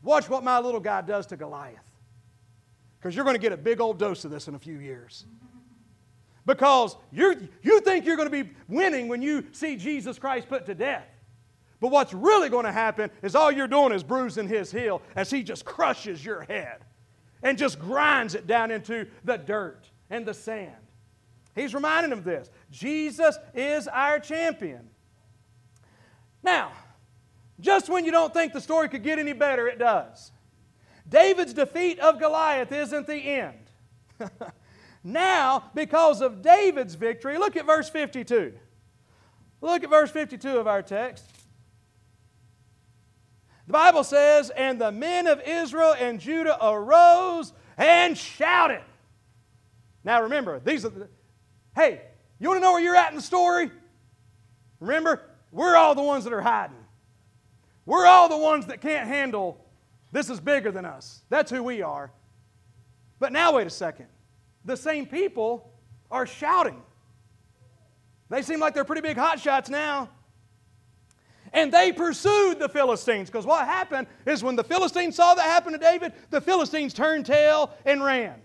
Watch 0.02 0.28
what 0.28 0.42
my 0.42 0.58
little 0.58 0.80
guy 0.80 1.00
does 1.00 1.26
to 1.28 1.36
Goliath. 1.36 1.90
Because 2.98 3.14
you're 3.14 3.24
going 3.24 3.36
to 3.36 3.40
get 3.40 3.52
a 3.52 3.56
big 3.56 3.80
old 3.80 3.98
dose 3.98 4.24
of 4.24 4.30
this 4.30 4.48
in 4.48 4.54
a 4.54 4.58
few 4.58 4.78
years. 4.78 5.24
Because 6.44 6.96
you 7.12 7.48
you 7.62 7.80
think 7.80 8.04
you're 8.04 8.16
going 8.16 8.30
to 8.30 8.44
be 8.44 8.50
winning 8.68 9.08
when 9.08 9.22
you 9.22 9.46
see 9.52 9.76
Jesus 9.76 10.18
Christ 10.18 10.48
put 10.48 10.66
to 10.66 10.74
death. 10.74 11.06
But 11.80 11.90
what's 11.90 12.12
really 12.12 12.48
going 12.48 12.64
to 12.64 12.72
happen 12.72 13.10
is 13.22 13.34
all 13.34 13.50
you're 13.50 13.68
doing 13.68 13.92
is 13.92 14.04
bruising 14.04 14.48
his 14.48 14.70
heel 14.70 15.02
as 15.16 15.30
he 15.30 15.42
just 15.42 15.64
crushes 15.64 16.24
your 16.24 16.42
head 16.42 16.84
and 17.42 17.58
just 17.58 17.78
grinds 17.78 18.34
it 18.34 18.46
down 18.46 18.70
into 18.70 19.06
the 19.24 19.36
dirt 19.36 19.90
and 20.08 20.24
the 20.24 20.34
sand. 20.34 20.76
He's 21.54 21.74
reminding 21.74 22.10
them 22.10 22.20
of 22.20 22.24
this. 22.24 22.50
Jesus 22.70 23.36
is 23.52 23.88
our 23.88 24.20
champion. 24.20 24.88
Now, 26.42 26.72
just 27.62 27.88
when 27.88 28.04
you 28.04 28.10
don't 28.10 28.34
think 28.34 28.52
the 28.52 28.60
story 28.60 28.88
could 28.88 29.02
get 29.02 29.18
any 29.18 29.32
better, 29.32 29.66
it 29.68 29.78
does. 29.78 30.32
David's 31.08 31.54
defeat 31.54 31.98
of 32.00 32.18
Goliath 32.18 32.72
isn't 32.72 33.06
the 33.06 33.16
end. 33.16 33.70
now, 35.04 35.70
because 35.74 36.20
of 36.20 36.42
David's 36.42 36.94
victory, 36.94 37.38
look 37.38 37.56
at 37.56 37.64
verse 37.64 37.88
52. 37.88 38.52
Look 39.60 39.84
at 39.84 39.90
verse 39.90 40.10
52 40.10 40.58
of 40.58 40.66
our 40.66 40.82
text. 40.82 41.24
The 43.68 43.72
Bible 43.72 44.04
says, 44.04 44.50
And 44.50 44.80
the 44.80 44.90
men 44.90 45.26
of 45.26 45.40
Israel 45.46 45.94
and 45.98 46.20
Judah 46.20 46.58
arose 46.64 47.52
and 47.78 48.18
shouted. 48.18 48.82
Now 50.04 50.22
remember, 50.22 50.58
these 50.58 50.84
are 50.84 50.90
the, 50.90 51.08
hey, 51.76 52.00
you 52.40 52.48
want 52.48 52.58
to 52.58 52.62
know 52.62 52.72
where 52.72 52.82
you're 52.82 52.96
at 52.96 53.10
in 53.10 53.16
the 53.16 53.22
story? 53.22 53.70
Remember, 54.80 55.22
we're 55.52 55.76
all 55.76 55.94
the 55.94 56.02
ones 56.02 56.24
that 56.24 56.32
are 56.32 56.40
hiding. 56.40 56.81
We're 57.84 58.06
all 58.06 58.28
the 58.28 58.36
ones 58.36 58.66
that 58.66 58.80
can't 58.80 59.08
handle 59.08 59.62
this 60.12 60.28
is 60.28 60.40
bigger 60.40 60.70
than 60.70 60.84
us. 60.84 61.22
That's 61.30 61.50
who 61.50 61.62
we 61.62 61.82
are. 61.82 62.12
But 63.18 63.32
now, 63.32 63.54
wait 63.54 63.66
a 63.66 63.70
second. 63.70 64.06
The 64.64 64.76
same 64.76 65.06
people 65.06 65.72
are 66.10 66.26
shouting. 66.26 66.82
They 68.28 68.42
seem 68.42 68.60
like 68.60 68.74
they're 68.74 68.84
pretty 68.84 69.02
big 69.02 69.16
hotshots 69.16 69.70
now. 69.70 70.10
And 71.54 71.72
they 71.72 71.92
pursued 71.92 72.58
the 72.58 72.68
Philistines 72.68 73.28
because 73.28 73.44
what 73.44 73.66
happened 73.66 74.06
is 74.26 74.42
when 74.42 74.56
the 74.56 74.64
Philistines 74.64 75.16
saw 75.16 75.34
that 75.34 75.42
happen 75.42 75.72
to 75.72 75.78
David, 75.78 76.12
the 76.30 76.40
Philistines 76.40 76.94
turned 76.94 77.26
tail 77.26 77.70
and 77.84 78.02
ran. 78.02 78.40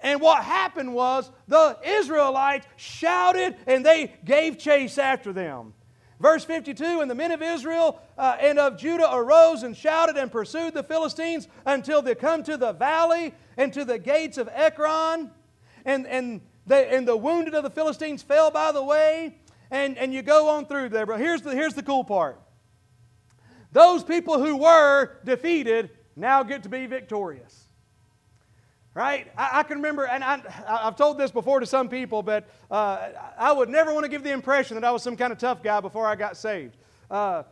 And 0.00 0.20
what 0.20 0.44
happened 0.44 0.94
was 0.94 1.30
the 1.48 1.76
Israelites 1.84 2.66
shouted 2.76 3.56
and 3.66 3.84
they 3.84 4.14
gave 4.24 4.58
chase 4.58 4.96
after 4.96 5.32
them. 5.32 5.74
Verse 6.20 6.44
52 6.44 7.00
And 7.00 7.10
the 7.10 7.14
men 7.14 7.32
of 7.32 7.42
Israel 7.42 8.00
uh, 8.16 8.36
and 8.40 8.58
of 8.58 8.76
Judah 8.76 9.12
arose 9.12 9.62
and 9.62 9.76
shouted 9.76 10.16
and 10.16 10.30
pursued 10.30 10.74
the 10.74 10.82
Philistines 10.82 11.48
until 11.64 12.02
they 12.02 12.14
come 12.14 12.42
to 12.44 12.56
the 12.56 12.72
valley 12.72 13.34
and 13.56 13.72
to 13.72 13.84
the 13.84 13.98
gates 13.98 14.38
of 14.38 14.48
Ekron. 14.52 15.30
And, 15.84 16.06
and, 16.06 16.42
they, 16.66 16.94
and 16.94 17.08
the 17.08 17.16
wounded 17.16 17.54
of 17.54 17.62
the 17.64 17.70
Philistines 17.70 18.22
fell 18.22 18.50
by 18.50 18.70
the 18.70 18.84
way. 18.84 19.38
And, 19.70 19.96
and 19.96 20.12
you 20.12 20.22
go 20.22 20.48
on 20.48 20.66
through 20.66 20.90
there. 20.90 21.06
But 21.06 21.20
here's 21.20 21.42
the, 21.42 21.52
here's 21.52 21.74
the 21.74 21.82
cool 21.82 22.04
part 22.04 22.40
those 23.72 24.02
people 24.02 24.42
who 24.44 24.56
were 24.56 25.18
defeated 25.24 25.90
now 26.16 26.42
get 26.42 26.64
to 26.64 26.68
be 26.68 26.86
victorious. 26.86 27.59
Right? 28.92 29.30
I, 29.36 29.60
I 29.60 29.62
can 29.62 29.76
remember, 29.76 30.06
and 30.06 30.24
I, 30.24 30.40
have 30.66 30.96
told 30.96 31.16
this 31.16 31.30
before 31.30 31.60
to 31.60 31.66
some 31.66 31.88
people, 31.88 32.22
but 32.22 32.48
uh, 32.70 33.10
I 33.38 33.52
would 33.52 33.68
never 33.68 33.92
want 33.94 34.04
to 34.04 34.08
give 34.08 34.24
the 34.24 34.32
impression 34.32 34.74
that 34.74 34.84
I 34.84 34.90
was 34.90 35.02
some 35.02 35.16
kind 35.16 35.32
of 35.32 35.38
tough 35.38 35.62
guy 35.62 35.80
before 35.80 36.06
I 36.06 36.16
got 36.16 36.36
saved. 36.36 36.76
Uh, 37.08 37.44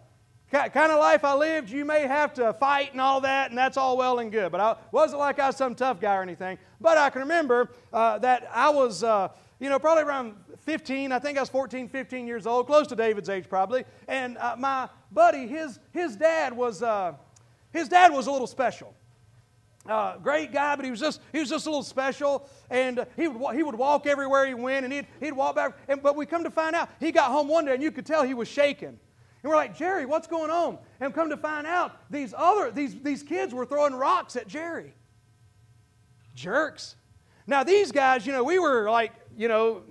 kind 0.51 0.93
of 0.93 0.99
life 0.99 1.24
I 1.24 1.34
lived, 1.34 1.70
you 1.70 1.84
may 1.84 2.07
have 2.07 2.32
to 2.34 2.53
fight 2.55 2.93
and 2.93 3.01
all 3.01 3.20
that, 3.20 3.51
and 3.51 3.59
that's 3.59 3.76
all 3.76 3.97
well 3.97 4.18
and 4.18 4.32
good. 4.32 4.51
But 4.51 4.61
I 4.61 4.76
wasn't 4.93 5.20
like 5.20 5.39
I 5.39 5.49
was 5.49 5.57
some 5.57 5.74
tough 5.74 6.01
guy 6.01 6.16
or 6.16 6.22
anything. 6.22 6.59
But 6.80 6.97
I 6.97 7.11
can 7.11 7.22
remember 7.22 7.70
uh, 7.93 8.18
that 8.18 8.49
I 8.53 8.70
was, 8.70 9.05
uh, 9.05 9.28
you 9.61 9.68
know, 9.68 9.78
probably 9.78 10.05
around 10.05 10.34
15. 10.61 11.12
I 11.12 11.18
think 11.18 11.39
I 11.39 11.43
was 11.43 11.51
14, 11.51 11.89
15 11.89 12.26
years 12.26 12.47
old, 12.47 12.66
close 12.66 12.86
to 12.89 12.97
David's 12.97 13.28
age 13.28 13.49
probably. 13.49 13.84
And 14.07 14.39
uh, 14.39 14.57
my 14.59 14.89
buddy, 15.12 15.47
his, 15.47 15.78
his 15.93 16.16
dad 16.16 16.57
was, 16.57 16.82
uh, 16.82 17.14
his 17.72 17.89
dad 17.89 18.12
was 18.12 18.26
a 18.26 18.32
little 18.32 18.47
special. 18.47 18.95
Uh, 19.89 20.18
great 20.18 20.53
guy, 20.53 20.76
but 20.76 20.84
he 20.84 20.91
was 20.91 21.01
just 21.01 21.18
he 21.32 21.39
was 21.39 21.49
just 21.49 21.66
a 21.66 21.70
little 21.70 21.82
special, 21.82 22.47
and 22.68 22.99
uh, 22.99 23.05
he 23.16 23.26
would 23.26 23.57
he 23.57 23.62
would 23.62 23.74
walk 23.74 24.07
everywhere 24.07 24.47
he 24.47 24.53
went, 24.53 24.84
and 24.84 24.93
he'd 24.93 25.07
he'd 25.18 25.32
walk 25.32 25.57
back. 25.57 25.78
And, 25.89 26.03
but 26.03 26.14
we 26.14 26.26
come 26.26 26.45
to 26.45 26.51
find 26.51 26.76
out, 26.76 26.91
he 27.01 27.11
got 27.11 27.30
home 27.30 27.49
one 27.49 27.64
day, 27.64 27.72
and 27.72 27.82
you 27.82 27.91
could 27.91 28.05
tell 28.05 28.22
he 28.22 28.34
was 28.34 28.49
shaking. 28.49 28.89
And 28.89 29.51
we're 29.51 29.57
like, 29.57 29.76
Jerry, 29.76 30.05
what's 30.05 30.26
going 30.26 30.51
on? 30.51 30.78
And 31.01 31.14
come 31.14 31.30
to 31.30 31.39
find 31.39 31.66
out, 31.66 31.97
these 32.11 32.34
other 32.36 32.70
these 32.70 33.01
these 33.01 33.22
kids 33.22 33.55
were 33.55 33.64
throwing 33.64 33.95
rocks 33.95 34.36
at 34.36 34.47
Jerry. 34.47 34.93
Jerks. 36.34 36.95
Now 37.47 37.64
these 37.64 37.91
guys, 37.91 38.26
you 38.26 38.32
know, 38.34 38.45
we 38.45 38.59
were 38.59 38.91
like, 38.91 39.12
you 39.39 39.49
know, 39.49 39.84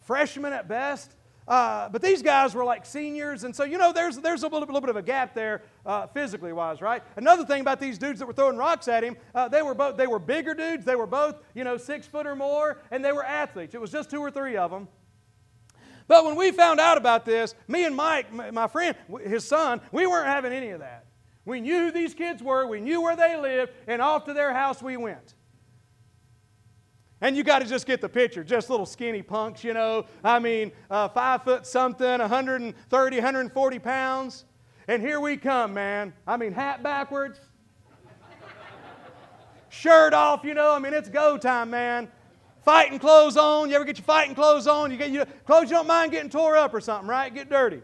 freshmen 0.00 0.52
at 0.52 0.66
best. 0.66 1.14
Uh, 1.48 1.88
but 1.88 2.02
these 2.02 2.22
guys 2.22 2.54
were 2.54 2.64
like 2.64 2.84
seniors, 2.84 3.44
and 3.44 3.54
so 3.54 3.62
you 3.62 3.78
know 3.78 3.92
there's 3.92 4.16
there's 4.18 4.42
a 4.42 4.46
little, 4.46 4.60
little 4.60 4.80
bit 4.80 4.90
of 4.90 4.96
a 4.96 5.02
gap 5.02 5.32
there 5.32 5.62
uh, 5.84 6.06
physically 6.08 6.52
wise, 6.52 6.80
right? 6.80 7.04
Another 7.14 7.44
thing 7.44 7.60
about 7.60 7.78
these 7.78 7.98
dudes 7.98 8.18
that 8.18 8.26
were 8.26 8.32
throwing 8.32 8.56
rocks 8.56 8.88
at 8.88 9.04
him, 9.04 9.16
uh, 9.32 9.46
they 9.48 9.62
were 9.62 9.74
both 9.74 9.96
they 9.96 10.08
were 10.08 10.18
bigger 10.18 10.54
dudes. 10.54 10.84
They 10.84 10.96
were 10.96 11.06
both 11.06 11.36
you 11.54 11.62
know 11.62 11.76
six 11.76 12.06
foot 12.06 12.26
or 12.26 12.34
more, 12.34 12.78
and 12.90 13.04
they 13.04 13.12
were 13.12 13.24
athletes. 13.24 13.74
It 13.74 13.80
was 13.80 13.92
just 13.92 14.10
two 14.10 14.20
or 14.20 14.30
three 14.30 14.56
of 14.56 14.72
them. 14.72 14.88
But 16.08 16.24
when 16.24 16.36
we 16.36 16.50
found 16.50 16.80
out 16.80 16.98
about 16.98 17.24
this, 17.24 17.54
me 17.68 17.84
and 17.84 17.94
Mike, 17.94 18.32
my 18.32 18.66
friend, 18.66 18.96
his 19.24 19.44
son, 19.44 19.80
we 19.92 20.06
weren't 20.06 20.26
having 20.26 20.52
any 20.52 20.70
of 20.70 20.80
that. 20.80 21.06
We 21.44 21.60
knew 21.60 21.86
who 21.86 21.92
these 21.92 22.12
kids 22.12 22.42
were, 22.42 22.66
we 22.66 22.80
knew 22.80 23.00
where 23.00 23.16
they 23.16 23.36
lived, 23.36 23.72
and 23.86 24.02
off 24.02 24.24
to 24.24 24.34
their 24.34 24.52
house 24.52 24.82
we 24.82 24.96
went. 24.96 25.34
And 27.20 27.36
you 27.36 27.42
got 27.42 27.60
to 27.60 27.66
just 27.66 27.86
get 27.86 28.00
the 28.00 28.08
picture. 28.08 28.44
Just 28.44 28.68
little 28.68 28.84
skinny 28.84 29.22
punks, 29.22 29.64
you 29.64 29.72
know. 29.72 30.04
I 30.22 30.38
mean, 30.38 30.72
uh, 30.90 31.08
five 31.08 31.42
foot 31.42 31.66
something, 31.66 32.06
130, 32.06 33.16
140 33.16 33.78
pounds. 33.78 34.44
And 34.88 35.02
here 35.02 35.20
we 35.20 35.36
come, 35.36 35.72
man. 35.72 36.12
I 36.26 36.36
mean, 36.36 36.52
hat 36.52 36.82
backwards, 36.82 37.40
shirt 39.68 40.12
off, 40.12 40.44
you 40.44 40.54
know. 40.54 40.72
I 40.72 40.78
mean, 40.78 40.92
it's 40.92 41.08
go 41.08 41.38
time, 41.38 41.70
man. 41.70 42.08
Fighting 42.64 42.98
clothes 42.98 43.36
on. 43.36 43.70
You 43.70 43.76
ever 43.76 43.84
get 43.84 43.96
your 43.96 44.04
fighting 44.04 44.34
clothes 44.34 44.66
on? 44.66 44.90
You 44.90 44.96
get 44.96 45.10
your 45.10 45.24
clothes 45.46 45.70
you 45.70 45.76
don't 45.76 45.86
mind 45.86 46.12
getting 46.12 46.30
tore 46.30 46.56
up 46.56 46.74
or 46.74 46.80
something, 46.80 47.08
right? 47.08 47.32
Get 47.32 47.48
dirty. 47.48 47.80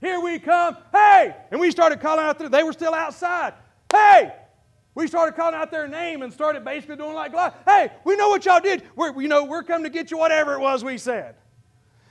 Here 0.00 0.20
we 0.20 0.38
come. 0.38 0.76
Hey! 0.92 1.34
And 1.50 1.60
we 1.60 1.70
started 1.70 2.00
calling 2.00 2.24
out 2.24 2.38
there. 2.38 2.48
They 2.48 2.62
were 2.62 2.72
still 2.72 2.94
outside. 2.94 3.54
Hey! 3.92 4.32
We 4.98 5.06
started 5.06 5.36
calling 5.36 5.54
out 5.54 5.70
their 5.70 5.86
name 5.86 6.22
and 6.22 6.32
started 6.32 6.64
basically 6.64 6.96
doing 6.96 7.14
like, 7.14 7.32
hey, 7.64 7.92
we 8.02 8.16
know 8.16 8.30
what 8.30 8.44
y'all 8.44 8.58
did. 8.58 8.82
We're, 8.96 9.22
you 9.22 9.28
know, 9.28 9.44
we're 9.44 9.62
coming 9.62 9.84
to 9.84 9.90
get 9.90 10.10
you 10.10 10.18
whatever 10.18 10.54
it 10.54 10.58
was 10.58 10.82
we 10.82 10.98
said. 10.98 11.36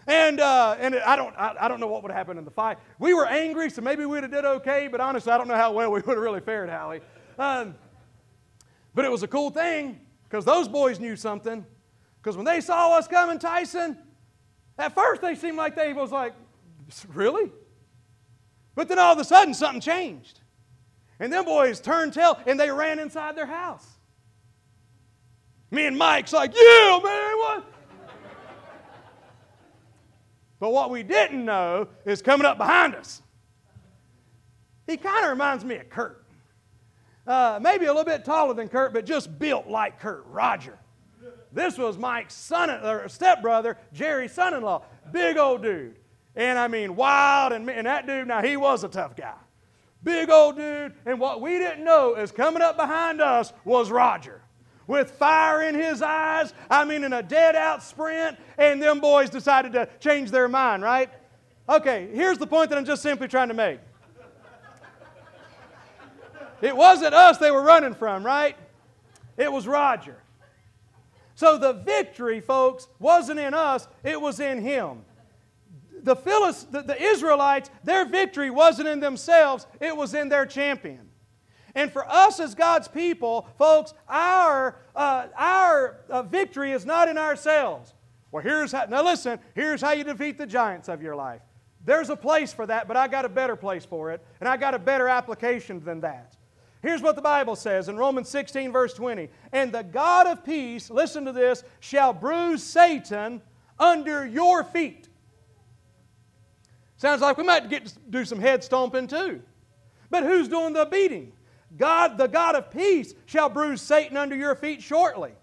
And, 0.07 0.39
uh, 0.39 0.77
and 0.79 0.95
I, 0.95 1.17
don't, 1.17 1.35
I, 1.37 1.53
I, 1.59 1.67
don't 1.67 1.81
know 1.81 1.87
what 1.87 2.01
would 2.03 2.13
happen 2.13 2.37
in 2.37 2.45
the 2.45 2.51
fight. 2.51 2.77
We 2.97 3.13
were 3.13 3.25
angry, 3.25 3.69
so 3.71 3.81
maybe 3.81 4.05
we'd 4.05 4.23
have 4.23 4.31
did 4.31 4.45
okay, 4.45 4.87
but 4.87 5.01
honestly, 5.01 5.33
I 5.33 5.37
don't 5.37 5.49
know 5.49 5.57
how 5.57 5.73
well 5.73 5.91
we 5.91 5.99
would 5.99 6.15
have 6.15 6.23
really 6.23 6.39
fared, 6.39 6.69
Howie. 6.69 7.01
Um, 7.37 7.75
but 8.95 9.03
it 9.03 9.11
was 9.11 9.21
a 9.21 9.27
cool 9.27 9.49
thing 9.49 9.99
because 10.23 10.45
those 10.45 10.69
boys 10.69 10.97
knew 10.97 11.17
something. 11.17 11.65
Because 12.21 12.37
when 12.37 12.45
they 12.45 12.61
saw 12.61 12.97
us 12.97 13.05
coming, 13.05 13.37
Tyson, 13.37 13.97
at 14.77 14.95
first 14.95 15.21
they 15.21 15.35
seemed 15.35 15.57
like 15.57 15.75
they 15.75 15.91
was 15.91 16.13
like, 16.13 16.35
really? 17.13 17.51
But 18.75 18.87
then 18.87 18.97
all 18.97 19.11
of 19.11 19.19
a 19.19 19.25
sudden 19.25 19.53
something 19.53 19.81
changed. 19.81 20.39
And 21.19 21.33
them 21.33 21.45
boys 21.45 21.79
turned 21.79 22.13
tail 22.13 22.39
and 22.45 22.59
they 22.59 22.71
ran 22.71 22.99
inside 22.99 23.35
their 23.35 23.45
house. 23.45 23.85
Me 25.71 25.85
and 25.85 25.97
Mike's 25.97 26.31
like, 26.31 26.53
yeah, 26.55 26.99
man, 27.03 27.37
what? 27.37 27.65
but 30.59 30.71
what 30.71 30.89
we 30.89 31.03
didn't 31.03 31.43
know 31.43 31.87
is 32.05 32.21
coming 32.21 32.45
up 32.45 32.57
behind 32.57 32.95
us. 32.95 33.21
He 34.85 34.95
kind 34.95 35.25
of 35.25 35.31
reminds 35.31 35.65
me 35.65 35.75
of 35.75 35.89
Kurt. 35.89 36.23
Uh, 37.25 37.59
maybe 37.61 37.85
a 37.85 37.89
little 37.89 38.05
bit 38.05 38.23
taller 38.23 38.53
than 38.53 38.69
Kurt, 38.69 38.93
but 38.93 39.05
just 39.05 39.37
built 39.37 39.67
like 39.67 39.99
Kurt, 39.99 40.25
Roger. 40.27 40.79
This 41.51 41.77
was 41.77 41.97
Mike's 41.97 42.33
son, 42.33 42.69
or 42.69 43.09
stepbrother, 43.09 43.77
Jerry's 43.91 44.31
son-in-law. 44.31 44.83
Big 45.11 45.37
old 45.37 45.63
dude. 45.63 45.97
And 46.35 46.57
I 46.57 46.67
mean, 46.69 46.95
wild, 46.95 47.51
and, 47.51 47.69
and 47.69 47.87
that 47.87 48.07
dude, 48.07 48.27
now 48.27 48.41
he 48.41 48.55
was 48.55 48.83
a 48.85 48.87
tough 48.87 49.15
guy. 49.15 49.33
Big 50.03 50.29
old 50.29 50.57
dude. 50.57 50.93
And 51.05 51.19
what 51.19 51.41
we 51.41 51.57
didn't 51.57 51.83
know 51.83 52.15
is 52.15 52.31
coming 52.31 52.61
up 52.61 52.77
behind 52.77 53.21
us 53.21 53.53
was 53.65 53.91
Roger. 53.91 54.41
With 54.85 55.11
fire 55.11 55.63
in 55.63 55.75
his 55.75 56.01
eyes, 56.01 56.53
I 56.69 56.85
mean, 56.85 57.03
in 57.03 57.11
a 57.11 57.21
dead 57.21 57.55
out 57.55 57.83
sprint, 57.83 58.37
and 58.57 58.81
them 58.81 58.99
boys 59.01 59.29
decided 59.29 59.73
to 59.73 59.89
change 59.99 60.31
their 60.31 60.47
mind, 60.47 60.81
right? 60.81 61.09
Okay, 61.67 62.07
here's 62.13 62.37
the 62.37 62.47
point 62.47 62.69
that 62.69 62.77
I'm 62.77 62.85
just 62.85 63.01
simply 63.01 63.27
trying 63.27 63.49
to 63.49 63.53
make. 63.53 63.79
It 66.61 66.75
wasn't 66.75 67.13
us 67.13 67.37
they 67.37 67.51
were 67.51 67.61
running 67.61 67.93
from, 67.93 68.25
right? 68.25 68.55
It 69.35 69.51
was 69.51 69.67
Roger. 69.67 70.15
So 71.35 71.57
the 71.57 71.73
victory, 71.73 72.39
folks, 72.39 72.87
wasn't 72.97 73.39
in 73.39 73.53
us, 73.53 73.87
it 74.03 74.19
was 74.19 74.39
in 74.39 74.61
him 74.61 75.03
the, 76.07 76.67
the, 76.71 76.81
the 76.81 77.01
Israelites, 77.01 77.69
their 77.83 78.05
victory 78.05 78.49
wasn't 78.49 78.87
in 78.87 78.99
themselves, 78.99 79.67
it 79.79 79.95
was 79.95 80.13
in 80.13 80.29
their 80.29 80.45
champion. 80.45 81.09
And 81.75 81.91
for 81.91 82.09
us 82.09 82.39
as 82.39 82.55
God's 82.55 82.87
people, 82.87 83.47
folks, 83.57 83.93
our, 84.07 84.79
uh, 84.95 85.27
our 85.35 85.99
uh, 86.09 86.23
victory 86.23 86.71
is 86.71 86.85
not 86.85 87.07
in 87.07 87.17
ourselves. 87.19 87.93
Well, 88.31 88.43
here's 88.43 88.71
how, 88.71 88.85
now 88.85 89.03
listen, 89.03 89.39
here's 89.53 89.81
how 89.81 89.91
you 89.91 90.03
defeat 90.03 90.37
the 90.37 90.47
giants 90.47 90.89
of 90.89 91.03
your 91.03 91.15
life. 91.15 91.41
There's 91.85 92.09
a 92.09 92.15
place 92.15 92.51
for 92.51 92.65
that, 92.65 92.87
but 92.87 92.97
I 92.97 93.07
got 93.07 93.25
a 93.25 93.29
better 93.29 93.55
place 93.55 93.85
for 93.85 94.11
it, 94.11 94.25
and 94.39 94.49
I 94.49 94.57
got 94.57 94.73
a 94.73 94.79
better 94.79 95.07
application 95.07 95.79
than 95.83 96.01
that. 96.01 96.35
Here's 96.81 97.01
what 97.01 97.15
the 97.15 97.21
Bible 97.21 97.55
says 97.55 97.89
in 97.89 97.97
Romans 97.97 98.29
16, 98.29 98.71
verse 98.71 98.93
20. 98.93 99.29
And 99.51 99.71
the 99.71 99.83
God 99.83 100.27
of 100.27 100.43
peace, 100.43 100.89
listen 100.89 101.25
to 101.25 101.31
this, 101.31 101.63
shall 101.79 102.13
bruise 102.13 102.63
Satan 102.63 103.41
under 103.79 104.25
your 104.25 104.63
feet. 104.63 105.06
Sounds 106.97 107.21
like 107.21 107.37
we 107.37 107.43
might 107.43 107.69
get 107.69 107.85
to 107.85 107.93
do 108.09 108.25
some 108.25 108.39
head 108.39 108.63
stomping 108.63 109.07
too. 109.07 109.41
But 110.09 110.23
who's 110.23 110.47
doing 110.47 110.73
the 110.73 110.85
beating? 110.85 111.31
God, 111.77 112.17
the 112.17 112.27
God 112.27 112.55
of 112.55 112.71
peace, 112.71 113.13
shall 113.25 113.49
bruise 113.49 113.81
Satan 113.81 114.17
under 114.17 114.35
your 114.35 114.55
feet 114.55 114.81
shortly. 114.81 115.33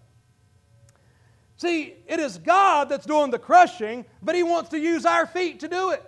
See, 1.57 1.95
it 2.09 2.19
is 2.19 2.39
God 2.39 2.89
that's 2.89 3.07
doing 3.07 3.31
the 3.31 3.39
crushing, 3.39 4.05
but 4.23 4.35
He 4.35 4.43
wants 4.43 4.71
to 4.71 4.79
use 4.79 5.07
our 5.07 5.27
feet 5.27 5.61
to 5.61 5.69
do 5.69 5.91
it. 5.91 6.03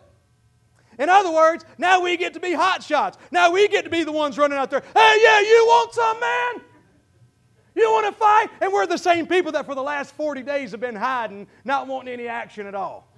In 0.98 1.08
other 1.08 1.30
words, 1.30 1.64
now 1.78 2.00
we 2.02 2.16
get 2.16 2.34
to 2.34 2.40
be 2.40 2.52
hot 2.52 2.82
shots. 2.82 3.18
Now 3.30 3.52
we 3.52 3.68
get 3.68 3.84
to 3.84 3.90
be 3.90 4.02
the 4.02 4.12
ones 4.12 4.38
running 4.38 4.58
out 4.58 4.70
there. 4.70 4.82
Hey, 4.94 5.18
yeah, 5.22 5.40
you 5.40 5.64
want 5.66 5.92
some, 5.92 6.18
man? 6.18 6.54
You 7.76 7.92
want 7.92 8.06
to 8.06 8.18
fight? 8.18 8.48
And 8.62 8.72
we're 8.72 8.86
the 8.86 8.96
same 8.96 9.26
people 9.26 9.52
that 9.52 9.66
for 9.66 9.74
the 9.74 9.82
last 9.82 10.14
40 10.14 10.42
days 10.42 10.70
have 10.70 10.80
been 10.80 10.96
hiding, 10.96 11.46
not 11.64 11.86
wanting 11.86 12.14
any 12.14 12.26
action 12.26 12.66
at 12.66 12.74
all. 12.74 13.12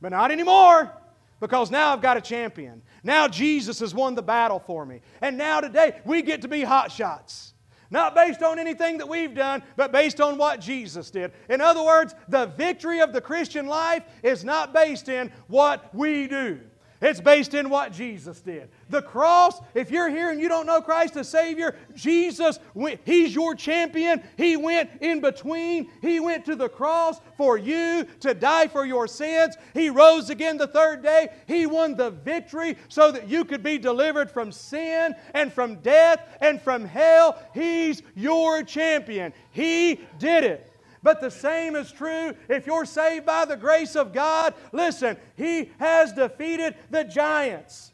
But 0.00 0.10
not 0.10 0.32
anymore 0.32 0.92
because 1.40 1.70
now 1.70 1.92
I've 1.92 2.02
got 2.02 2.16
a 2.16 2.20
champion. 2.20 2.82
Now 3.02 3.28
Jesus 3.28 3.80
has 3.80 3.94
won 3.94 4.14
the 4.14 4.22
battle 4.22 4.58
for 4.58 4.84
me. 4.84 5.00
And 5.20 5.38
now 5.38 5.60
today 5.60 6.00
we 6.04 6.22
get 6.22 6.42
to 6.42 6.48
be 6.48 6.62
hot 6.62 6.90
shots. 6.90 7.54
Not 7.90 8.14
based 8.14 8.42
on 8.42 8.58
anything 8.58 8.98
that 8.98 9.08
we've 9.08 9.34
done, 9.34 9.62
but 9.76 9.92
based 9.92 10.20
on 10.20 10.36
what 10.36 10.60
Jesus 10.60 11.10
did. 11.10 11.32
In 11.48 11.60
other 11.60 11.82
words, 11.82 12.14
the 12.28 12.46
victory 12.46 13.00
of 13.00 13.12
the 13.12 13.20
Christian 13.20 13.66
life 13.66 14.04
is 14.22 14.44
not 14.44 14.74
based 14.74 15.08
in 15.08 15.32
what 15.46 15.94
we 15.94 16.26
do. 16.26 16.60
It's 17.00 17.20
based 17.20 17.54
in 17.54 17.70
what 17.70 17.92
Jesus 17.92 18.40
did. 18.40 18.68
The 18.90 19.02
cross, 19.02 19.60
if 19.74 19.90
you're 19.90 20.08
here 20.08 20.30
and 20.30 20.40
you 20.40 20.48
don't 20.48 20.66
know 20.66 20.80
Christ 20.80 21.16
as 21.16 21.28
Savior, 21.28 21.76
Jesus, 21.94 22.58
He's 23.04 23.34
your 23.34 23.54
champion. 23.54 24.22
He 24.36 24.56
went 24.56 24.90
in 25.00 25.20
between. 25.20 25.90
He 26.02 26.18
went 26.18 26.44
to 26.46 26.56
the 26.56 26.68
cross 26.68 27.20
for 27.36 27.56
you 27.56 28.04
to 28.20 28.34
die 28.34 28.66
for 28.66 28.84
your 28.84 29.06
sins. 29.06 29.56
He 29.74 29.90
rose 29.90 30.28
again 30.28 30.56
the 30.56 30.66
third 30.66 31.02
day. 31.02 31.28
He 31.46 31.66
won 31.66 31.94
the 31.94 32.10
victory 32.10 32.76
so 32.88 33.12
that 33.12 33.28
you 33.28 33.44
could 33.44 33.62
be 33.62 33.78
delivered 33.78 34.28
from 34.30 34.50
sin 34.50 35.14
and 35.34 35.52
from 35.52 35.76
death 35.76 36.20
and 36.40 36.60
from 36.60 36.84
hell. 36.84 37.40
He's 37.54 38.02
your 38.16 38.64
champion. 38.64 39.32
He 39.52 40.00
did 40.18 40.42
it. 40.42 40.67
But 41.02 41.20
the 41.20 41.30
same 41.30 41.76
is 41.76 41.92
true 41.92 42.34
if 42.48 42.66
you're 42.66 42.84
saved 42.84 43.26
by 43.26 43.44
the 43.44 43.56
grace 43.56 43.96
of 43.96 44.12
God. 44.12 44.54
Listen, 44.72 45.16
He 45.36 45.70
has 45.78 46.12
defeated 46.12 46.74
the 46.90 47.04
giants. 47.04 47.92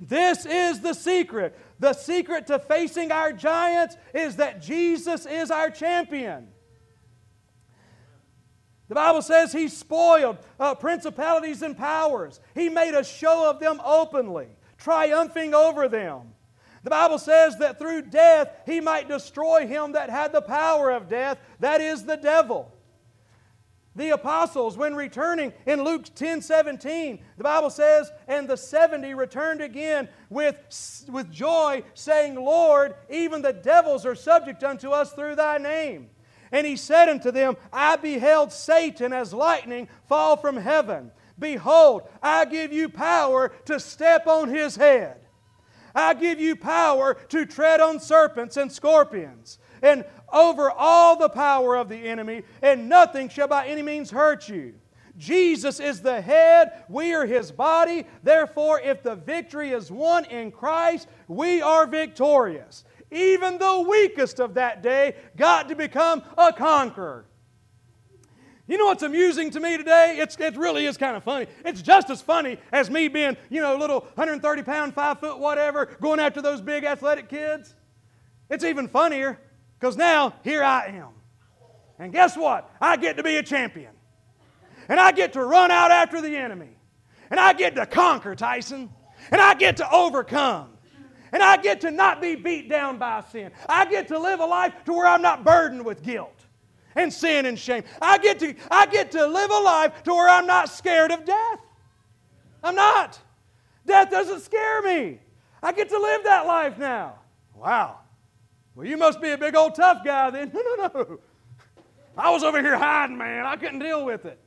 This 0.00 0.46
is 0.46 0.80
the 0.80 0.94
secret. 0.94 1.58
The 1.78 1.92
secret 1.92 2.46
to 2.46 2.58
facing 2.58 3.12
our 3.12 3.32
giants 3.32 3.96
is 4.14 4.36
that 4.36 4.62
Jesus 4.62 5.26
is 5.26 5.50
our 5.50 5.70
champion. 5.70 6.48
The 8.88 8.94
Bible 8.94 9.22
says 9.22 9.52
He 9.52 9.68
spoiled 9.68 10.38
uh, 10.58 10.74
principalities 10.74 11.62
and 11.62 11.76
powers, 11.76 12.40
He 12.54 12.68
made 12.68 12.94
a 12.94 13.04
show 13.04 13.48
of 13.48 13.60
them 13.60 13.80
openly, 13.84 14.48
triumphing 14.78 15.54
over 15.54 15.88
them. 15.88 16.34
The 16.82 16.90
Bible 16.90 17.18
says 17.18 17.58
that 17.58 17.78
through 17.78 18.02
death 18.02 18.48
he 18.64 18.80
might 18.80 19.08
destroy 19.08 19.66
him 19.66 19.92
that 19.92 20.08
had 20.08 20.32
the 20.32 20.40
power 20.40 20.90
of 20.90 21.08
death, 21.08 21.38
that 21.60 21.80
is 21.80 22.04
the 22.04 22.16
devil. 22.16 22.72
The 23.96 24.10
apostles, 24.10 24.78
when 24.78 24.94
returning 24.94 25.52
in 25.66 25.82
Luke 25.82 26.06
10 26.14 26.40
17, 26.42 27.18
the 27.36 27.44
Bible 27.44 27.70
says, 27.70 28.10
And 28.28 28.48
the 28.48 28.56
70 28.56 29.14
returned 29.14 29.60
again 29.60 30.08
with, 30.30 30.56
with 31.08 31.30
joy, 31.30 31.82
saying, 31.94 32.36
Lord, 32.36 32.94
even 33.10 33.42
the 33.42 33.52
devils 33.52 34.06
are 34.06 34.14
subject 34.14 34.62
unto 34.62 34.90
us 34.90 35.12
through 35.12 35.34
thy 35.34 35.58
name. 35.58 36.08
And 36.52 36.66
he 36.66 36.76
said 36.76 37.08
unto 37.08 37.30
them, 37.30 37.56
I 37.72 37.96
beheld 37.96 38.52
Satan 38.52 39.12
as 39.12 39.34
lightning 39.34 39.88
fall 40.08 40.36
from 40.36 40.56
heaven. 40.56 41.10
Behold, 41.38 42.02
I 42.22 42.44
give 42.44 42.72
you 42.72 42.88
power 42.88 43.50
to 43.66 43.80
step 43.80 44.26
on 44.26 44.48
his 44.48 44.76
head 44.76 45.19
I 45.94 46.14
give 46.14 46.40
you 46.40 46.56
power 46.56 47.14
to 47.28 47.46
tread 47.46 47.80
on 47.80 48.00
serpents 48.00 48.56
and 48.56 48.70
scorpions 48.70 49.58
and 49.82 50.04
over 50.32 50.70
all 50.70 51.16
the 51.16 51.28
power 51.28 51.76
of 51.76 51.88
the 51.88 52.08
enemy, 52.08 52.42
and 52.62 52.88
nothing 52.88 53.28
shall 53.28 53.48
by 53.48 53.66
any 53.66 53.82
means 53.82 54.10
hurt 54.10 54.48
you. 54.48 54.74
Jesus 55.16 55.80
is 55.80 56.00
the 56.00 56.20
head, 56.20 56.84
we 56.88 57.12
are 57.12 57.26
his 57.26 57.52
body. 57.52 58.06
Therefore, 58.22 58.80
if 58.80 59.02
the 59.02 59.16
victory 59.16 59.70
is 59.70 59.90
won 59.90 60.24
in 60.26 60.50
Christ, 60.50 61.08
we 61.28 61.60
are 61.60 61.86
victorious. 61.86 62.84
Even 63.10 63.58
the 63.58 63.84
weakest 63.88 64.40
of 64.40 64.54
that 64.54 64.82
day 64.82 65.16
got 65.36 65.68
to 65.68 65.74
become 65.74 66.22
a 66.38 66.52
conqueror. 66.52 67.26
You 68.70 68.78
know 68.78 68.84
what's 68.86 69.02
amusing 69.02 69.50
to 69.50 69.58
me 69.58 69.76
today? 69.76 70.18
It's, 70.20 70.38
it 70.38 70.56
really 70.56 70.86
is 70.86 70.96
kind 70.96 71.16
of 71.16 71.24
funny. 71.24 71.48
It's 71.64 71.82
just 71.82 72.08
as 72.08 72.22
funny 72.22 72.56
as 72.70 72.88
me 72.88 73.08
being, 73.08 73.36
you 73.48 73.60
know, 73.60 73.76
a 73.76 73.78
little 73.78 74.02
130 74.14 74.62
pound, 74.62 74.94
five 74.94 75.18
foot, 75.18 75.40
whatever, 75.40 75.86
going 76.00 76.20
after 76.20 76.40
those 76.40 76.60
big 76.60 76.84
athletic 76.84 77.28
kids. 77.28 77.74
It's 78.48 78.62
even 78.62 78.86
funnier 78.86 79.40
because 79.76 79.96
now 79.96 80.34
here 80.44 80.62
I 80.62 80.86
am. 80.86 81.08
And 81.98 82.12
guess 82.12 82.36
what? 82.36 82.70
I 82.80 82.96
get 82.96 83.16
to 83.16 83.24
be 83.24 83.38
a 83.38 83.42
champion. 83.42 83.90
And 84.88 85.00
I 85.00 85.10
get 85.10 85.32
to 85.32 85.44
run 85.44 85.72
out 85.72 85.90
after 85.90 86.20
the 86.20 86.36
enemy. 86.36 86.76
And 87.28 87.40
I 87.40 87.54
get 87.54 87.74
to 87.74 87.86
conquer 87.86 88.36
Tyson. 88.36 88.88
And 89.32 89.40
I 89.40 89.54
get 89.54 89.78
to 89.78 89.90
overcome. 89.92 90.68
And 91.32 91.42
I 91.42 91.56
get 91.56 91.80
to 91.80 91.90
not 91.90 92.22
be 92.22 92.36
beat 92.36 92.68
down 92.68 92.98
by 92.98 93.24
sin. 93.32 93.50
I 93.68 93.86
get 93.86 94.06
to 94.08 94.18
live 94.20 94.38
a 94.38 94.46
life 94.46 94.74
to 94.84 94.92
where 94.92 95.08
I'm 95.08 95.22
not 95.22 95.42
burdened 95.42 95.84
with 95.84 96.04
guilt 96.04 96.39
and 96.94 97.12
sin 97.12 97.46
and 97.46 97.58
shame. 97.58 97.84
I 98.00 98.18
get 98.18 98.38
to, 98.40 98.54
I 98.70 98.86
get 98.86 99.10
to 99.12 99.26
live 99.26 99.50
a 99.50 99.58
life 99.58 100.02
to 100.04 100.12
where 100.12 100.28
I'm 100.28 100.46
not 100.46 100.68
scared 100.68 101.10
of 101.10 101.24
death. 101.24 101.60
I'm 102.62 102.74
not. 102.74 103.18
Death 103.86 104.10
doesn't 104.10 104.40
scare 104.40 104.82
me. 104.82 105.18
I 105.62 105.72
get 105.72 105.88
to 105.90 105.98
live 105.98 106.24
that 106.24 106.46
life 106.46 106.78
now. 106.78 107.14
Wow. 107.54 107.98
Well, 108.74 108.86
you 108.86 108.96
must 108.96 109.20
be 109.20 109.30
a 109.30 109.38
big 109.38 109.54
old 109.54 109.74
tough 109.74 110.04
guy 110.04 110.30
then. 110.30 110.52
No, 110.54 110.60
no, 110.60 110.90
no. 110.94 111.20
I 112.16 112.30
was 112.30 112.42
over 112.42 112.60
here 112.60 112.76
hiding, 112.76 113.16
man. 113.16 113.46
I 113.46 113.56
couldn't 113.56 113.78
deal 113.78 114.04
with 114.04 114.26
it. 114.26 114.38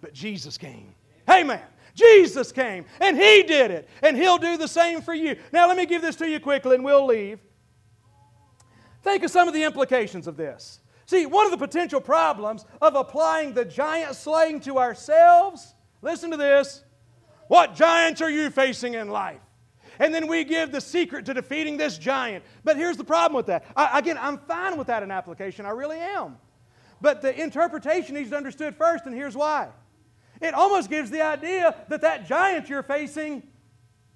But 0.00 0.12
Jesus 0.12 0.56
came. 0.56 0.94
Hey, 1.26 1.42
man. 1.42 1.62
Jesus 1.96 2.52
came 2.52 2.84
and 3.00 3.16
He 3.16 3.42
did 3.42 3.70
it, 3.70 3.88
and 4.02 4.16
He'll 4.16 4.38
do 4.38 4.56
the 4.56 4.68
same 4.68 5.00
for 5.00 5.14
you. 5.14 5.36
Now, 5.52 5.66
let 5.66 5.76
me 5.76 5.86
give 5.86 6.02
this 6.02 6.14
to 6.16 6.28
you 6.28 6.38
quickly 6.38 6.76
and 6.76 6.84
we'll 6.84 7.06
leave. 7.06 7.40
Think 9.02 9.24
of 9.24 9.30
some 9.30 9.48
of 9.48 9.54
the 9.54 9.62
implications 9.62 10.26
of 10.26 10.36
this. 10.36 10.80
See, 11.06 11.24
one 11.24 11.46
of 11.46 11.52
the 11.52 11.58
potential 11.58 12.00
problems 12.00 12.64
of 12.82 12.96
applying 12.96 13.54
the 13.54 13.64
giant 13.64 14.16
slaying 14.16 14.60
to 14.62 14.78
ourselves, 14.78 15.74
listen 16.02 16.32
to 16.32 16.36
this. 16.36 16.82
What 17.48 17.76
giants 17.76 18.20
are 18.20 18.30
you 18.30 18.50
facing 18.50 18.94
in 18.94 19.08
life? 19.08 19.40
And 19.98 20.12
then 20.12 20.26
we 20.26 20.44
give 20.44 20.72
the 20.72 20.80
secret 20.80 21.24
to 21.26 21.34
defeating 21.34 21.76
this 21.76 21.96
giant. 21.96 22.44
But 22.64 22.76
here's 22.76 22.96
the 22.96 23.04
problem 23.04 23.36
with 23.36 23.46
that. 23.46 23.64
I, 23.76 23.98
again, 23.98 24.18
I'm 24.20 24.38
fine 24.38 24.76
with 24.76 24.88
that 24.88 25.02
in 25.02 25.10
application. 25.10 25.64
I 25.64 25.70
really 25.70 25.98
am. 25.98 26.36
But 27.00 27.22
the 27.22 27.40
interpretation 27.40 28.14
needs 28.14 28.28
to 28.28 28.32
be 28.32 28.36
understood 28.36 28.74
first, 28.76 29.06
and 29.06 29.14
here's 29.14 29.36
why. 29.36 29.68
It 30.40 30.54
almost 30.54 30.90
gives 30.90 31.10
the 31.10 31.22
idea 31.22 31.74
that 31.88 32.00
that 32.02 32.26
giant 32.26 32.68
you're 32.68 32.82
facing, 32.82 33.42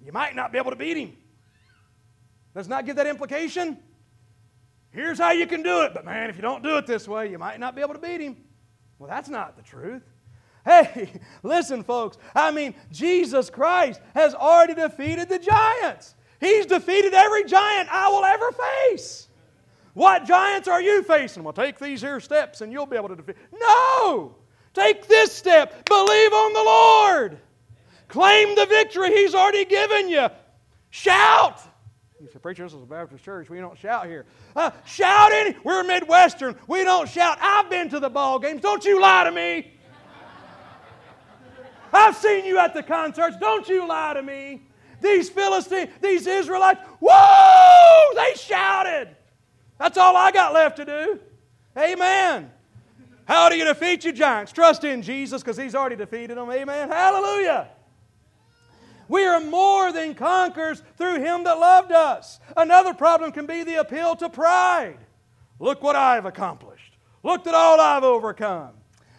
you 0.03 0.11
might 0.11 0.35
not 0.35 0.51
be 0.51 0.57
able 0.57 0.71
to 0.71 0.77
beat 0.77 0.97
him. 0.97 1.13
Does 2.53 2.67
not 2.67 2.85
give 2.85 2.97
that 2.97 3.07
implication? 3.07 3.77
Here's 4.91 5.17
how 5.17 5.31
you 5.31 5.47
can 5.47 5.63
do 5.63 5.81
it, 5.81 5.93
but 5.93 6.05
man, 6.05 6.29
if 6.29 6.35
you 6.35 6.41
don't 6.41 6.63
do 6.63 6.77
it 6.77 6.85
this 6.85 7.07
way, 7.07 7.29
you 7.29 7.37
might 7.37 7.59
not 7.59 7.75
be 7.75 7.81
able 7.81 7.93
to 7.93 7.99
beat 7.99 8.21
him. 8.21 8.37
Well, 8.99 9.09
that's 9.09 9.29
not 9.29 9.55
the 9.55 9.63
truth. 9.63 10.03
Hey, 10.63 11.09
listen, 11.41 11.83
folks. 11.83 12.19
I 12.35 12.51
mean, 12.51 12.75
Jesus 12.91 13.49
Christ 13.49 13.99
has 14.13 14.35
already 14.35 14.75
defeated 14.75 15.27
the 15.27 15.39
giants. 15.39 16.13
He's 16.39 16.67
defeated 16.67 17.15
every 17.15 17.45
giant 17.45 17.89
I 17.91 18.09
will 18.09 18.23
ever 18.23 18.51
face. 18.51 19.27
What 19.95 20.25
giants 20.25 20.67
are 20.67 20.79
you 20.79 21.01
facing? 21.01 21.43
Well, 21.43 21.53
take 21.53 21.79
these 21.79 21.99
here 21.99 22.19
steps 22.19 22.61
and 22.61 22.71
you'll 22.71 22.85
be 22.85 22.95
able 22.95 23.09
to 23.09 23.15
defeat. 23.15 23.37
No! 23.59 24.35
Take 24.73 25.07
this 25.07 25.33
step. 25.33 25.83
Believe 25.85 26.31
on 26.31 26.53
the 26.53 26.63
Lord. 26.63 27.39
Claim 28.07 28.55
the 28.55 28.65
victory 28.65 29.09
He's 29.09 29.33
already 29.33 29.65
given 29.65 30.09
you. 30.09 30.27
Shout. 30.91 31.59
You 32.21 32.27
say, 32.31 32.39
Preacher, 32.39 32.63
this 32.63 32.73
is 32.73 32.83
a 32.83 32.85
Baptist 32.85 33.23
church. 33.23 33.49
We 33.49 33.59
don't 33.59 33.77
shout 33.77 34.05
here. 34.05 34.25
Uh, 34.55 34.71
shout 34.85 35.31
any. 35.31 35.55
We're 35.63 35.83
Midwestern. 35.83 36.55
We 36.67 36.83
don't 36.83 37.07
shout. 37.07 37.37
I've 37.41 37.69
been 37.69 37.89
to 37.89 37.99
the 37.99 38.09
ball 38.09 38.39
games. 38.39 38.61
Don't 38.61 38.83
you 38.83 39.01
lie 39.01 39.23
to 39.23 39.31
me. 39.31 39.73
I've 41.93 42.15
seen 42.15 42.45
you 42.45 42.57
at 42.57 42.73
the 42.73 42.83
concerts. 42.83 43.37
Don't 43.37 43.67
you 43.67 43.87
lie 43.87 44.13
to 44.13 44.21
me. 44.21 44.61
These 45.01 45.29
Philistines, 45.29 45.89
these 45.99 46.27
Israelites, 46.27 46.79
whoa! 47.01 48.15
They 48.15 48.35
shouted. 48.35 49.09
That's 49.79 49.97
all 49.97 50.15
I 50.15 50.31
got 50.31 50.53
left 50.53 50.77
to 50.77 50.85
do. 50.85 51.19
Amen. 51.77 52.51
How 53.25 53.49
do 53.49 53.57
you 53.57 53.65
defeat 53.65 54.03
your 54.03 54.13
giants? 54.13 54.51
Trust 54.51 54.83
in 54.83 55.01
Jesus 55.01 55.41
because 55.41 55.57
He's 55.57 55.73
already 55.73 55.95
defeated 55.95 56.37
them. 56.37 56.51
Amen. 56.51 56.89
Hallelujah. 56.89 57.69
We 59.11 59.25
are 59.25 59.41
more 59.41 59.91
than 59.91 60.15
conquerors 60.15 60.81
through 60.95 61.19
Him 61.19 61.43
that 61.43 61.59
loved 61.59 61.91
us. 61.91 62.39
Another 62.55 62.93
problem 62.93 63.33
can 63.33 63.45
be 63.45 63.61
the 63.65 63.81
appeal 63.81 64.15
to 64.15 64.29
pride. 64.29 64.99
Look 65.59 65.83
what 65.83 65.97
I've 65.97 66.23
accomplished. 66.23 66.95
Look 67.21 67.45
at 67.45 67.53
all 67.53 67.81
I've 67.81 68.05
overcome. 68.05 68.69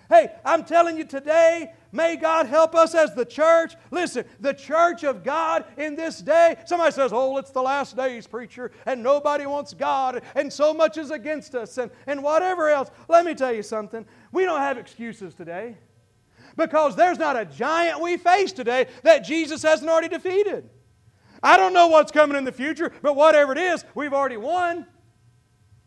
Hey, 0.09 0.31
I'm 0.47 0.65
telling 0.65 0.97
you 0.97 1.05
today, 1.05 1.75
may 1.93 2.17
God 2.17 2.47
help 2.47 2.75
us 2.75 2.95
as 2.95 3.15
the 3.15 3.27
church. 3.27 3.75
Listen, 3.91 4.25
the 4.41 4.55
church 4.55 5.05
of 5.05 5.23
God 5.23 5.67
in 5.77 5.95
this 5.95 6.21
day, 6.21 6.57
somebody 6.65 6.93
says, 6.93 7.11
Oh, 7.13 7.37
it's 7.37 7.51
the 7.51 7.61
last 7.61 7.95
days, 7.95 8.27
preacher, 8.27 8.73
and 8.87 9.03
nobody 9.03 9.45
wants 9.45 9.75
God, 9.75 10.23
and 10.35 10.51
so 10.51 10.73
much 10.73 10.97
is 10.97 11.11
against 11.11 11.55
us, 11.55 11.77
and, 11.77 11.91
and 12.07 12.23
whatever 12.23 12.71
else. 12.71 12.91
Let 13.11 13.27
me 13.27 13.35
tell 13.35 13.53
you 13.53 13.63
something. 13.63 14.07
We 14.33 14.45
don't 14.45 14.61
have 14.61 14.79
excuses 14.79 15.35
today 15.35 15.77
because 16.57 16.97
there's 16.97 17.19
not 17.19 17.37
a 17.37 17.45
giant 17.45 18.01
we 18.01 18.17
face 18.17 18.53
today 18.53 18.87
that 19.03 19.21
Jesus 19.21 19.63
hasn't 19.63 19.89
already 19.89 20.09
defeated. 20.09 20.69
I 21.43 21.57
don't 21.57 21.73
know 21.73 21.89
what's 21.89 22.13
coming 22.13 22.37
in 22.37 22.45
the 22.45 22.53
future, 22.53 22.93
but 23.03 23.17
whatever 23.17 23.53
it 23.53 23.59
is, 23.59 23.85
we've 23.95 24.13
already 24.13 24.37
won. 24.37 24.87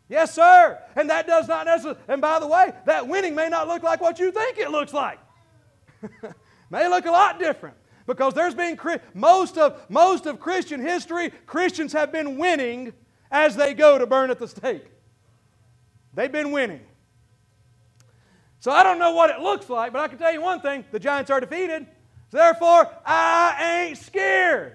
Yes, 0.08 0.34
sir. 0.34 0.78
And 0.94 1.10
that 1.10 1.26
does 1.26 1.48
not 1.48 1.66
necessarily, 1.66 2.00
and 2.08 2.20
by 2.20 2.38
the 2.38 2.46
way, 2.46 2.72
that 2.84 3.08
winning 3.08 3.34
may 3.34 3.48
not 3.48 3.66
look 3.66 3.82
like 3.82 4.00
what 4.00 4.18
you 4.18 4.30
think 4.30 4.58
it 4.58 4.70
looks 4.70 4.92
like. 4.92 5.18
may 6.70 6.88
look 6.88 7.06
a 7.06 7.10
lot 7.10 7.38
different 7.38 7.76
because 8.06 8.34
there's 8.34 8.54
been 8.54 8.78
most 9.14 9.58
of 9.58 9.84
most 9.90 10.26
of 10.26 10.38
Christian 10.38 10.80
history, 10.80 11.30
Christians 11.46 11.92
have 11.92 12.12
been 12.12 12.36
winning 12.38 12.92
as 13.30 13.56
they 13.56 13.74
go 13.74 13.98
to 13.98 14.06
burn 14.06 14.30
at 14.30 14.38
the 14.38 14.46
stake. 14.46 14.84
They've 16.14 16.30
been 16.30 16.52
winning. 16.52 16.80
So 18.66 18.72
I 18.72 18.82
don't 18.82 18.98
know 18.98 19.12
what 19.12 19.30
it 19.30 19.38
looks 19.38 19.70
like, 19.70 19.92
but 19.92 20.00
I 20.00 20.08
can 20.08 20.18
tell 20.18 20.32
you 20.32 20.40
one 20.40 20.60
thing 20.60 20.84
the 20.90 20.98
Giants 20.98 21.30
are 21.30 21.38
defeated. 21.38 21.86
Therefore, 22.32 22.90
I 23.06 23.86
ain't 23.86 23.96
scared. 23.96 24.72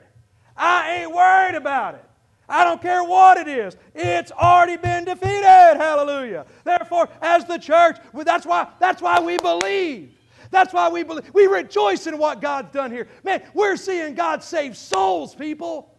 I 0.56 1.02
ain't 1.02 1.14
worried 1.14 1.56
about 1.56 1.96
it. 1.96 2.06
I 2.48 2.64
don't 2.64 2.82
care 2.82 3.04
what 3.04 3.38
it 3.38 3.50
is. 3.50 3.76
It's 3.94 4.32
already 4.32 4.78
been 4.78 5.04
defeated. 5.04 5.76
Hallelujah. 5.76 6.46
Therefore, 6.64 7.10
as 7.22 7.44
the 7.44 7.58
church, 7.58 7.98
that's 8.14 8.46
why, 8.46 8.70
that's 8.80 9.02
why 9.02 9.20
we 9.20 9.38
believe. 9.38 10.14
That's 10.52 10.72
why 10.72 10.88
we 10.88 11.04
believe. 11.04 11.30
We 11.34 11.48
rejoice 11.48 12.08
in 12.08 12.18
what 12.18 12.40
God's 12.40 12.72
done 12.72 12.92
here. 12.92 13.10
Man, 13.26 13.44
we're 13.54 13.76
seeing 13.76 14.16
God 14.16 14.42
save 14.42 14.78
souls, 14.78 15.36
people. 15.36 15.94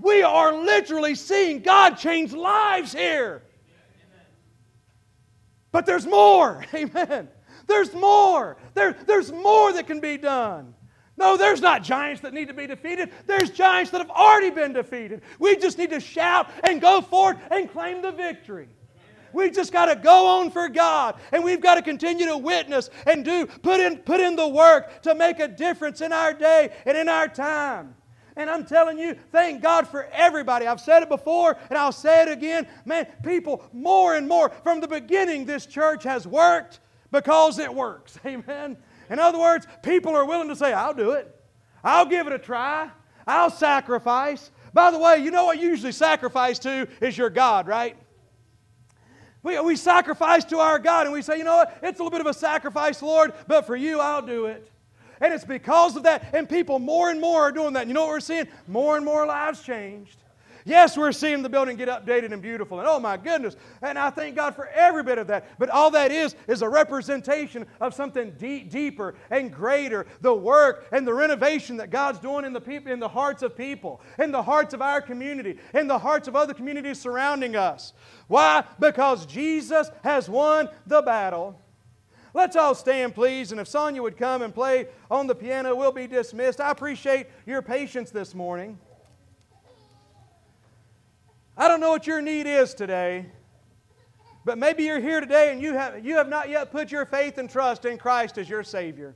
We 0.00 0.22
are 0.22 0.52
literally 0.52 1.16
seeing 1.16 1.58
God 1.58 1.96
change 1.96 2.32
lives 2.32 2.92
here. 2.92 3.42
But 5.72 5.86
there's 5.86 6.06
more. 6.06 6.64
Amen. 6.74 7.28
There's 7.66 7.94
more. 7.94 8.56
There, 8.74 8.96
there's 9.06 9.32
more 9.32 9.72
that 9.72 9.86
can 9.86 10.00
be 10.00 10.16
done. 10.16 10.74
No, 11.16 11.36
there's 11.36 11.60
not 11.60 11.82
giants 11.82 12.22
that 12.22 12.32
need 12.32 12.48
to 12.48 12.54
be 12.54 12.66
defeated. 12.66 13.10
There's 13.26 13.50
giants 13.50 13.90
that 13.90 13.98
have 13.98 14.10
already 14.10 14.50
been 14.50 14.72
defeated. 14.72 15.20
We 15.38 15.56
just 15.56 15.76
need 15.76 15.90
to 15.90 16.00
shout 16.00 16.50
and 16.64 16.80
go 16.80 17.02
forward 17.02 17.38
and 17.50 17.70
claim 17.70 18.00
the 18.00 18.10
victory. 18.10 18.68
We 19.32 19.50
just 19.50 19.72
got 19.72 19.86
to 19.86 19.96
go 19.96 20.26
on 20.26 20.50
for 20.50 20.68
God, 20.68 21.20
and 21.30 21.44
we've 21.44 21.60
got 21.60 21.76
to 21.76 21.82
continue 21.82 22.26
to 22.26 22.36
witness 22.36 22.90
and 23.06 23.24
do 23.24 23.46
put 23.46 23.80
in 23.80 23.98
put 23.98 24.20
in 24.20 24.34
the 24.34 24.48
work 24.48 25.02
to 25.02 25.14
make 25.14 25.38
a 25.38 25.46
difference 25.46 26.00
in 26.00 26.12
our 26.12 26.32
day 26.32 26.70
and 26.86 26.96
in 26.96 27.08
our 27.08 27.28
time. 27.28 27.94
And 28.40 28.48
I'm 28.48 28.64
telling 28.64 28.98
you, 28.98 29.14
thank 29.32 29.60
God 29.60 29.86
for 29.86 30.08
everybody. 30.12 30.66
I've 30.66 30.80
said 30.80 31.02
it 31.02 31.10
before 31.10 31.58
and 31.68 31.78
I'll 31.78 31.92
say 31.92 32.22
it 32.22 32.28
again. 32.28 32.66
Man, 32.86 33.06
people, 33.22 33.62
more 33.70 34.14
and 34.14 34.26
more, 34.26 34.48
from 34.62 34.80
the 34.80 34.88
beginning, 34.88 35.44
this 35.44 35.66
church 35.66 36.04
has 36.04 36.26
worked 36.26 36.80
because 37.12 37.58
it 37.58 37.72
works. 37.72 38.18
Amen. 38.26 38.78
In 39.10 39.18
other 39.18 39.38
words, 39.38 39.66
people 39.82 40.16
are 40.16 40.24
willing 40.24 40.48
to 40.48 40.56
say, 40.56 40.72
I'll 40.72 40.94
do 40.94 41.10
it. 41.10 41.38
I'll 41.84 42.06
give 42.06 42.26
it 42.28 42.32
a 42.32 42.38
try. 42.38 42.88
I'll 43.26 43.50
sacrifice. 43.50 44.50
By 44.72 44.90
the 44.90 44.98
way, 44.98 45.18
you 45.18 45.30
know 45.30 45.44
what 45.44 45.58
you 45.58 45.68
usually 45.68 45.92
sacrifice 45.92 46.58
to 46.60 46.88
is 47.02 47.18
your 47.18 47.28
God, 47.28 47.66
right? 47.66 47.94
We, 49.42 49.60
we 49.60 49.76
sacrifice 49.76 50.46
to 50.46 50.60
our 50.60 50.78
God 50.78 51.04
and 51.04 51.12
we 51.12 51.20
say, 51.20 51.36
you 51.36 51.44
know 51.44 51.56
what? 51.56 51.78
It's 51.82 52.00
a 52.00 52.02
little 52.02 52.10
bit 52.10 52.22
of 52.22 52.26
a 52.26 52.32
sacrifice, 52.32 53.02
Lord, 53.02 53.34
but 53.46 53.66
for 53.66 53.76
you, 53.76 54.00
I'll 54.00 54.22
do 54.22 54.46
it. 54.46 54.70
And 55.20 55.32
it's 55.34 55.44
because 55.44 55.96
of 55.96 56.04
that. 56.04 56.34
And 56.34 56.48
people 56.48 56.78
more 56.78 57.10
and 57.10 57.20
more 57.20 57.42
are 57.42 57.52
doing 57.52 57.74
that. 57.74 57.86
You 57.86 57.94
know 57.94 58.02
what 58.02 58.10
we're 58.10 58.20
seeing? 58.20 58.48
More 58.66 58.96
and 58.96 59.04
more 59.04 59.26
lives 59.26 59.62
changed. 59.62 60.16
Yes, 60.64 60.96
we're 60.96 61.12
seeing 61.12 61.42
the 61.42 61.48
building 61.48 61.76
get 61.76 61.88
updated 61.88 62.32
and 62.32 62.42
beautiful, 62.42 62.78
and 62.78 62.88
oh 62.88 63.00
my 63.00 63.16
goodness, 63.16 63.56
and 63.82 63.98
I 63.98 64.10
thank 64.10 64.36
God 64.36 64.54
for 64.54 64.68
every 64.68 65.02
bit 65.02 65.18
of 65.18 65.26
that. 65.28 65.58
But 65.58 65.70
all 65.70 65.90
that 65.92 66.12
is 66.12 66.36
is 66.46 66.62
a 66.62 66.68
representation 66.68 67.66
of 67.80 67.94
something 67.94 68.32
deep, 68.32 68.70
deeper 68.70 69.14
and 69.30 69.52
greater 69.52 70.06
the 70.20 70.34
work 70.34 70.86
and 70.92 71.06
the 71.06 71.14
renovation 71.14 71.76
that 71.78 71.90
God's 71.90 72.18
doing 72.18 72.44
in 72.44 72.52
the, 72.52 72.60
people, 72.60 72.92
in 72.92 73.00
the 73.00 73.08
hearts 73.08 73.42
of 73.42 73.56
people, 73.56 74.00
in 74.18 74.30
the 74.30 74.42
hearts 74.42 74.74
of 74.74 74.82
our 74.82 75.00
community, 75.00 75.58
in 75.74 75.86
the 75.86 75.98
hearts 75.98 76.28
of 76.28 76.36
other 76.36 76.54
communities 76.54 77.00
surrounding 77.00 77.56
us. 77.56 77.92
Why? 78.28 78.64
Because 78.78 79.26
Jesus 79.26 79.90
has 80.02 80.28
won 80.28 80.68
the 80.86 81.02
battle. 81.02 81.58
Let's 82.32 82.56
all 82.56 82.74
stand, 82.74 83.14
please. 83.14 83.52
And 83.52 83.60
if 83.60 83.68
Sonia 83.68 84.02
would 84.02 84.16
come 84.16 84.42
and 84.42 84.54
play 84.54 84.86
on 85.10 85.26
the 85.26 85.34
piano, 85.34 85.74
we'll 85.74 85.92
be 85.92 86.06
dismissed. 86.06 86.60
I 86.60 86.70
appreciate 86.70 87.26
your 87.46 87.62
patience 87.62 88.10
this 88.10 88.34
morning. 88.34 88.78
I 91.56 91.68
don't 91.68 91.80
know 91.80 91.90
what 91.90 92.06
your 92.06 92.22
need 92.22 92.46
is 92.46 92.72
today, 92.72 93.26
but 94.44 94.56
maybe 94.56 94.84
you're 94.84 95.00
here 95.00 95.20
today 95.20 95.52
and 95.52 95.60
you 95.60 95.74
have, 95.74 96.04
you 96.04 96.16
have 96.16 96.28
not 96.28 96.48
yet 96.48 96.70
put 96.70 96.90
your 96.90 97.04
faith 97.04 97.36
and 97.38 97.50
trust 97.50 97.84
in 97.84 97.98
Christ 97.98 98.38
as 98.38 98.48
your 98.48 98.62
Savior. 98.62 99.14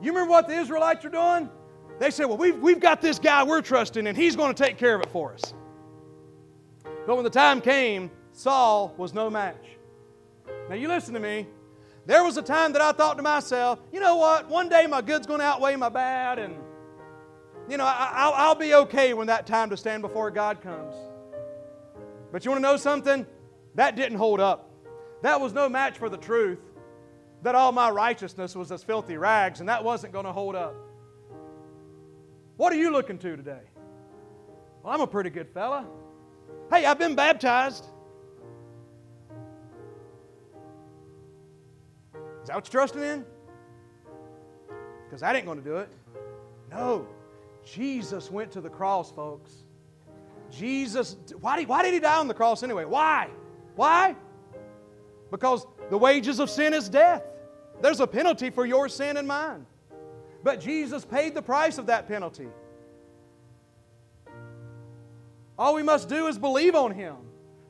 You 0.00 0.12
remember 0.12 0.30
what 0.30 0.46
the 0.46 0.54
Israelites 0.54 1.04
are 1.04 1.10
doing? 1.10 1.50
They 1.98 2.10
said, 2.10 2.26
Well, 2.26 2.36
we've, 2.36 2.58
we've 2.58 2.80
got 2.80 3.00
this 3.00 3.18
guy 3.18 3.42
we're 3.42 3.62
trusting, 3.62 4.06
and 4.06 4.16
he's 4.16 4.36
going 4.36 4.54
to 4.54 4.62
take 4.62 4.78
care 4.78 4.94
of 4.94 5.02
it 5.02 5.10
for 5.10 5.32
us. 5.32 5.54
But 7.06 7.16
when 7.16 7.24
the 7.24 7.30
time 7.30 7.60
came, 7.60 8.10
Saul 8.36 8.92
was 8.98 9.14
no 9.14 9.30
match. 9.30 9.64
Now, 10.68 10.74
you 10.74 10.88
listen 10.88 11.14
to 11.14 11.20
me. 11.20 11.46
There 12.04 12.22
was 12.22 12.36
a 12.36 12.42
time 12.42 12.74
that 12.74 12.82
I 12.82 12.92
thought 12.92 13.16
to 13.16 13.22
myself, 13.22 13.78
you 13.90 13.98
know 13.98 14.16
what? 14.16 14.46
One 14.50 14.68
day 14.68 14.86
my 14.86 15.00
good's 15.00 15.26
going 15.26 15.40
to 15.40 15.46
outweigh 15.46 15.74
my 15.76 15.88
bad, 15.88 16.38
and, 16.38 16.54
you 17.66 17.78
know, 17.78 17.86
I, 17.86 18.26
will 18.26 18.34
I'll 18.34 18.54
be 18.54 18.74
okay 18.74 19.14
when 19.14 19.26
that 19.28 19.46
time 19.46 19.70
to 19.70 19.76
stand 19.76 20.02
before 20.02 20.30
God 20.30 20.60
comes. 20.60 20.94
But 22.30 22.44
you 22.44 22.50
want 22.50 22.62
to 22.62 22.70
know 22.70 22.76
something? 22.76 23.24
That 23.74 23.96
didn't 23.96 24.18
hold 24.18 24.38
up. 24.38 24.70
That 25.22 25.40
was 25.40 25.54
no 25.54 25.66
match 25.70 25.96
for 25.96 26.10
the 26.10 26.18
truth 26.18 26.58
that 27.42 27.54
all 27.54 27.72
my 27.72 27.88
righteousness 27.88 28.54
was 28.54 28.70
as 28.70 28.84
filthy 28.84 29.16
rags, 29.16 29.60
and 29.60 29.68
that 29.70 29.82
wasn't 29.82 30.12
going 30.12 30.26
to 30.26 30.32
hold 30.32 30.56
up. 30.56 30.74
What 32.58 32.70
are 32.70 32.76
you 32.76 32.90
looking 32.90 33.18
to 33.18 33.34
today? 33.34 33.62
Well, 34.82 34.92
I'm 34.92 35.00
a 35.00 35.06
pretty 35.06 35.30
good 35.30 35.48
fella. 35.48 35.86
Hey, 36.70 36.84
I've 36.84 36.98
been 36.98 37.14
baptized. 37.14 37.86
Is 42.46 42.48
that 42.48 42.54
what 42.54 42.72
you're 42.72 42.80
trusting 42.80 43.02
in? 43.02 43.24
Because 45.04 45.20
that 45.22 45.34
ain't 45.34 45.46
going 45.46 45.58
to 45.58 45.64
do 45.64 45.78
it. 45.78 45.88
No. 46.70 47.08
Jesus 47.64 48.30
went 48.30 48.52
to 48.52 48.60
the 48.60 48.70
cross, 48.70 49.10
folks. 49.10 49.64
Jesus, 50.48 51.16
why 51.40 51.58
did, 51.58 51.66
why 51.66 51.82
did 51.82 51.92
he 51.92 51.98
die 51.98 52.18
on 52.18 52.28
the 52.28 52.34
cross 52.34 52.62
anyway? 52.62 52.84
Why? 52.84 53.30
Why? 53.74 54.14
Because 55.32 55.66
the 55.90 55.98
wages 55.98 56.38
of 56.38 56.48
sin 56.48 56.72
is 56.72 56.88
death. 56.88 57.24
There's 57.82 57.98
a 57.98 58.06
penalty 58.06 58.50
for 58.50 58.64
your 58.64 58.88
sin 58.88 59.16
and 59.16 59.26
mine. 59.26 59.66
But 60.44 60.60
Jesus 60.60 61.04
paid 61.04 61.34
the 61.34 61.42
price 61.42 61.78
of 61.78 61.86
that 61.86 62.06
penalty. 62.06 62.46
All 65.58 65.74
we 65.74 65.82
must 65.82 66.08
do 66.08 66.28
is 66.28 66.38
believe 66.38 66.76
on 66.76 66.92
Him, 66.92 67.16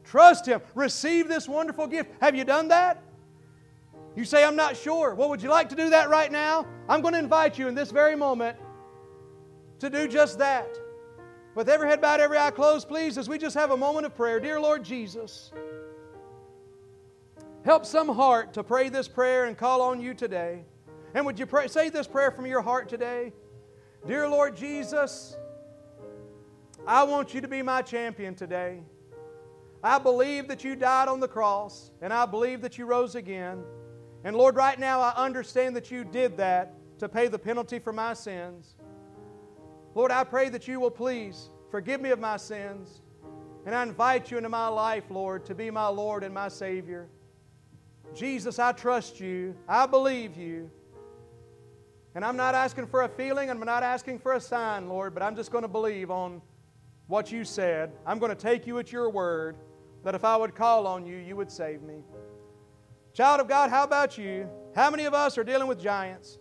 trust 0.04 0.44
Him, 0.44 0.60
receive 0.74 1.28
this 1.28 1.48
wonderful 1.48 1.86
gift. 1.86 2.10
Have 2.20 2.36
you 2.36 2.44
done 2.44 2.68
that? 2.68 3.02
You 4.16 4.24
say, 4.24 4.44
I'm 4.44 4.56
not 4.56 4.76
sure. 4.76 5.14
Well, 5.14 5.28
would 5.28 5.42
you 5.42 5.50
like 5.50 5.68
to 5.68 5.76
do 5.76 5.90
that 5.90 6.08
right 6.08 6.32
now? 6.32 6.66
I'm 6.88 7.02
going 7.02 7.12
to 7.12 7.20
invite 7.20 7.58
you 7.58 7.68
in 7.68 7.74
this 7.74 7.90
very 7.90 8.16
moment 8.16 8.56
to 9.78 9.90
do 9.90 10.08
just 10.08 10.38
that. 10.38 10.74
With 11.54 11.68
every 11.68 11.88
head 11.88 12.00
bowed, 12.00 12.20
every 12.20 12.38
eye 12.38 12.50
closed, 12.50 12.88
please, 12.88 13.18
as 13.18 13.28
we 13.28 13.36
just 13.36 13.54
have 13.54 13.70
a 13.70 13.76
moment 13.76 14.06
of 14.06 14.14
prayer. 14.14 14.40
Dear 14.40 14.58
Lord 14.58 14.82
Jesus, 14.82 15.52
help 17.64 17.84
some 17.84 18.08
heart 18.08 18.54
to 18.54 18.64
pray 18.64 18.88
this 18.88 19.06
prayer 19.06 19.44
and 19.44 19.56
call 19.56 19.82
on 19.82 20.00
you 20.00 20.14
today. 20.14 20.64
And 21.14 21.26
would 21.26 21.38
you 21.38 21.46
pray, 21.46 21.68
say 21.68 21.90
this 21.90 22.06
prayer 22.06 22.30
from 22.30 22.46
your 22.46 22.62
heart 22.62 22.88
today? 22.88 23.34
Dear 24.06 24.28
Lord 24.28 24.56
Jesus, 24.56 25.36
I 26.86 27.02
want 27.02 27.34
you 27.34 27.42
to 27.42 27.48
be 27.48 27.62
my 27.62 27.82
champion 27.82 28.34
today. 28.34 28.82
I 29.82 29.98
believe 29.98 30.48
that 30.48 30.64
you 30.64 30.74
died 30.74 31.08
on 31.08 31.20
the 31.20 31.28
cross, 31.28 31.90
and 32.00 32.12
I 32.12 32.24
believe 32.24 32.62
that 32.62 32.78
you 32.78 32.86
rose 32.86 33.14
again. 33.14 33.62
And 34.26 34.34
Lord, 34.34 34.56
right 34.56 34.76
now 34.76 35.00
I 35.00 35.14
understand 35.14 35.76
that 35.76 35.92
you 35.92 36.02
did 36.02 36.36
that 36.38 36.74
to 36.98 37.08
pay 37.08 37.28
the 37.28 37.38
penalty 37.38 37.78
for 37.78 37.92
my 37.92 38.12
sins. 38.12 38.74
Lord, 39.94 40.10
I 40.10 40.24
pray 40.24 40.48
that 40.48 40.66
you 40.66 40.80
will 40.80 40.90
please 40.90 41.48
forgive 41.70 42.00
me 42.00 42.10
of 42.10 42.18
my 42.18 42.36
sins. 42.36 43.02
And 43.64 43.72
I 43.72 43.84
invite 43.84 44.32
you 44.32 44.36
into 44.36 44.48
my 44.48 44.66
life, 44.66 45.04
Lord, 45.10 45.44
to 45.44 45.54
be 45.54 45.70
my 45.70 45.86
Lord 45.86 46.24
and 46.24 46.34
my 46.34 46.48
Savior. 46.48 47.06
Jesus, 48.16 48.58
I 48.58 48.72
trust 48.72 49.20
you. 49.20 49.54
I 49.68 49.86
believe 49.86 50.36
you. 50.36 50.72
And 52.16 52.24
I'm 52.24 52.36
not 52.36 52.56
asking 52.56 52.88
for 52.88 53.04
a 53.04 53.08
feeling, 53.08 53.48
I'm 53.48 53.60
not 53.60 53.84
asking 53.84 54.18
for 54.18 54.32
a 54.32 54.40
sign, 54.40 54.88
Lord, 54.88 55.14
but 55.14 55.22
I'm 55.22 55.36
just 55.36 55.52
going 55.52 55.62
to 55.62 55.68
believe 55.68 56.10
on 56.10 56.42
what 57.06 57.30
you 57.30 57.44
said. 57.44 57.92
I'm 58.04 58.18
going 58.18 58.34
to 58.34 58.34
take 58.34 58.66
you 58.66 58.80
at 58.80 58.90
your 58.90 59.08
word 59.08 59.56
that 60.02 60.16
if 60.16 60.24
I 60.24 60.36
would 60.36 60.56
call 60.56 60.88
on 60.88 61.06
you, 61.06 61.16
you 61.16 61.36
would 61.36 61.52
save 61.52 61.80
me. 61.82 62.02
Child 63.16 63.40
of 63.40 63.48
God, 63.48 63.70
how 63.70 63.82
about 63.82 64.18
you? 64.18 64.46
How 64.74 64.90
many 64.90 65.06
of 65.06 65.14
us 65.14 65.38
are 65.38 65.44
dealing 65.44 65.68
with 65.68 65.80
giants? 65.80 66.38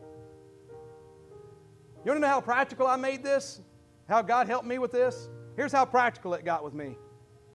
You 0.00 2.10
want 2.10 2.16
to 2.16 2.20
know 2.20 2.26
how 2.26 2.40
practical 2.40 2.88
I 2.88 2.96
made 2.96 3.22
this? 3.22 3.60
How 4.08 4.20
God 4.20 4.48
helped 4.48 4.66
me 4.66 4.80
with 4.80 4.90
this? 4.90 5.28
Here's 5.54 5.70
how 5.70 5.84
practical 5.84 6.34
it 6.34 6.44
got 6.44 6.64
with 6.64 6.74
me. 6.74 6.96